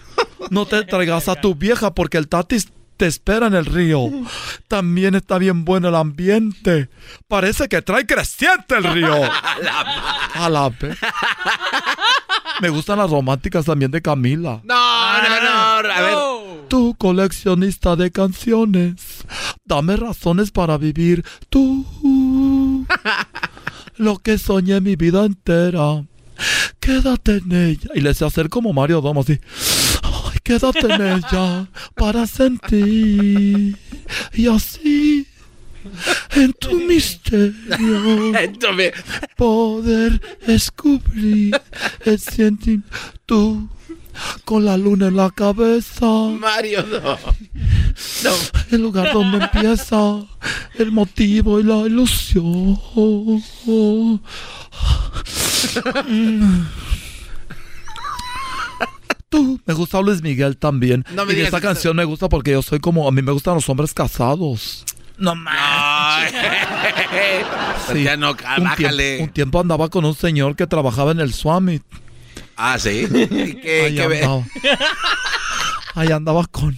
[0.49, 2.69] No te traigas a tu vieja porque el tatis
[2.99, 4.09] te espera en el río.
[4.67, 6.89] También está bien bueno el ambiente.
[7.29, 9.15] Parece que trae creciente el río.
[10.33, 10.97] A la vez.
[12.61, 14.59] Me gustan las románticas también de Camila.
[14.65, 15.89] No, no, no.
[15.89, 16.67] A ver.
[16.67, 19.25] Tú, coleccionista de canciones,
[19.63, 21.25] dame razones para vivir.
[21.49, 22.85] Tú,
[23.95, 26.03] lo que soñé mi vida entera.
[26.79, 27.89] Quédate en ella.
[27.95, 29.39] Y le sé hacer como Mario Domo así.
[30.03, 33.77] Ay, quédate en ella para sentir.
[34.33, 35.27] Y así,
[36.35, 37.53] en tu misterio,
[39.37, 41.59] poder descubrir
[42.05, 43.69] el sentimiento.
[44.45, 46.05] Con la luna en la cabeza.
[46.39, 47.17] Mario, no.
[48.23, 48.31] No.
[48.71, 50.21] El lugar donde empieza
[50.77, 52.79] el motivo y la ilusión.
[56.07, 56.65] Mm.
[59.29, 61.05] Tú, me gusta Luis Miguel también.
[61.13, 63.53] No me y esta canción me gusta porque yo soy como, a mí me gustan
[63.55, 64.85] los hombres casados.
[65.17, 66.31] No más.
[66.31, 66.35] Sí.
[67.87, 69.21] Tatiano, Un tiempo, bájale.
[69.21, 71.81] un tiempo andaba con un señor que trabajaba en el Swami.
[72.61, 73.07] Ah, sí.
[73.09, 74.21] ¿Y qué, Ahí qué ve?
[74.21, 74.45] andaba.
[75.95, 76.77] Ahí andaba con él.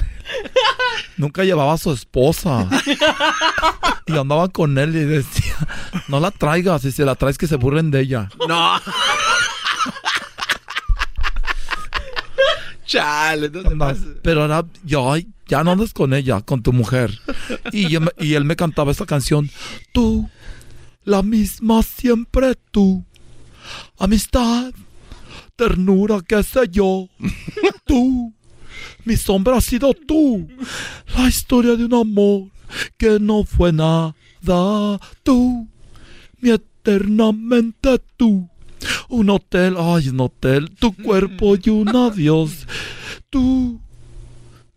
[1.18, 2.70] Nunca llevaba a su esposa.
[4.06, 5.56] Y andaba con él y decía,
[6.08, 8.30] no la traigas, y si la traes que se burlen de ella.
[8.48, 8.80] No.
[12.86, 13.96] Chale, no Anda.
[14.22, 15.16] Pero era, yo,
[15.48, 17.12] ya no andes con ella, con tu mujer.
[17.72, 19.50] Y, yo y él me cantaba esta canción.
[19.94, 20.30] Tú,
[21.06, 23.04] la misma siempre tú.
[23.98, 24.74] Amistad,
[25.56, 27.08] ternura, qué sé yo.
[27.86, 28.34] Tú,
[29.06, 30.48] mi sombra ha sido tú.
[31.16, 32.50] La historia de un amor
[32.98, 34.14] que no fue nada.
[35.24, 35.68] Tú,
[36.40, 38.50] mi eternamente tú.
[39.10, 42.68] Un hotel, ay, un hotel, tu cuerpo y un adiós.
[43.30, 43.80] Tú,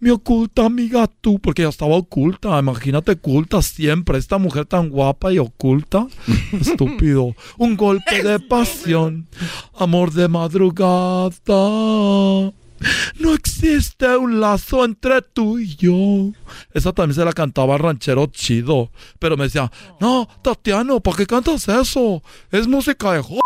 [0.00, 5.32] Mi oculta amiga tú, porque ella estaba oculta, imagínate oculta siempre, esta mujer tan guapa
[5.32, 6.06] y oculta.
[6.52, 7.34] Estúpido.
[7.56, 9.26] Un golpe de pasión,
[9.78, 11.30] amor de madrugada.
[13.18, 16.32] No existe un lazo entre tú y yo.
[16.72, 18.90] Esa también se la cantaba ranchero chido.
[19.18, 22.22] Pero me decía, no, Tatiano, ¿por qué cantas eso?
[22.50, 23.40] Es música de jo...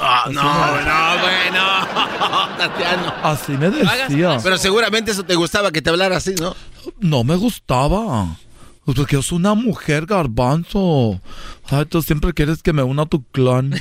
[0.00, 3.14] Ah, no, no, bueno, Tatiano.
[3.22, 4.38] Así me decía.
[4.42, 6.56] Pero seguramente eso te gustaba que te hablara así, ¿no?
[6.98, 8.36] No me gustaba.
[8.84, 11.20] Pues porque yo soy una mujer garbanzo.
[11.70, 13.70] Ay, tú siempre quieres que me una a tu clan.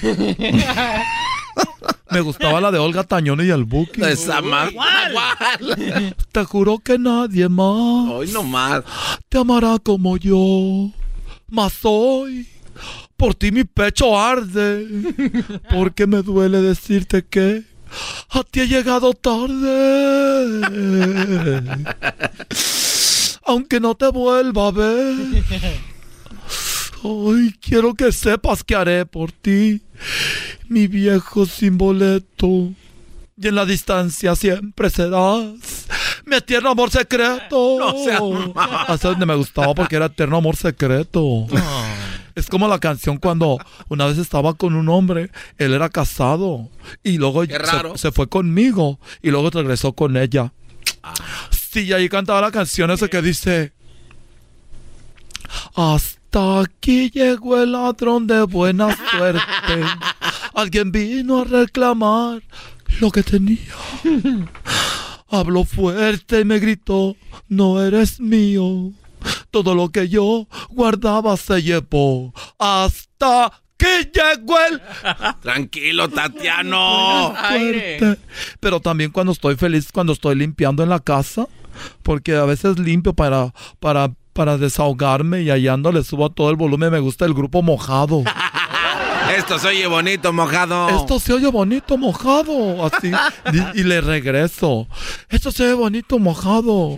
[2.12, 4.04] me gustaba la de Olga Tañón y el Buki.
[4.04, 4.70] Esa más.
[6.32, 8.84] Te juro que nadie más Hoy no más.
[9.28, 10.92] te amará como yo.
[11.50, 12.48] Mas hoy,
[13.24, 14.86] por ti mi pecho arde.
[15.70, 17.64] Porque me duele decirte que
[18.30, 20.60] a ti he llegado tarde.
[23.46, 25.16] Aunque no te vuelva a ver.
[27.02, 29.82] Hoy quiero que sepas que haré por ti,
[30.68, 32.74] mi viejo sin boleto.
[33.38, 35.88] Y en la distancia siempre serás
[36.26, 37.78] mi eterno amor secreto.
[37.80, 41.48] No donde me gustaba porque era eterno amor secreto.
[42.36, 46.70] Es como la canción cuando una vez estaba con un hombre, él era casado
[47.04, 47.98] y luego se-.
[47.98, 50.54] Se, fue conmigo y luego regresó con ella.
[51.50, 53.74] Sí, y ahí cantaba la canción esa que dice
[55.76, 59.44] Hasta aquí llegó el ladrón de buena suerte.
[60.54, 62.42] Alguien vino a reclamar
[63.00, 63.60] lo que tenía.
[65.30, 67.16] Habló fuerte y me gritó,
[67.48, 68.92] no eres mío.
[69.52, 72.34] Todo lo que yo guardaba se llevó.
[72.58, 74.82] Hasta que llegó el
[75.42, 77.34] Tranquilo, Tatiano.
[78.60, 81.48] Pero también cuando estoy feliz, cuando estoy limpiando en la casa,
[82.02, 86.50] porque a veces limpio para, para, para desahogarme y allá ando le subo a todo
[86.50, 86.92] el volumen.
[86.92, 88.24] Me gusta el grupo mojado.
[89.32, 90.90] Esto se oye bonito, mojado.
[90.90, 93.12] Esto se oye bonito mojado, así.
[93.52, 94.88] Y, y le regreso.
[95.30, 96.98] Esto se oye bonito mojado.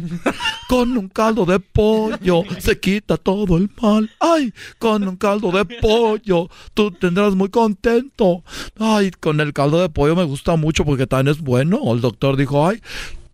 [0.67, 4.09] Con un caldo de pollo se quita todo el mal.
[4.19, 8.43] Ay, con un caldo de pollo tú tendrás muy contento.
[8.79, 11.79] Ay, con el caldo de pollo me gusta mucho porque también es bueno.
[11.93, 12.81] El doctor dijo, ay,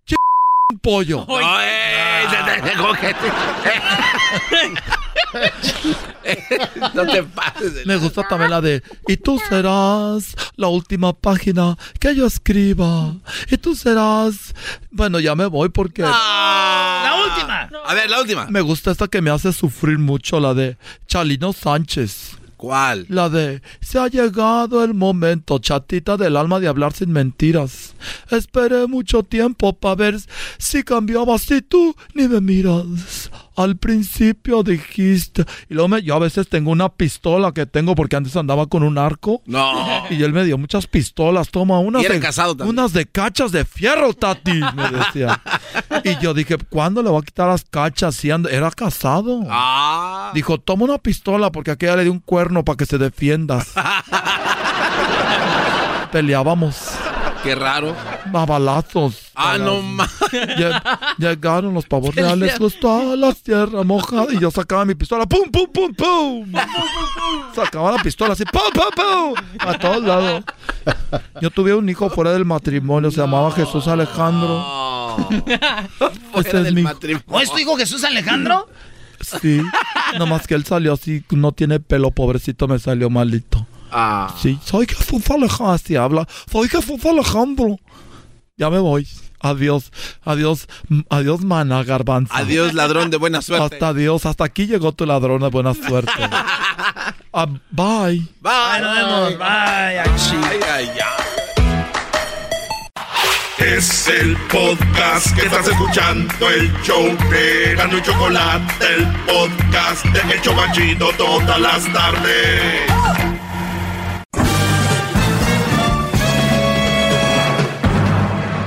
[0.05, 0.15] ch
[0.71, 1.25] un pollo.
[1.27, 1.39] No,
[5.33, 7.73] eh, te- te- te- ¿cómo que te- no te pases.
[7.75, 13.15] de- Me gusta también la de Y tú serás la última página que yo escriba.
[13.49, 14.53] Y tú serás.
[14.91, 16.01] Bueno, ya me voy porque.
[16.03, 17.69] La última.
[17.85, 18.45] A ver, la última.
[18.47, 20.77] Me gusta esta que me hace sufrir mucho, la de
[21.07, 22.37] Chalino Sánchez.
[22.57, 23.07] ¿Cuál?
[23.09, 27.95] La de Se ha llegado el momento, chatita del alma, de hablar sin mentiras.
[28.29, 30.19] Esperé mucho tiempo para ver
[30.59, 33.31] si cambiabas y tú ni me miras.
[33.63, 35.45] Al principio dijiste.
[35.69, 38.83] Y luego me- yo a veces tengo una pistola que tengo porque antes andaba con
[38.83, 39.41] un arco.
[39.45, 40.03] No.
[40.09, 41.49] Y él me dio muchas pistolas.
[41.49, 44.59] Toma unas de, casado unas de cachas de fierro, Tati.
[44.75, 45.41] Me decía.
[46.03, 48.15] y yo dije, ¿cuándo le voy a quitar las cachas?
[48.15, 49.41] Si anda- era casado.
[49.49, 50.31] Ah.
[50.33, 53.63] Dijo, toma una pistola porque aquella le dio un cuerno para que se defienda.
[56.11, 56.90] Peleábamos
[57.43, 57.95] Qué raro.
[58.33, 59.31] a balazos.
[59.33, 60.11] Ah, A no más.
[60.31, 60.81] Lle-
[61.17, 64.27] Llegaron los pavos reales, gustó la tierra mojada.
[64.31, 66.51] Y yo sacaba mi pistola, ¡pum, pum, pum, pum!
[67.55, 69.33] Sacaba la pistola así, ¡pum, pum, pum!
[69.59, 70.43] A todos lados.
[71.41, 75.17] Yo tuve un hijo fuera del matrimonio, se llamaba Jesús Alejandro.
[76.35, 76.91] Ese es mi hijo.
[77.27, 78.67] ¿O es tu hijo Jesús Alejandro?
[79.19, 79.61] Sí,
[80.17, 83.60] nomás que él salió así, no tiene pelo, pobrecito, me salió malito.
[83.91, 84.33] Ah.
[84.41, 86.27] Sí, soy Jesús Alejandro, así habla.
[86.51, 87.77] Soy Jesús Alejandro.
[88.57, 89.07] Ya me voy.
[89.43, 89.91] Adiós,
[90.23, 90.67] adiós,
[91.09, 92.31] adiós, mana garbanzo.
[92.33, 93.75] Adiós, ladrón de buena suerte.
[93.75, 96.11] Hasta adiós, hasta aquí llegó tu ladrón de buena suerte.
[97.33, 98.27] Ah, bye.
[98.41, 98.81] Bye.
[98.81, 99.37] nos vemos.
[99.37, 99.47] Bye.
[99.47, 101.51] Ay, ay, ay.
[103.57, 110.33] Es el podcast que estás escuchando, el show de Gano y Chocolate, el podcast de
[110.33, 113.40] El Chobachito todas las tardes.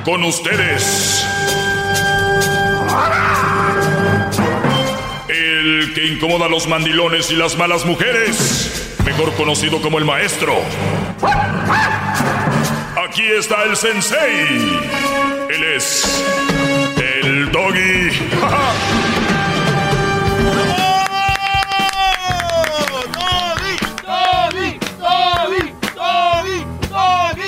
[0.05, 1.27] Con ustedes.
[5.29, 8.97] El que incomoda a los mandilones y las malas mujeres.
[9.05, 10.57] Mejor conocido como el maestro.
[13.09, 14.79] Aquí está el sensei.
[15.49, 16.25] Él es
[16.99, 18.11] el doggy.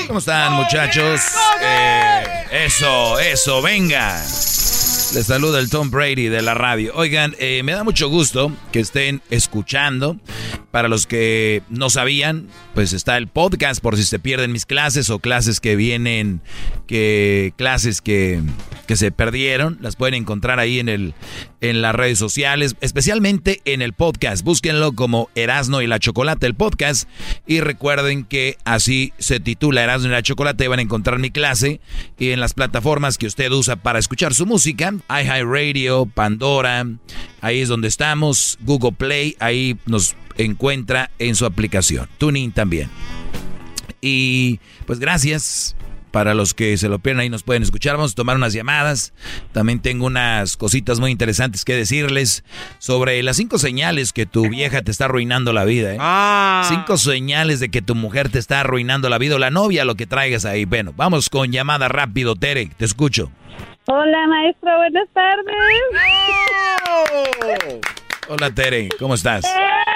[0.07, 1.21] ¿Cómo están, muchachos?
[1.61, 4.19] Eh, eso, eso, venga.
[5.15, 6.93] Les saluda el Tom Brady de la radio.
[6.95, 10.17] Oigan, eh, me da mucho gusto que estén escuchando.
[10.77, 15.09] Para los que no sabían, pues está el podcast por si se pierden mis clases
[15.09, 16.43] o clases que vienen,
[16.87, 18.43] que clases que,
[18.87, 21.15] que se perdieron, las pueden encontrar ahí en el
[21.63, 24.45] en las redes sociales, especialmente en el podcast.
[24.45, 27.09] Búsquenlo como Erasno y la Chocolate, el podcast.
[27.47, 30.69] Y recuerden que así se titula Erasno y la Chocolate.
[30.69, 31.81] Van a encontrar mi clase
[32.19, 34.93] y en las plataformas que usted usa para escuchar su música.
[35.09, 36.87] iHeartRadio, Pandora,
[37.41, 38.59] ahí es donde estamos.
[38.61, 40.15] Google Play, ahí nos
[40.67, 42.09] encuentra en su aplicación.
[42.19, 42.91] Tuning también.
[44.01, 45.77] Y pues gracias
[46.11, 47.95] para los que se lo pierden ahí nos pueden escuchar.
[47.95, 49.15] Vamos a tomar unas llamadas.
[49.53, 52.43] También tengo unas cositas muy interesantes que decirles
[52.79, 55.95] sobre las cinco señales que tu vieja te está arruinando la vida.
[55.95, 55.99] ¿eh?
[56.01, 56.67] Ah.
[56.69, 59.95] Cinco señales de que tu mujer te está arruinando la vida o la novia, lo
[59.95, 60.65] que traigas ahí.
[60.65, 62.71] Bueno, vamos con llamada rápido, Tere.
[62.77, 63.31] Te escucho.
[63.87, 64.77] Hola, maestro.
[64.79, 65.47] Buenas tardes.
[68.29, 68.89] Hola, Tere.
[68.99, 69.45] ¿Cómo estás?
[69.45, 69.96] Doggy.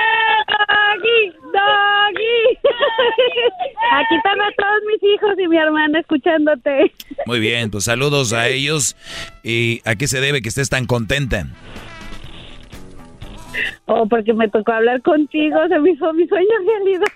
[3.92, 6.92] Aquí están a todos mis hijos y mi hermana escuchándote.
[7.26, 8.96] Muy bien, pues saludos a ellos.
[9.42, 11.46] ¿Y a qué se debe que estés tan contenta?
[13.86, 17.06] Oh, porque me tocó hablar contigo, se me hizo mi sueño realidad.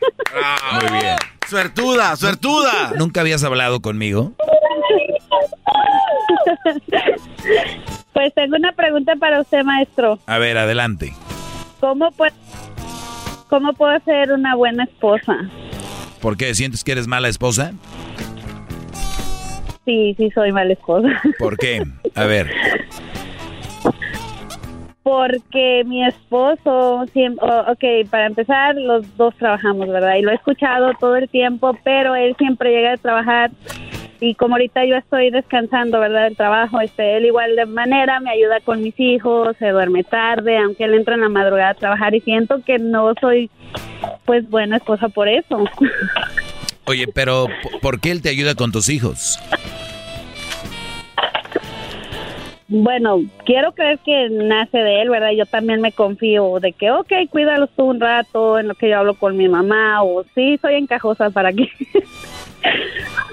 [0.81, 1.17] Muy bien.
[1.49, 2.93] Suertuda, suertuda.
[2.99, 4.33] ¿Nunca habías hablado conmigo?
[8.13, 10.19] Pues tengo una pregunta para usted, maestro.
[10.27, 11.13] A ver, adelante.
[11.81, 12.33] ¿Cómo puedo,
[13.49, 15.37] cómo puedo ser una buena esposa?
[16.21, 16.55] ¿Por qué?
[16.55, 17.73] ¿Sientes que eres mala esposa?
[19.85, 21.09] Sí, sí soy mala esposa.
[21.39, 21.83] ¿Por qué?
[22.15, 22.51] A ver.
[25.03, 30.17] Porque mi esposo, siempre, ok, para empezar, los dos trabajamos, ¿verdad?
[30.17, 33.51] Y lo he escuchado todo el tiempo, pero él siempre llega a trabajar
[34.21, 36.25] y como ahorita yo estoy descansando, ¿verdad?
[36.25, 40.57] Del trabajo, este, él igual de manera me ayuda con mis hijos, se duerme tarde,
[40.59, 43.51] aunque él entra en la madrugada a trabajar y siento que no soy,
[44.25, 45.65] pues, buena esposa por eso.
[46.87, 49.39] Oye, pero ¿por- ¿por qué él te ayuda con tus hijos?
[52.69, 55.31] Bueno, quiero creer que nace de él, ¿verdad?
[55.37, 58.99] Yo también me confío de que, ok, cuídalos tú un rato en lo que yo
[58.99, 61.69] hablo con mi mamá, o sí, soy encajosa para que...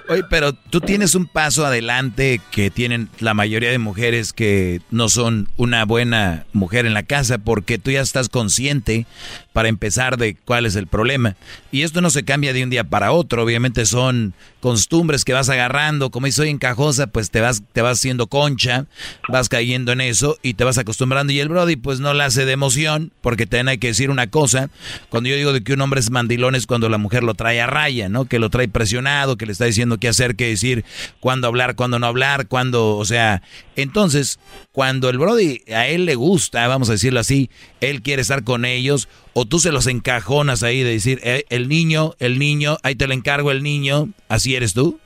[0.10, 5.08] Oye, pero tú tienes un paso adelante que tienen la mayoría de mujeres que no
[5.08, 9.06] son una buena mujer en la casa porque tú ya estás consciente
[9.53, 11.36] para empezar de cuál es el problema.
[11.72, 15.49] Y esto no se cambia de un día para otro, obviamente son costumbres que vas
[15.49, 18.86] agarrando, como soy encajosa, pues te vas te vas haciendo concha,
[19.28, 22.45] vas cayendo en eso y te vas acostumbrando y el brody pues no la hace
[22.45, 24.69] de emoción porque también hay que decir una cosa,
[25.10, 27.60] cuando yo digo de que un hombre es mandilón es cuando la mujer lo trae
[27.60, 28.26] a raya, ¿no?
[28.26, 30.86] Que lo trae presionado, que le está diciendo qué hacer, qué decir,
[31.19, 33.41] cuándo hablar, cuándo no hablar, cuándo, o sea,
[33.76, 34.40] entonces,
[34.72, 37.49] cuando el Brody a él le gusta, vamos a decirlo así,
[37.80, 41.70] él quiere estar con ellos, o tú se los encajonas ahí de decir, "Eh, el
[41.70, 44.99] niño, el niño, ahí te lo encargo el niño, así eres tú.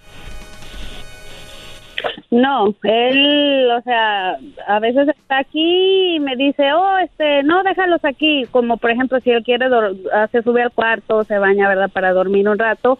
[2.31, 4.37] No, él, o sea,
[4.67, 8.45] a veces está aquí y me dice, oh, este, no, déjalos aquí.
[8.51, 9.67] Como por ejemplo, si él quiere,
[10.31, 11.89] se sube al cuarto, se baña, ¿verdad?
[11.89, 12.97] Para dormir un rato.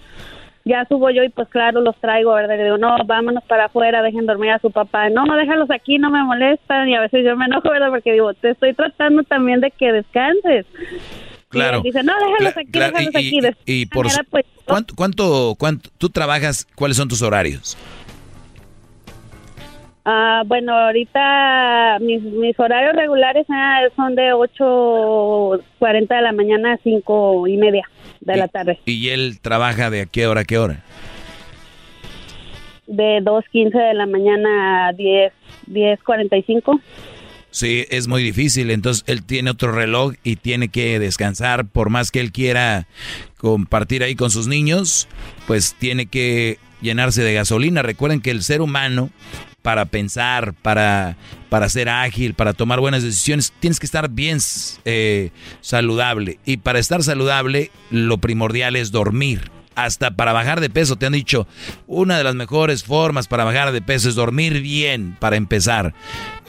[0.67, 2.55] Ya subo yo y pues claro, los traigo, ¿verdad?
[2.59, 5.09] Y digo, no, vámonos para afuera, dejen dormir a su papá.
[5.11, 6.89] No, déjalos aquí, no me molestan.
[6.89, 7.89] Y a veces yo me enojo, ¿verdad?
[7.91, 10.65] Porque digo, te estoy tratando también de que descanses.
[11.49, 11.81] Claro.
[11.83, 13.53] Y dice, no, déjalos aquí, claro, déjalos y- aquí.
[13.65, 17.77] y- por manera, pues, ¿cuánto, cuánto, cuánto, tú trabajas, cuáles son tus horarios?
[20.07, 26.77] Ah, bueno, ahorita mis, mis horarios regulares ah, son de 8.40 de la mañana a
[26.83, 27.89] 5 y media
[28.21, 28.79] de la tarde.
[28.85, 30.83] Y él trabaja de a qué hora a qué hora.
[32.85, 35.33] De 2.15 de la mañana a 10,
[35.71, 36.79] 10.45.
[37.49, 38.69] Sí, es muy difícil.
[38.69, 41.65] Entonces él tiene otro reloj y tiene que descansar.
[41.65, 42.85] Por más que él quiera
[43.37, 45.07] compartir ahí con sus niños,
[45.47, 47.81] pues tiene que llenarse de gasolina.
[47.81, 49.09] Recuerden que el ser humano,
[49.65, 51.17] para pensar, para,
[51.49, 54.37] para ser ágil, para tomar buenas decisiones, tienes que estar bien
[54.85, 56.37] eh, saludable.
[56.45, 59.49] Y para estar saludable, lo primordial es dormir.
[59.73, 61.47] Hasta para bajar de peso, te han dicho,
[61.87, 65.95] una de las mejores formas para bajar de peso es dormir bien, para empezar.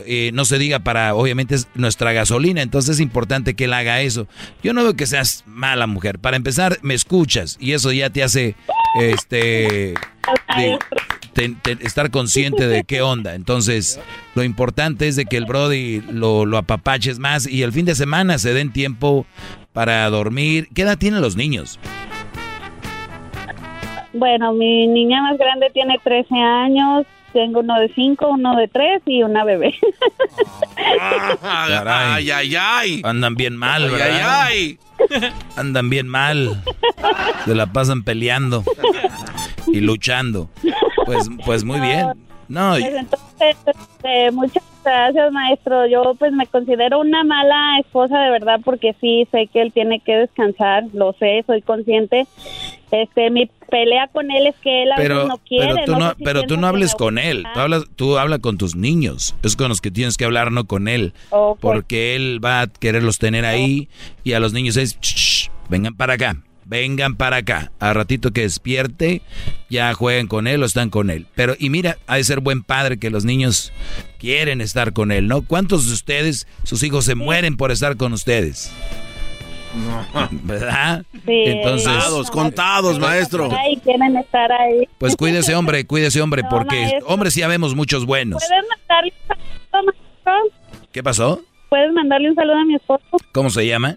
[0.04, 4.02] Eh, no se diga para, obviamente es nuestra gasolina, entonces es importante que él haga
[4.02, 4.28] eso.
[4.62, 6.18] Yo no veo que seas mala mujer.
[6.18, 8.54] Para empezar, me escuchas y eso ya te hace,
[9.00, 9.94] este,
[10.56, 10.78] de-
[11.36, 13.34] te- te- estar consciente de qué onda.
[13.36, 14.00] Entonces,
[14.34, 17.94] lo importante es de que el Brody lo, lo apapaches más y el fin de
[17.94, 19.26] semana se den tiempo
[19.72, 20.68] para dormir.
[20.74, 21.78] ¿Qué edad tienen los niños?
[24.14, 29.02] Bueno, mi niña más grande tiene 13 años tengo uno de cinco, uno de tres
[29.04, 29.74] y una bebé.
[31.42, 33.00] Ay, ay, ay.
[33.04, 34.40] Andan bien mal, Ay, ¿verdad?
[34.46, 34.78] ay,
[35.56, 36.62] Andan bien mal.
[37.44, 38.64] Se la pasan peleando
[39.66, 40.48] y luchando.
[41.06, 42.08] Pues, pues muy bien.
[42.48, 45.86] No, Pues entonces, este, muchas gracias, maestro.
[45.88, 49.98] Yo pues me considero una mala esposa de verdad porque sí sé que él tiene
[49.98, 52.24] que descansar, lo sé, soy consciente.
[52.92, 55.74] Este, mi pelea con él es que él a pero, veces no quiere.
[55.74, 57.44] pero tú no no, sé si pero tú no hables con él.
[57.52, 59.34] Tú hablas, tú habla con tus niños.
[59.42, 61.14] Es con los que tienes que hablar, no con él.
[61.60, 63.88] Porque él va a quererlos tener ahí
[64.22, 67.72] y a los niños es, "Shh, shh, vengan para acá, vengan para acá.
[67.80, 69.22] A ratito que despierte,
[69.70, 71.26] ya jueguen con él o están con él.
[71.34, 73.72] Pero, y mira, ha de ser buen padre que los niños
[74.18, 75.42] quieren estar con él, ¿no?
[75.42, 78.72] ¿Cuántos de ustedes, sus hijos se mueren por estar con ustedes?
[80.44, 81.04] ¿Verdad?
[81.26, 83.48] Sí, Entonces, Contados, contados, maestro.
[83.56, 84.88] Ay, quieren estar ahí.
[84.98, 87.06] pues cuídese, hombre, cuídese, hombre, No, porque maestro.
[87.08, 88.42] hombres sí habemos muchos buenos.
[88.42, 90.88] ¿Puedes mandarle un saludo, maestro?
[90.92, 91.42] ¿Qué pasó?
[91.68, 93.02] ¿Puedes mandarle un saludo a mi esposo,
[93.32, 93.96] ¿Cómo se llama?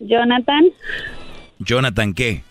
[0.00, 0.64] Jonathan?
[1.58, 2.42] Jonathan, ¿qué?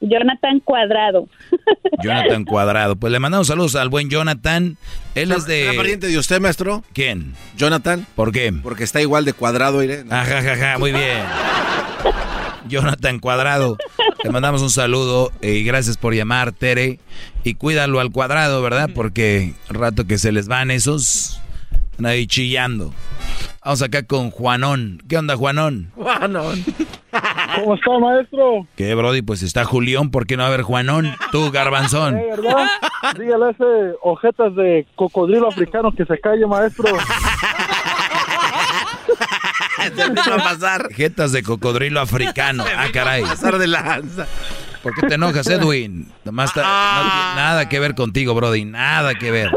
[0.00, 1.28] Jonathan Cuadrado.
[2.02, 2.96] Jonathan Cuadrado.
[2.96, 4.76] Pues le mandamos saludos al buen Jonathan.
[5.14, 5.76] Él es ¿Era de...
[5.76, 6.82] pariente de usted, maestro?
[6.92, 7.34] ¿Quién?
[7.56, 8.06] Jonathan.
[8.14, 8.52] ¿Por qué?
[8.62, 10.12] Porque está igual de cuadrado, Irene.
[10.14, 11.22] Ajá, ajá, ajá, muy bien.
[12.68, 13.76] Jonathan Cuadrado.
[14.22, 16.98] Le mandamos un saludo y gracias por llamar, Tere.
[17.44, 18.90] Y cuídalo al cuadrado, ¿verdad?
[18.94, 21.40] Porque rato que se les van esos,
[22.02, 22.92] ahí chillando.
[23.64, 25.02] Vamos acá con Juanón.
[25.08, 25.90] ¿Qué onda, Juanón?
[25.94, 26.64] Juanón.
[27.56, 28.66] ¿Cómo está, maestro?
[28.76, 29.22] ¿Qué, Brody?
[29.22, 31.14] Pues está Julián, ¿por qué no va a haber Juanón?
[31.30, 32.18] Tú, Garbanzón.
[32.18, 32.66] Eh, ¿Verdad?
[33.18, 36.84] Dígale a ese ojetas de cocodrilo africano que se calle, maestro.
[40.30, 40.92] va a pasar.
[40.92, 42.64] Jetas de cocodrilo africano.
[42.76, 43.22] Ah, caray.
[43.22, 44.26] Pasar de lanza.
[44.82, 46.12] ¿Por qué te enojas, Edwin?
[46.24, 48.64] Nomás ta- no tiene nada que ver contigo, Brody.
[48.64, 49.50] Nada que ver.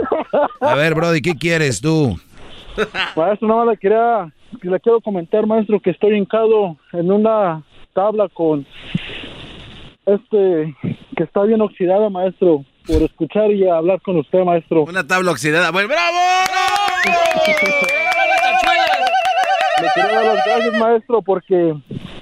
[0.61, 2.19] A ver, Brody, ¿qué quieres tú?
[3.15, 7.63] Maestro, nada más le quería, le quiero comentar, maestro, que estoy hincado en una
[7.93, 8.65] tabla con
[10.05, 10.75] este
[11.15, 14.83] que está bien oxidada, maestro, por escuchar y hablar con usted, maestro.
[14.83, 15.71] Una tabla oxidada.
[15.71, 16.17] ¡Bueno, bravo!
[19.81, 21.75] Le quería dar las gracias, maestro, porque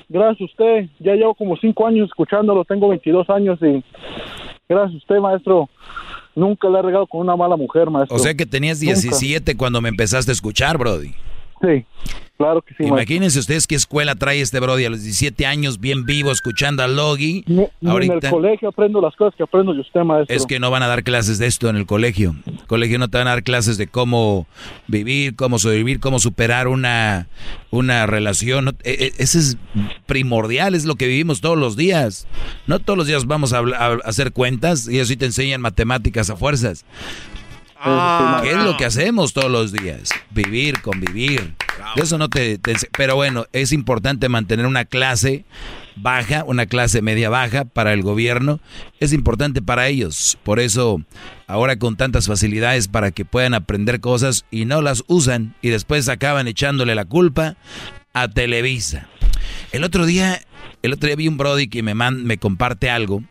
[0.10, 3.84] gracias a usted, ya llevo como cinco años escuchándolo, tengo 22 años y
[4.68, 5.70] gracias a usted, maestro,
[6.36, 8.16] nunca le he regado con una mala mujer, maestro.
[8.16, 8.94] O sea que tenías Nunca.
[8.94, 11.14] 17 cuando me empezaste a escuchar, Brody.
[11.62, 11.86] Sí,
[12.38, 12.98] claro que sí, maestro.
[12.98, 16.88] Imagínense ustedes qué escuela trae este Brody a los 17 años, bien vivo, escuchando a
[16.88, 17.44] Logi.
[17.48, 20.36] Ni en el Ahorita colegio aprendo las cosas que aprendo de usted, maestro.
[20.36, 22.36] es que no van a dar clases de esto en el colegio.
[22.46, 24.48] El colegio no te van a dar clases de cómo
[24.88, 27.28] vivir, cómo sobrevivir, cómo superar una,
[27.72, 28.76] una relación.
[28.84, 29.58] E- e- Ese es
[30.06, 32.28] primordial, es lo que vivimos todos los días.
[32.68, 33.62] No todos los días vamos a
[34.04, 36.86] hacer cuentas y así te enseñan matemáticas a fuerzas.
[38.44, 40.10] ¿Qué es lo que hacemos todos los días?
[40.32, 41.54] Vivir, convivir.
[41.96, 45.46] De eso no te, te Pero bueno, es importante mantener una clase
[45.96, 48.60] baja, una clase media baja para el gobierno.
[49.00, 50.38] Es importante para ellos.
[50.44, 51.02] Por eso,
[51.48, 56.10] ahora con tantas facilidades para que puedan aprender cosas y no las usan y después
[56.10, 57.56] acaban echándole la culpa
[58.14, 59.08] a Televisa.
[59.72, 60.42] El otro día,
[60.82, 63.22] el otro día vi un Brody que me, man- me comparte algo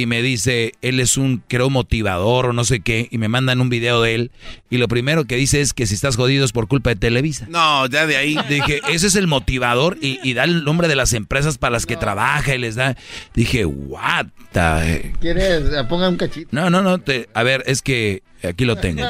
[0.00, 3.60] y me dice, él es un, creo, motivador o no sé qué, y me mandan
[3.60, 4.30] un video de él,
[4.70, 7.46] y lo primero que dice es que si estás jodido es por culpa de Televisa.
[7.48, 8.38] No, ya de ahí.
[8.48, 11.86] Dije, ese es el motivador, y, y da el nombre de las empresas para las
[11.86, 12.96] que trabaja y les da.
[13.34, 15.12] Dije, what the...
[15.20, 15.64] ¿Quieres?
[15.88, 16.48] Ponga un cachito.
[16.52, 19.02] No, no, no, te- a ver, es que aquí lo tengo.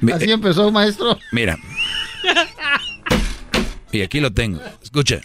[0.00, 1.18] Mi- Así empezó, maestro.
[1.32, 1.58] Mira.
[3.92, 4.58] Y aquí lo tengo.
[4.82, 5.20] Escucha.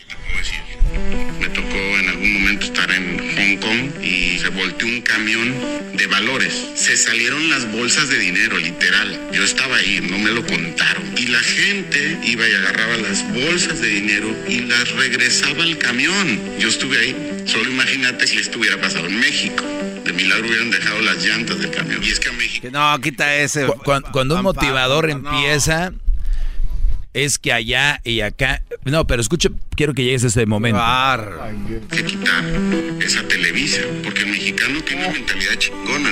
[1.39, 1.66] Me
[3.61, 5.53] Hong Kong y se volteó un camión
[5.93, 6.53] de valores.
[6.75, 9.19] Se salieron las bolsas de dinero, literal.
[9.33, 11.03] Yo estaba ahí, no me lo contaron.
[11.17, 16.39] Y la gente iba y agarraba las bolsas de dinero y las regresaba al camión.
[16.59, 17.43] Yo estuve ahí.
[17.45, 19.63] Solo imagínate si esto hubiera pasado en México.
[20.03, 22.01] De milagro hubieran dejado las llantas del camión.
[22.03, 22.67] Y es que a México...
[22.71, 23.65] No, quita ese.
[23.65, 25.13] Cu- cuan- Cuando, un motivador no.
[25.31, 25.91] empieza,
[27.17, 28.61] es que allá y acá.
[28.85, 30.79] No, pero escuche, quiero que llegues a ese momento.
[31.89, 32.43] que quitar
[33.01, 36.11] esa Televisa, porque el mexicano tiene mentalidad chingona.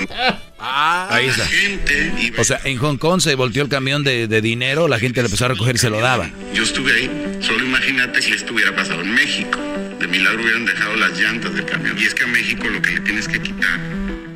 [0.58, 1.44] Ahí está.
[1.44, 4.88] La gente iba O sea, en Hong Kong se volteó el camión de, de dinero,
[4.88, 6.32] la gente le empezó a recoger y se lo daba.
[6.54, 7.38] Yo estuve ahí.
[7.42, 9.60] Solo imagínate si esto hubiera pasado en México.
[10.00, 11.98] De milagro hubieran dejado las llantas del camión.
[12.00, 13.80] Y es que a México lo que le tienes que quitar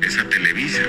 [0.02, 0.82] es a Televisa.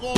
[0.00, 0.14] ¡Doggy!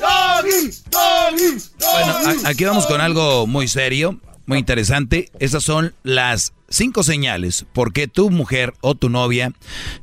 [0.00, 0.70] ¡Doggy!
[0.90, 1.62] ¡Doggy!
[1.78, 5.30] Bueno, aquí vamos con algo muy serio, muy interesante.
[5.38, 9.52] Esas son las cinco señales por qué tu mujer o tu novia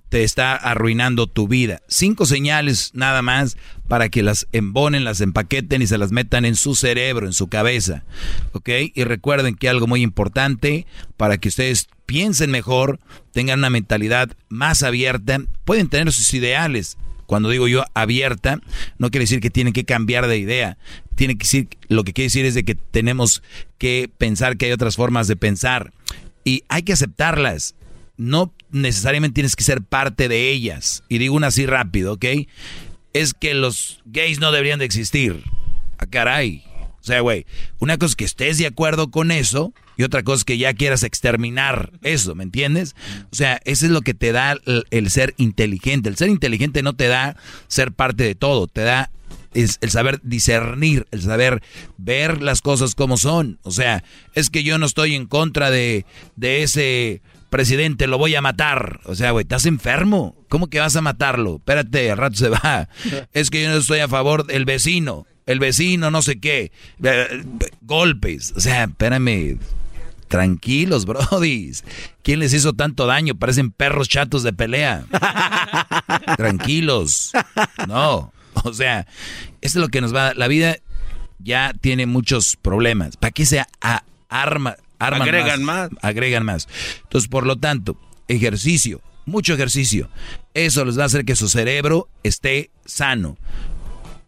[0.07, 1.81] te está arruinando tu vida.
[1.89, 3.57] Cinco señales nada más
[3.89, 7.47] para que las embonen, las empaqueten y se las metan en su cerebro, en su
[7.47, 8.05] cabeza.
[8.53, 8.69] ¿Ok?
[8.93, 10.87] Y recuerden que algo muy importante
[11.17, 12.99] para que ustedes piensen mejor,
[13.31, 16.97] tengan una mentalidad más abierta, pueden tener sus ideales.
[17.27, 18.61] Cuando digo yo abierta,
[18.97, 20.77] no quiere decir que tienen que cambiar de idea.
[21.15, 23.43] Tiene que decir, lo que quiere decir es de que tenemos
[23.77, 25.91] que pensar que hay otras formas de pensar.
[26.45, 27.75] Y hay que aceptarlas.
[28.15, 31.03] No necesariamente tienes que ser parte de ellas.
[31.09, 32.25] Y digo una así rápido, ¿ok?
[33.11, 35.43] Es que los gays no deberían de existir.
[35.97, 36.63] Ah, caray.
[37.07, 37.45] O sea, güey,
[37.79, 40.73] una cosa es que estés de acuerdo con eso y otra cosa es que ya
[40.73, 42.97] quieras exterminar eso, ¿me entiendes?
[43.31, 46.09] O sea, eso es lo que te da el, el ser inteligente.
[46.09, 47.37] El ser inteligente no te da
[47.69, 49.09] ser parte de todo, te da
[49.53, 51.63] es el saber discernir, el saber
[51.97, 53.57] ver las cosas como son.
[53.63, 54.03] O sea,
[54.33, 56.05] es que yo no estoy en contra de,
[56.35, 58.99] de ese presidente, lo voy a matar.
[59.05, 60.35] O sea, güey, estás enfermo.
[60.49, 61.55] ¿Cómo que vas a matarlo?
[61.55, 62.89] Espérate, al rato se va.
[63.31, 65.25] Es que yo no estoy a favor del vecino.
[65.47, 66.71] El vecino, no sé qué.
[67.03, 67.43] Eh,
[67.81, 68.53] Golpes.
[68.55, 69.57] O sea, espérame.
[70.27, 71.83] Tranquilos, brodis.
[72.21, 73.33] ¿Quién les hizo tanto daño?
[73.35, 75.05] Parecen perros chatos de pelea.
[76.37, 77.31] Tranquilos.
[77.87, 78.31] No.
[78.63, 79.07] O sea,
[79.61, 80.33] esto es lo que nos va.
[80.33, 80.77] La vida
[81.39, 83.17] ya tiene muchos problemas.
[83.17, 85.89] ¿Para qué se a- arma, arman Agregan más.
[86.01, 86.67] Agregan más.
[87.03, 87.97] Entonces, por lo tanto,
[88.27, 90.09] ejercicio, mucho ejercicio.
[90.53, 93.37] Eso les va a hacer que su cerebro esté sano.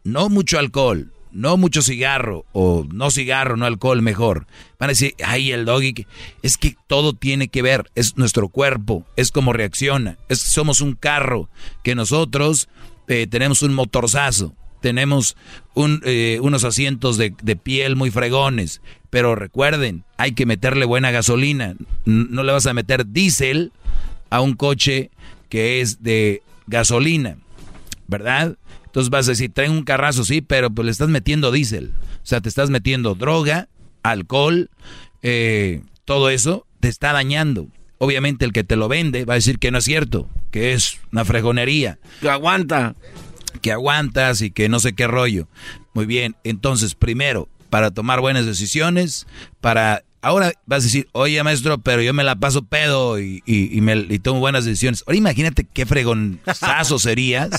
[0.04, 4.48] No mucho alcohol, no mucho cigarro, o no cigarro, no alcohol, mejor.
[4.80, 6.08] Van a decir, ay, el doggy, que-".
[6.42, 10.94] es que todo tiene que ver, es nuestro cuerpo, es como reacciona, es somos un
[10.94, 11.50] carro,
[11.84, 12.70] que nosotros
[13.08, 15.36] eh, tenemos un motorzazo, tenemos
[15.74, 21.12] un, eh, unos asientos de, de piel muy fregones, pero recuerden, hay que meterle buena
[21.12, 23.72] gasolina, no le vas a meter diésel
[24.30, 25.12] a un coche
[25.50, 27.38] que es de gasolina,
[28.08, 28.58] ¿verdad?
[28.90, 31.94] Entonces vas a decir, traen un carrazo, sí, pero pues le estás metiendo diésel.
[32.24, 33.70] O sea, te estás metiendo droga,
[34.02, 34.72] alcohol,
[35.22, 37.68] eh, todo eso te está dañando.
[38.00, 41.00] Obviamente el que te lo vende va a decir que no es cierto, que es
[41.12, 42.00] una fregonería.
[42.22, 42.96] Que aguanta.
[43.62, 45.48] Que aguantas y que no sé qué rollo.
[45.94, 49.28] Muy bien, entonces primero, para tomar buenas decisiones,
[49.62, 50.04] para...
[50.22, 53.82] Ahora vas a decir, oye maestro, pero yo me la paso pedo y, y- y
[53.82, 55.04] me, y tomo buenas decisiones.
[55.08, 57.50] Ahora imagínate qué fregonzazo serías.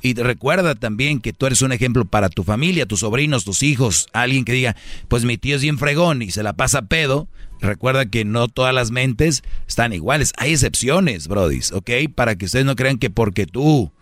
[0.00, 4.06] Y recuerda también que tú eres un ejemplo para tu familia, tus sobrinos, tus hijos.
[4.14, 4.76] Alguien que diga,
[5.08, 7.28] pues mi tío es bien fregón y se la pasa pedo.
[7.60, 10.32] Recuerda que no todas las mentes están iguales.
[10.38, 11.90] Hay excepciones, brodis, ¿ok?
[12.14, 13.92] Para que ustedes no crean que porque tú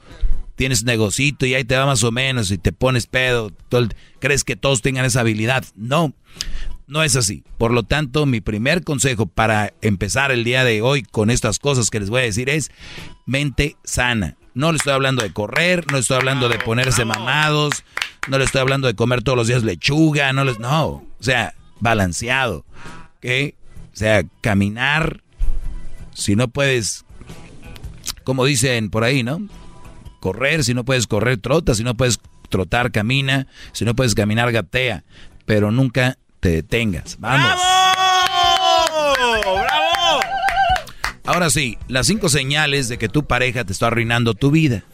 [0.55, 3.95] tienes negocito y ahí te va más o menos y te pones pedo, todo el-
[4.21, 5.65] crees que todos tengan esa habilidad.
[5.75, 6.15] No,
[6.89, 7.45] no es así.
[7.59, 11.91] Por lo tanto, mi primer consejo para empezar el día de hoy con estas cosas
[11.91, 12.71] que les voy a decir es
[13.27, 14.37] mente sana.
[14.55, 17.85] No le estoy hablando de correr, no estoy hablando de ponerse mamados,
[18.27, 21.55] no le estoy hablando de comer todos los días lechuga, no les, no, o sea,
[21.79, 22.65] balanceado,
[23.19, 23.55] ¿ok?
[23.93, 25.23] O sea, caminar,
[26.13, 27.05] si no puedes,
[28.25, 29.41] como dicen por ahí, ¿no?
[30.21, 34.53] correr, si no puedes correr, trota, si no puedes trotar, camina, si no puedes caminar,
[34.53, 35.05] gatea,
[35.45, 37.17] pero nunca te detengas.
[37.19, 37.53] Vamos.
[39.15, 40.21] ¡Bravo!
[41.25, 44.85] Ahora sí, las cinco señales de que tu pareja te está arruinando tu vida.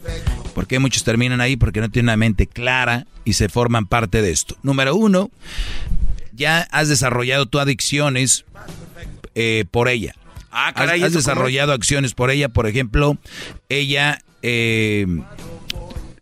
[0.53, 1.55] ¿Por qué muchos terminan ahí?
[1.55, 4.57] Porque no tienen una mente clara y se forman parte de esto.
[4.61, 5.31] Número uno,
[6.33, 8.43] ya has desarrollado tu adicciones
[9.33, 10.13] eh, por ella.
[10.51, 13.17] Ah, Has, caray, has ¿eso cómo desarrollado acciones por ella, por ejemplo,
[13.69, 15.05] ella eh,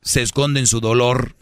[0.01, 1.35] se esconde en su dolor,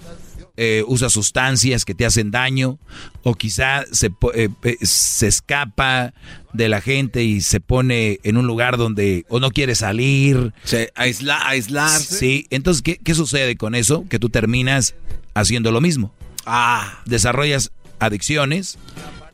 [0.58, 2.80] eh, usa sustancias que te hacen daño,
[3.24, 6.14] o quizá se, eh, eh, se escapa
[6.54, 10.54] de la gente y se pone en un lugar donde o no quiere salir.
[10.64, 12.18] Se aisla, aislarse.
[12.18, 14.06] Sí, entonces, ¿qué, qué sucede con eso?
[14.10, 14.96] Que tú terminas
[15.34, 16.14] haciendo lo mismo.
[16.46, 17.02] Ah.
[17.06, 18.78] Desarrollas adicciones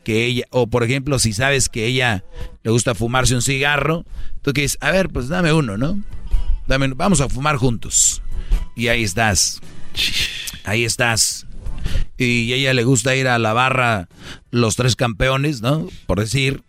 [0.03, 2.23] que ella, o por ejemplo, si sabes que ella
[2.64, 4.06] le gusta fumarse un cigarro,
[4.41, 6.02] tú que dices, a ver, pues dame uno, ¿no?
[6.65, 8.22] Dame, uno, vamos a fumar juntos.
[8.76, 9.60] Y ahí estás.
[10.68, 11.48] Ahí estás.
[12.18, 14.10] Y ella le gusta ir a la barra
[14.52, 15.88] los tres campeones, ¿no?
[16.07, 16.61] Por decir.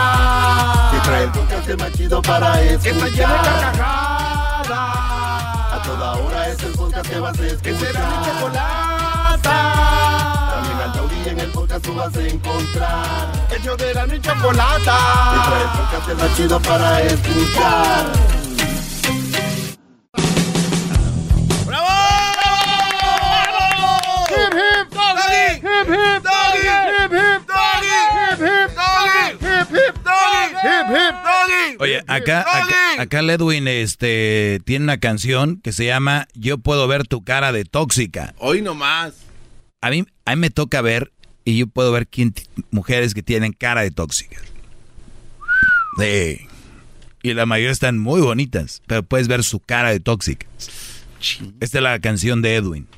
[0.92, 2.82] Que trae el podcast más chido para escuchar.
[2.82, 4.68] Que está llena de carcajadas.
[5.72, 7.62] A toda hora es el podcast que vas a escuchar.
[7.62, 9.56] Que será mi chocolata.
[10.54, 13.32] También al taurí en el podcast tú vas a encontrar.
[13.50, 14.96] Ellos de la ni chocolata.
[15.32, 18.06] Que trae el podcast más chido para escuchar.
[30.88, 31.76] Hip hip doggy.
[31.78, 36.86] Oye, acá, acá, acá el Edwin este, tiene una canción que se llama Yo puedo
[36.88, 38.34] ver tu cara de tóxica.
[38.38, 39.14] Hoy nomás.
[39.80, 41.12] A mí, a mí me toca ver
[41.44, 42.34] y yo puedo ver quién
[42.70, 44.40] mujeres que tienen cara de tóxica.
[45.98, 46.46] Sí.
[47.22, 50.46] Y la mayoría están muy bonitas, pero puedes ver su cara de tóxica.
[51.60, 52.88] Esta es la canción de Edwin.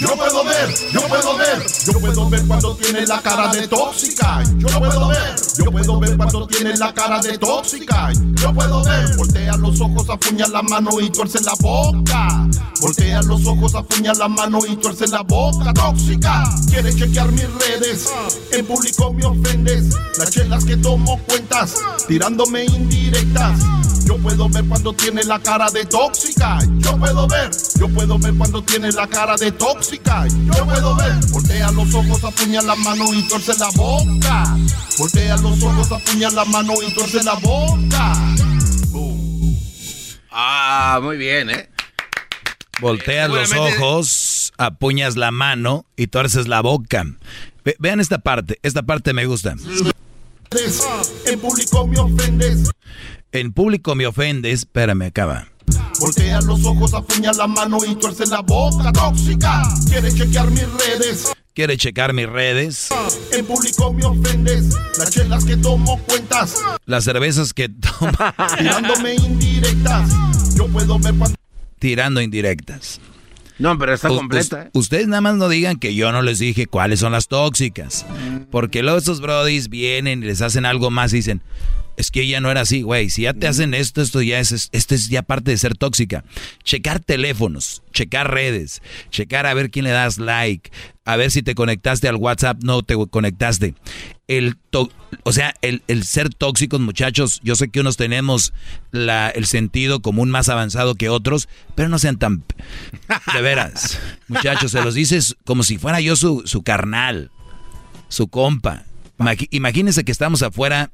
[0.00, 4.42] Yo puedo ver, yo puedo ver, yo puedo ver cuando tiene la cara de tóxica.
[4.56, 8.10] Yo puedo ver, yo puedo ver cuando tiene la cara de tóxica.
[8.36, 12.48] Yo puedo ver, voltea los ojos, apuña la mano y tuerce la boca.
[12.80, 15.74] Voltea los ojos, apuña la mano y tuerce la boca.
[15.74, 18.08] Tóxica, quiere chequear mis redes.
[18.52, 19.94] En público me ofendes.
[20.16, 21.74] Las chelas que tomo cuentas,
[22.08, 23.60] tirándome indirectas.
[24.06, 26.58] Yo puedo ver cuando tiene la cara de tóxica.
[26.78, 29.89] Yo puedo ver, yo puedo ver cuando tiene la cara de tóxica.
[29.92, 34.56] Yo puedo ver, voltea los ojos, apuña la mano y tuerce la boca.
[34.98, 38.14] Voltea los ojos, apuña la mano y tuerce la boca.
[40.30, 41.68] Ah, muy bien, ¿eh?
[42.80, 47.04] Volteas los Seguramente- ojos, apuñas la mano y tuerces la boca.
[47.64, 49.54] Ve- vean esta parte, esta parte me gusta.
[51.26, 52.70] En público me ofendes.
[53.32, 55.48] En público me ofendes, espérame, acaba.
[55.98, 58.92] Voltea los ojos, apuña la mano y tuerce la boca.
[58.92, 61.32] Tóxica, quiere chequear mis redes.
[61.52, 62.88] Quiere checar mis redes,
[63.32, 64.66] En público me ofendes.
[64.98, 66.54] Las chelas que tomo cuentas.
[66.86, 70.10] las cervezas que toma, Tirándome indirectas.
[70.54, 71.36] Yo puedo ver cuando.
[71.78, 73.00] tirando indirectas.
[73.58, 74.70] No, pero está U- completa, ¿eh?
[74.72, 78.06] Ustedes nada más no digan que yo no les dije cuáles son las tóxicas.
[78.50, 81.42] Porque luego estos brodis vienen y les hacen algo más y dicen,
[81.96, 83.10] es que ella no era así, güey.
[83.10, 86.24] Si ya te hacen esto, esto ya es, esto es ya parte de ser tóxica.
[86.64, 90.70] Checar teléfonos, checar redes, checar a ver quién le das like,
[91.04, 93.74] a ver si te conectaste al WhatsApp, no te conectaste.
[94.28, 94.56] El
[95.24, 98.52] o sea, el, ser tóxicos, muchachos, yo sé que unos tenemos
[98.90, 102.44] la, el sentido común más avanzado que otros, pero no sean tan...
[103.34, 103.98] De veras,
[104.28, 107.30] muchachos, se los dices como si fuera yo su, su carnal,
[108.08, 108.84] su compa.
[109.50, 110.90] Imagínense que estamos afuera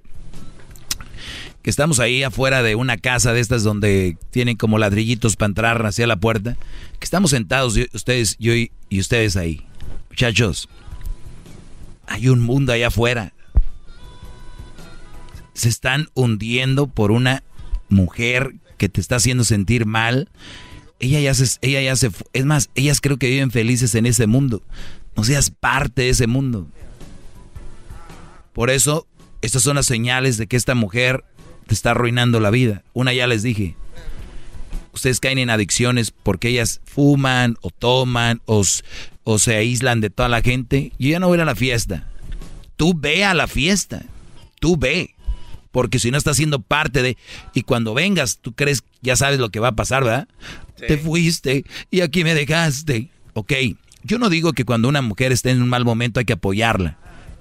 [1.67, 5.85] que estamos ahí afuera de una casa de estas donde tienen como ladrillitos para entrar
[5.85, 6.57] hacia la puerta,
[7.01, 9.67] que estamos sentados ustedes, yo y, y ustedes ahí.
[10.09, 10.69] Muchachos,
[12.07, 13.33] hay un mundo allá afuera.
[15.55, 17.43] Se están hundiendo por una
[17.89, 20.29] mujer que te está haciendo sentir mal.
[21.01, 24.29] Ella ya se, ella ya se, es más, ellas creo que viven felices en ese
[24.29, 24.63] mundo.
[25.17, 26.69] No seas parte de ese mundo.
[28.53, 29.09] Por eso,
[29.43, 31.25] estas son las señales de que esta mujer
[31.67, 32.83] te está arruinando la vida.
[32.93, 33.77] Una ya les dije.
[34.93, 38.65] Ustedes caen en adicciones porque ellas fuman o toman o,
[39.25, 40.93] o se aíslan de toda la gente.
[40.99, 42.09] Yo ya no voy a la fiesta.
[42.77, 44.05] Tú ve a la fiesta.
[44.61, 45.15] Tú ve.
[45.71, 47.19] Porque si no estás siendo parte de...
[47.53, 50.29] Y cuando vengas, tú crees, ya sabes lo que va a pasar, ¿verdad?
[50.77, 53.11] Te fuiste y aquí me dejaste.
[53.35, 53.53] Ok,
[54.03, 56.97] yo no digo que cuando una mujer esté en un mal momento hay que apoyarla.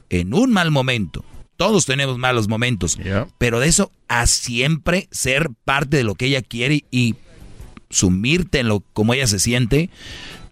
[0.10, 1.24] En un mal momento.
[1.57, 2.98] Todos tenemos malos momentos.
[3.38, 7.15] Pero de eso a siempre ser parte de lo que ella quiere y
[7.90, 9.90] sumirte en lo como ella se siente.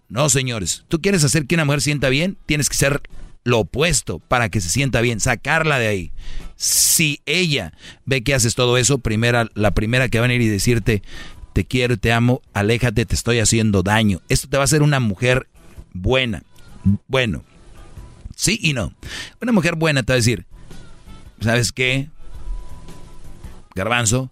[0.08, 0.84] No, señores.
[0.88, 3.02] Tú quieres hacer que una mujer sienta bien, tienes que ser
[3.44, 6.12] lo opuesto para que se sienta bien, sacarla de ahí.
[6.56, 7.72] Si ella
[8.06, 11.02] ve que haces todo eso, primera, la primera que va a venir y decirte,
[11.52, 14.20] te quiero, te amo, aléjate, te estoy haciendo daño.
[14.28, 15.46] Esto te va a hacer una mujer
[15.92, 16.42] buena.
[17.06, 17.44] Bueno,
[18.34, 18.92] sí y no.
[19.40, 20.46] Una mujer buena te va a decir,
[21.40, 22.08] ¿sabes qué?
[23.74, 24.30] Garbanzo,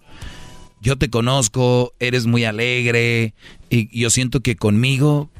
[0.80, 3.34] yo te conozco, eres muy alegre
[3.70, 5.30] y yo siento que conmigo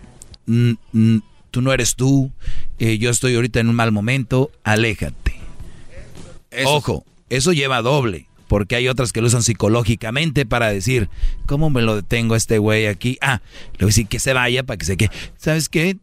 [0.47, 2.33] tú no eres tú,
[2.79, 5.37] eh, yo estoy ahorita en un mal momento, aléjate.
[6.65, 11.09] Ojo, eso lleva doble, porque hay otras que lo usan psicológicamente para decir,
[11.47, 13.19] ¿cómo me lo detengo a este güey aquí?
[13.21, 13.41] Ah,
[13.75, 15.11] le voy a decir que se vaya para que se quede.
[15.37, 15.97] ¿Sabes qué?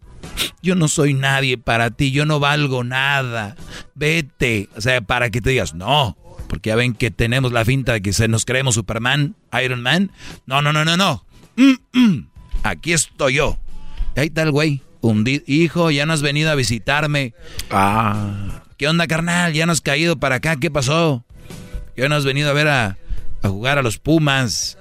[0.61, 3.55] Yo no soy nadie para ti, yo no valgo nada.
[3.95, 4.69] Vete.
[4.75, 6.17] O sea, para que te digas, no.
[6.47, 10.11] Porque ya ven que tenemos la finta de que se nos creemos Superman, Iron Man.
[10.45, 11.25] No, no, no, no, no.
[11.55, 12.29] Mm, mm.
[12.63, 13.57] Aquí estoy yo.
[14.15, 14.81] Ahí está el güey.
[15.45, 17.33] Hijo, ya no has venido a visitarme.
[17.71, 18.63] Ah.
[18.77, 19.53] ¿Qué onda, carnal?
[19.53, 20.57] Ya no has caído para acá.
[20.57, 21.23] ¿Qué pasó?
[21.95, 22.97] Ya no has venido a ver a,
[23.41, 24.77] a jugar a los Pumas.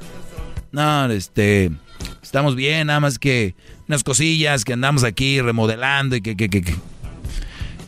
[0.73, 1.70] No, este.
[2.23, 3.55] Estamos bien, nada más que
[3.89, 6.62] unas cosillas que andamos aquí remodelando y que, que, que,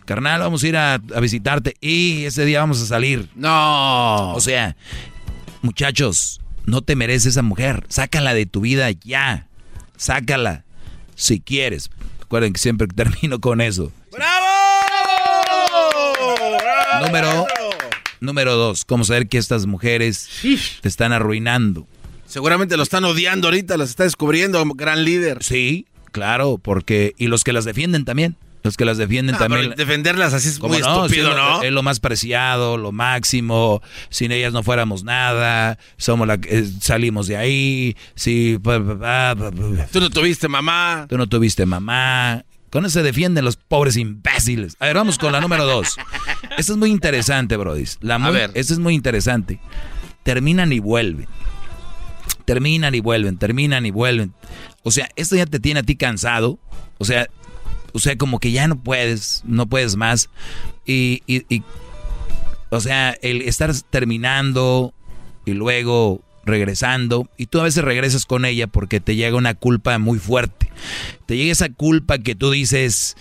[0.07, 3.29] Carnal, vamos a ir a, visitarte y ese día vamos a salir.
[3.37, 4.33] No.
[4.33, 4.77] O sea,
[5.63, 7.85] muchachos, no te mereces esa mujer.
[7.89, 9.47] Sácala de tu vida ya.
[9.97, 10.65] Sácala
[11.15, 11.91] si quieres.
[12.19, 13.93] Recuerden que siempre termino con eso.
[14.11, 14.47] ¡Bravo!
[17.07, 17.47] Número,
[18.21, 20.29] número dos, ¿cómo saber que estas mujeres
[20.81, 21.87] te están arruinando?
[22.31, 25.43] Seguramente lo están odiando ahorita, las está descubriendo, gran líder.
[25.43, 27.13] Sí, claro, porque.
[27.19, 28.37] Y los que las defienden también.
[28.63, 29.75] Los que las defienden también.
[29.77, 31.61] defenderlas así es muy estúpido, ¿no?
[31.65, 33.83] Es lo más preciado, lo máximo.
[34.11, 35.77] Sin ellas no fuéramos nada.
[35.97, 37.97] Somos la eh, salimos de ahí.
[38.15, 38.61] Sí.
[38.63, 41.07] Tú no tuviste mamá.
[41.09, 42.45] Tú no tuviste mamá.
[42.71, 44.77] Con eso se defienden los pobres imbéciles.
[44.79, 45.97] A ver, vamos con la número dos.
[46.57, 47.87] Esto es muy interesante, Brody.
[48.03, 48.53] La A ver.
[48.55, 49.59] Esto es muy interesante.
[50.23, 51.27] Terminan y vuelven.
[52.51, 54.35] Terminan y vuelven, terminan y vuelven.
[54.83, 56.59] O sea, esto ya te tiene a ti cansado.
[56.99, 57.29] O sea,
[57.93, 60.31] o sea, como que ya no puedes, no puedes más.
[60.85, 61.63] Y, y,
[62.71, 64.93] o sea, el estar terminando
[65.45, 69.97] y luego regresando, y tú a veces regresas con ella porque te llega una culpa
[70.01, 70.73] muy fuerte.
[71.27, 73.17] Te llega esa culpa que tú dices,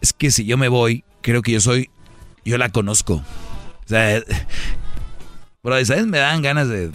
[0.00, 1.90] es que si yo me voy, creo que yo soy,
[2.44, 3.14] yo la conozco.
[3.14, 4.22] O sea,
[5.64, 6.06] bro, ¿sabes?
[6.06, 6.92] Me dan ganas de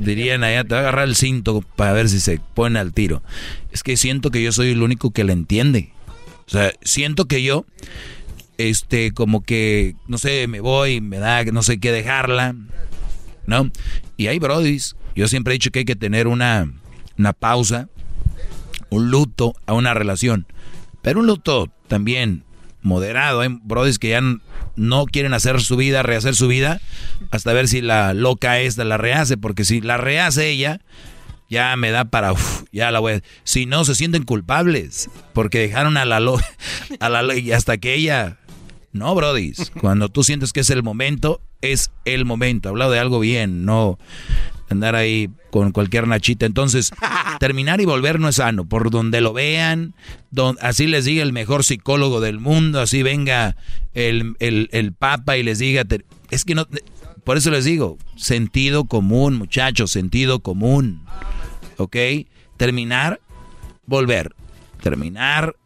[0.00, 3.22] dirían allá, te va a agarrar el cinto para ver si se pone al tiro.
[3.70, 5.92] Es que siento que yo soy el único que la entiende.
[6.46, 7.64] O sea, siento que yo,
[8.58, 12.56] este, como que, no sé, me voy, me da, no sé qué dejarla,
[13.46, 13.70] ¿no?
[14.16, 16.72] Y hay brodis, yo siempre he dicho que hay que tener una,
[17.18, 17.88] una pausa,
[18.88, 20.46] un luto a una relación,
[21.02, 22.44] pero un luto también
[22.82, 23.40] moderado.
[23.40, 24.20] Hay brodis que ya
[24.76, 26.80] no quieren hacer su vida, rehacer su vida,
[27.30, 30.80] hasta ver si la loca esta la rehace, porque si la rehace ella,
[31.48, 32.32] ya me da para,
[32.72, 33.22] ya la voy a...
[33.44, 36.38] Si no, se sienten culpables, porque dejaron a la lo,
[37.00, 38.38] a la y hasta que ella...
[38.92, 42.70] No, Brody, cuando tú sientes que es el momento, es el momento.
[42.70, 43.98] Hablado de algo bien, no
[44.70, 46.46] andar ahí con cualquier nachita.
[46.46, 46.90] Entonces,
[47.40, 48.64] terminar y volver no es sano.
[48.64, 49.94] Por donde lo vean,
[50.60, 53.56] así les diga el mejor psicólogo del mundo, así venga
[53.92, 55.84] el, el Papa y les diga,
[56.30, 56.66] es que no,
[57.24, 61.02] por eso les digo, sentido común, muchachos, sentido común.
[61.76, 61.96] ¿Ok?
[62.56, 63.20] Terminar,
[63.86, 64.34] volver.
[64.82, 65.56] Terminar,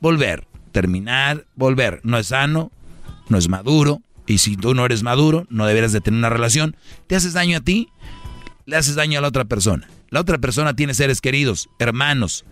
[0.00, 0.46] volver.
[0.72, 2.00] Terminar, volver.
[2.02, 2.72] No es sano,
[3.28, 4.02] no es maduro.
[4.26, 6.76] Y si tú no eres maduro, no deberías de tener una relación.
[7.06, 7.88] Te haces daño a ti,
[8.66, 9.88] le haces daño a la otra persona.
[10.10, 12.44] La otra persona tiene seres queridos, hermanos,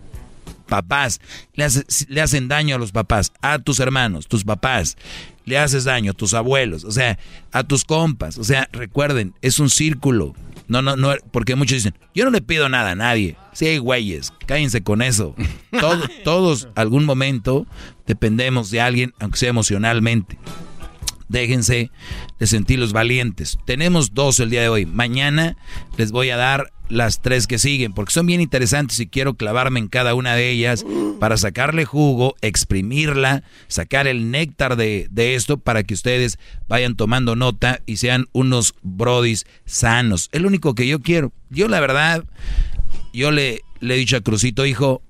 [0.67, 1.21] papás.
[1.53, 1.65] Le,
[2.07, 4.97] le hacen daño a los papás, a tus hermanos, tus papás.
[5.45, 7.19] Le haces daño a tus abuelos, o sea,
[7.51, 8.37] a tus compas.
[8.37, 10.33] O sea, recuerden, es un círculo.
[10.67, 13.35] No, no, no, porque muchos dicen, yo no le pido nada a nadie.
[13.51, 15.35] Sí, güeyes, cállense con eso.
[16.23, 17.67] todos, algún momento,
[18.07, 20.37] dependemos de alguien, aunque sea emocionalmente.
[21.29, 21.91] Déjense
[22.39, 23.57] de sentir los valientes.
[23.65, 24.85] Tenemos dos el día de hoy.
[24.85, 25.57] Mañana
[25.97, 29.79] les voy a dar las tres que siguen, porque son bien interesantes y quiero clavarme
[29.79, 30.85] en cada una de ellas
[31.19, 36.37] para sacarle jugo, exprimirla, sacar el néctar de, de esto para que ustedes
[36.67, 40.29] vayan tomando nota y sean unos brodis sanos.
[40.33, 41.31] Es lo único que yo quiero.
[41.49, 42.25] Yo la verdad,
[43.13, 45.01] yo le, le he dicho a Crucito, hijo,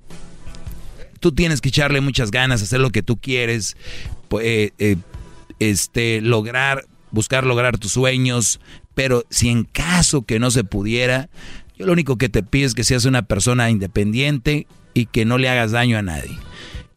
[1.19, 3.77] tú tienes que echarle muchas ganas, hacer lo que tú quieres,
[4.27, 4.97] pues, eh,
[5.69, 8.59] este, lograr, buscar lograr tus sueños,
[8.95, 11.29] pero si en caso que no se pudiera,
[11.77, 15.37] yo lo único que te pido es que seas una persona independiente y que no
[15.37, 16.37] le hagas daño a nadie.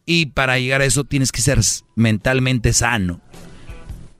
[0.05, 1.59] Y para llegar a eso tienes que ser
[1.95, 3.21] mentalmente sano.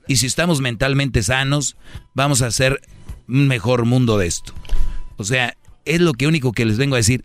[0.06, 1.76] Y si estamos mentalmente sanos,
[2.14, 2.80] vamos a hacer
[3.28, 4.52] un mejor mundo de esto.
[5.16, 7.24] O sea, es lo que único que les vengo a decir.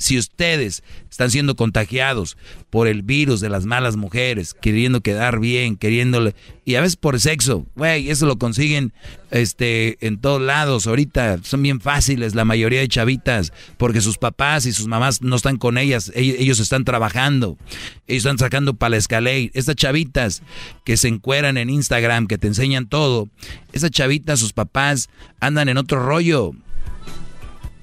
[0.00, 2.38] Si ustedes están siendo contagiados
[2.70, 7.20] por el virus de las malas mujeres, queriendo quedar bien, queriéndole, y a veces por
[7.20, 8.94] sexo, güey, eso lo consiguen
[9.30, 10.86] este, en todos lados.
[10.86, 15.36] Ahorita son bien fáciles la mayoría de chavitas, porque sus papás y sus mamás no
[15.36, 17.58] están con ellas, ellos, están trabajando,
[18.06, 19.50] ellos están sacando para la escalera.
[19.52, 20.42] Estas chavitas
[20.86, 23.28] que se encueran en Instagram, que te enseñan todo,
[23.74, 25.10] esas chavitas, sus papás
[25.40, 26.54] andan en otro rollo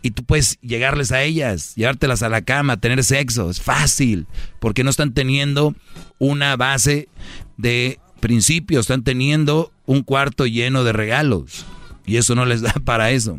[0.08, 4.26] y tú puedes llegarles a ellas, llevártelas a la cama, tener sexo, es fácil,
[4.62, 5.76] porque no están teniendo
[6.18, 7.10] una base
[7.58, 11.66] de principios, están teniendo un cuarto lleno de regalos
[12.06, 13.38] y eso no les da para eso.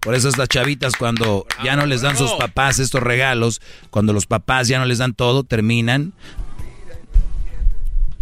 [0.00, 4.26] Por eso estas chavitas cuando ya no les dan sus papás estos regalos, cuando los
[4.26, 6.12] papás ya no les dan todo, terminan,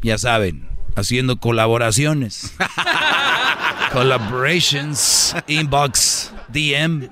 [0.01, 2.55] ya saben, haciendo colaboraciones.
[3.93, 7.09] Collaborations, inbox, DM.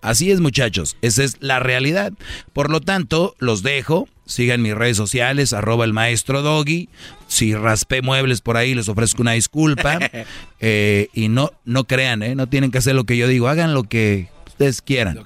[0.00, 0.96] Así es, muchachos.
[1.02, 2.12] Esa es la realidad.
[2.52, 4.08] Por lo tanto, los dejo.
[4.26, 6.88] Sigan mis redes sociales, arroba el maestro Doggy.
[7.26, 9.98] Si raspé muebles por ahí, les ofrezco una disculpa.
[10.66, 12.34] Eh, y no, no crean, ¿eh?
[12.34, 13.48] No tienen que hacer lo que yo digo.
[13.48, 15.18] Hagan lo que ustedes quieran.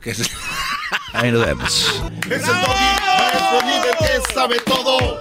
[1.13, 2.03] Ahí nos vemos.
[2.27, 5.21] Es el Doggy, maestro líder que sabe todo.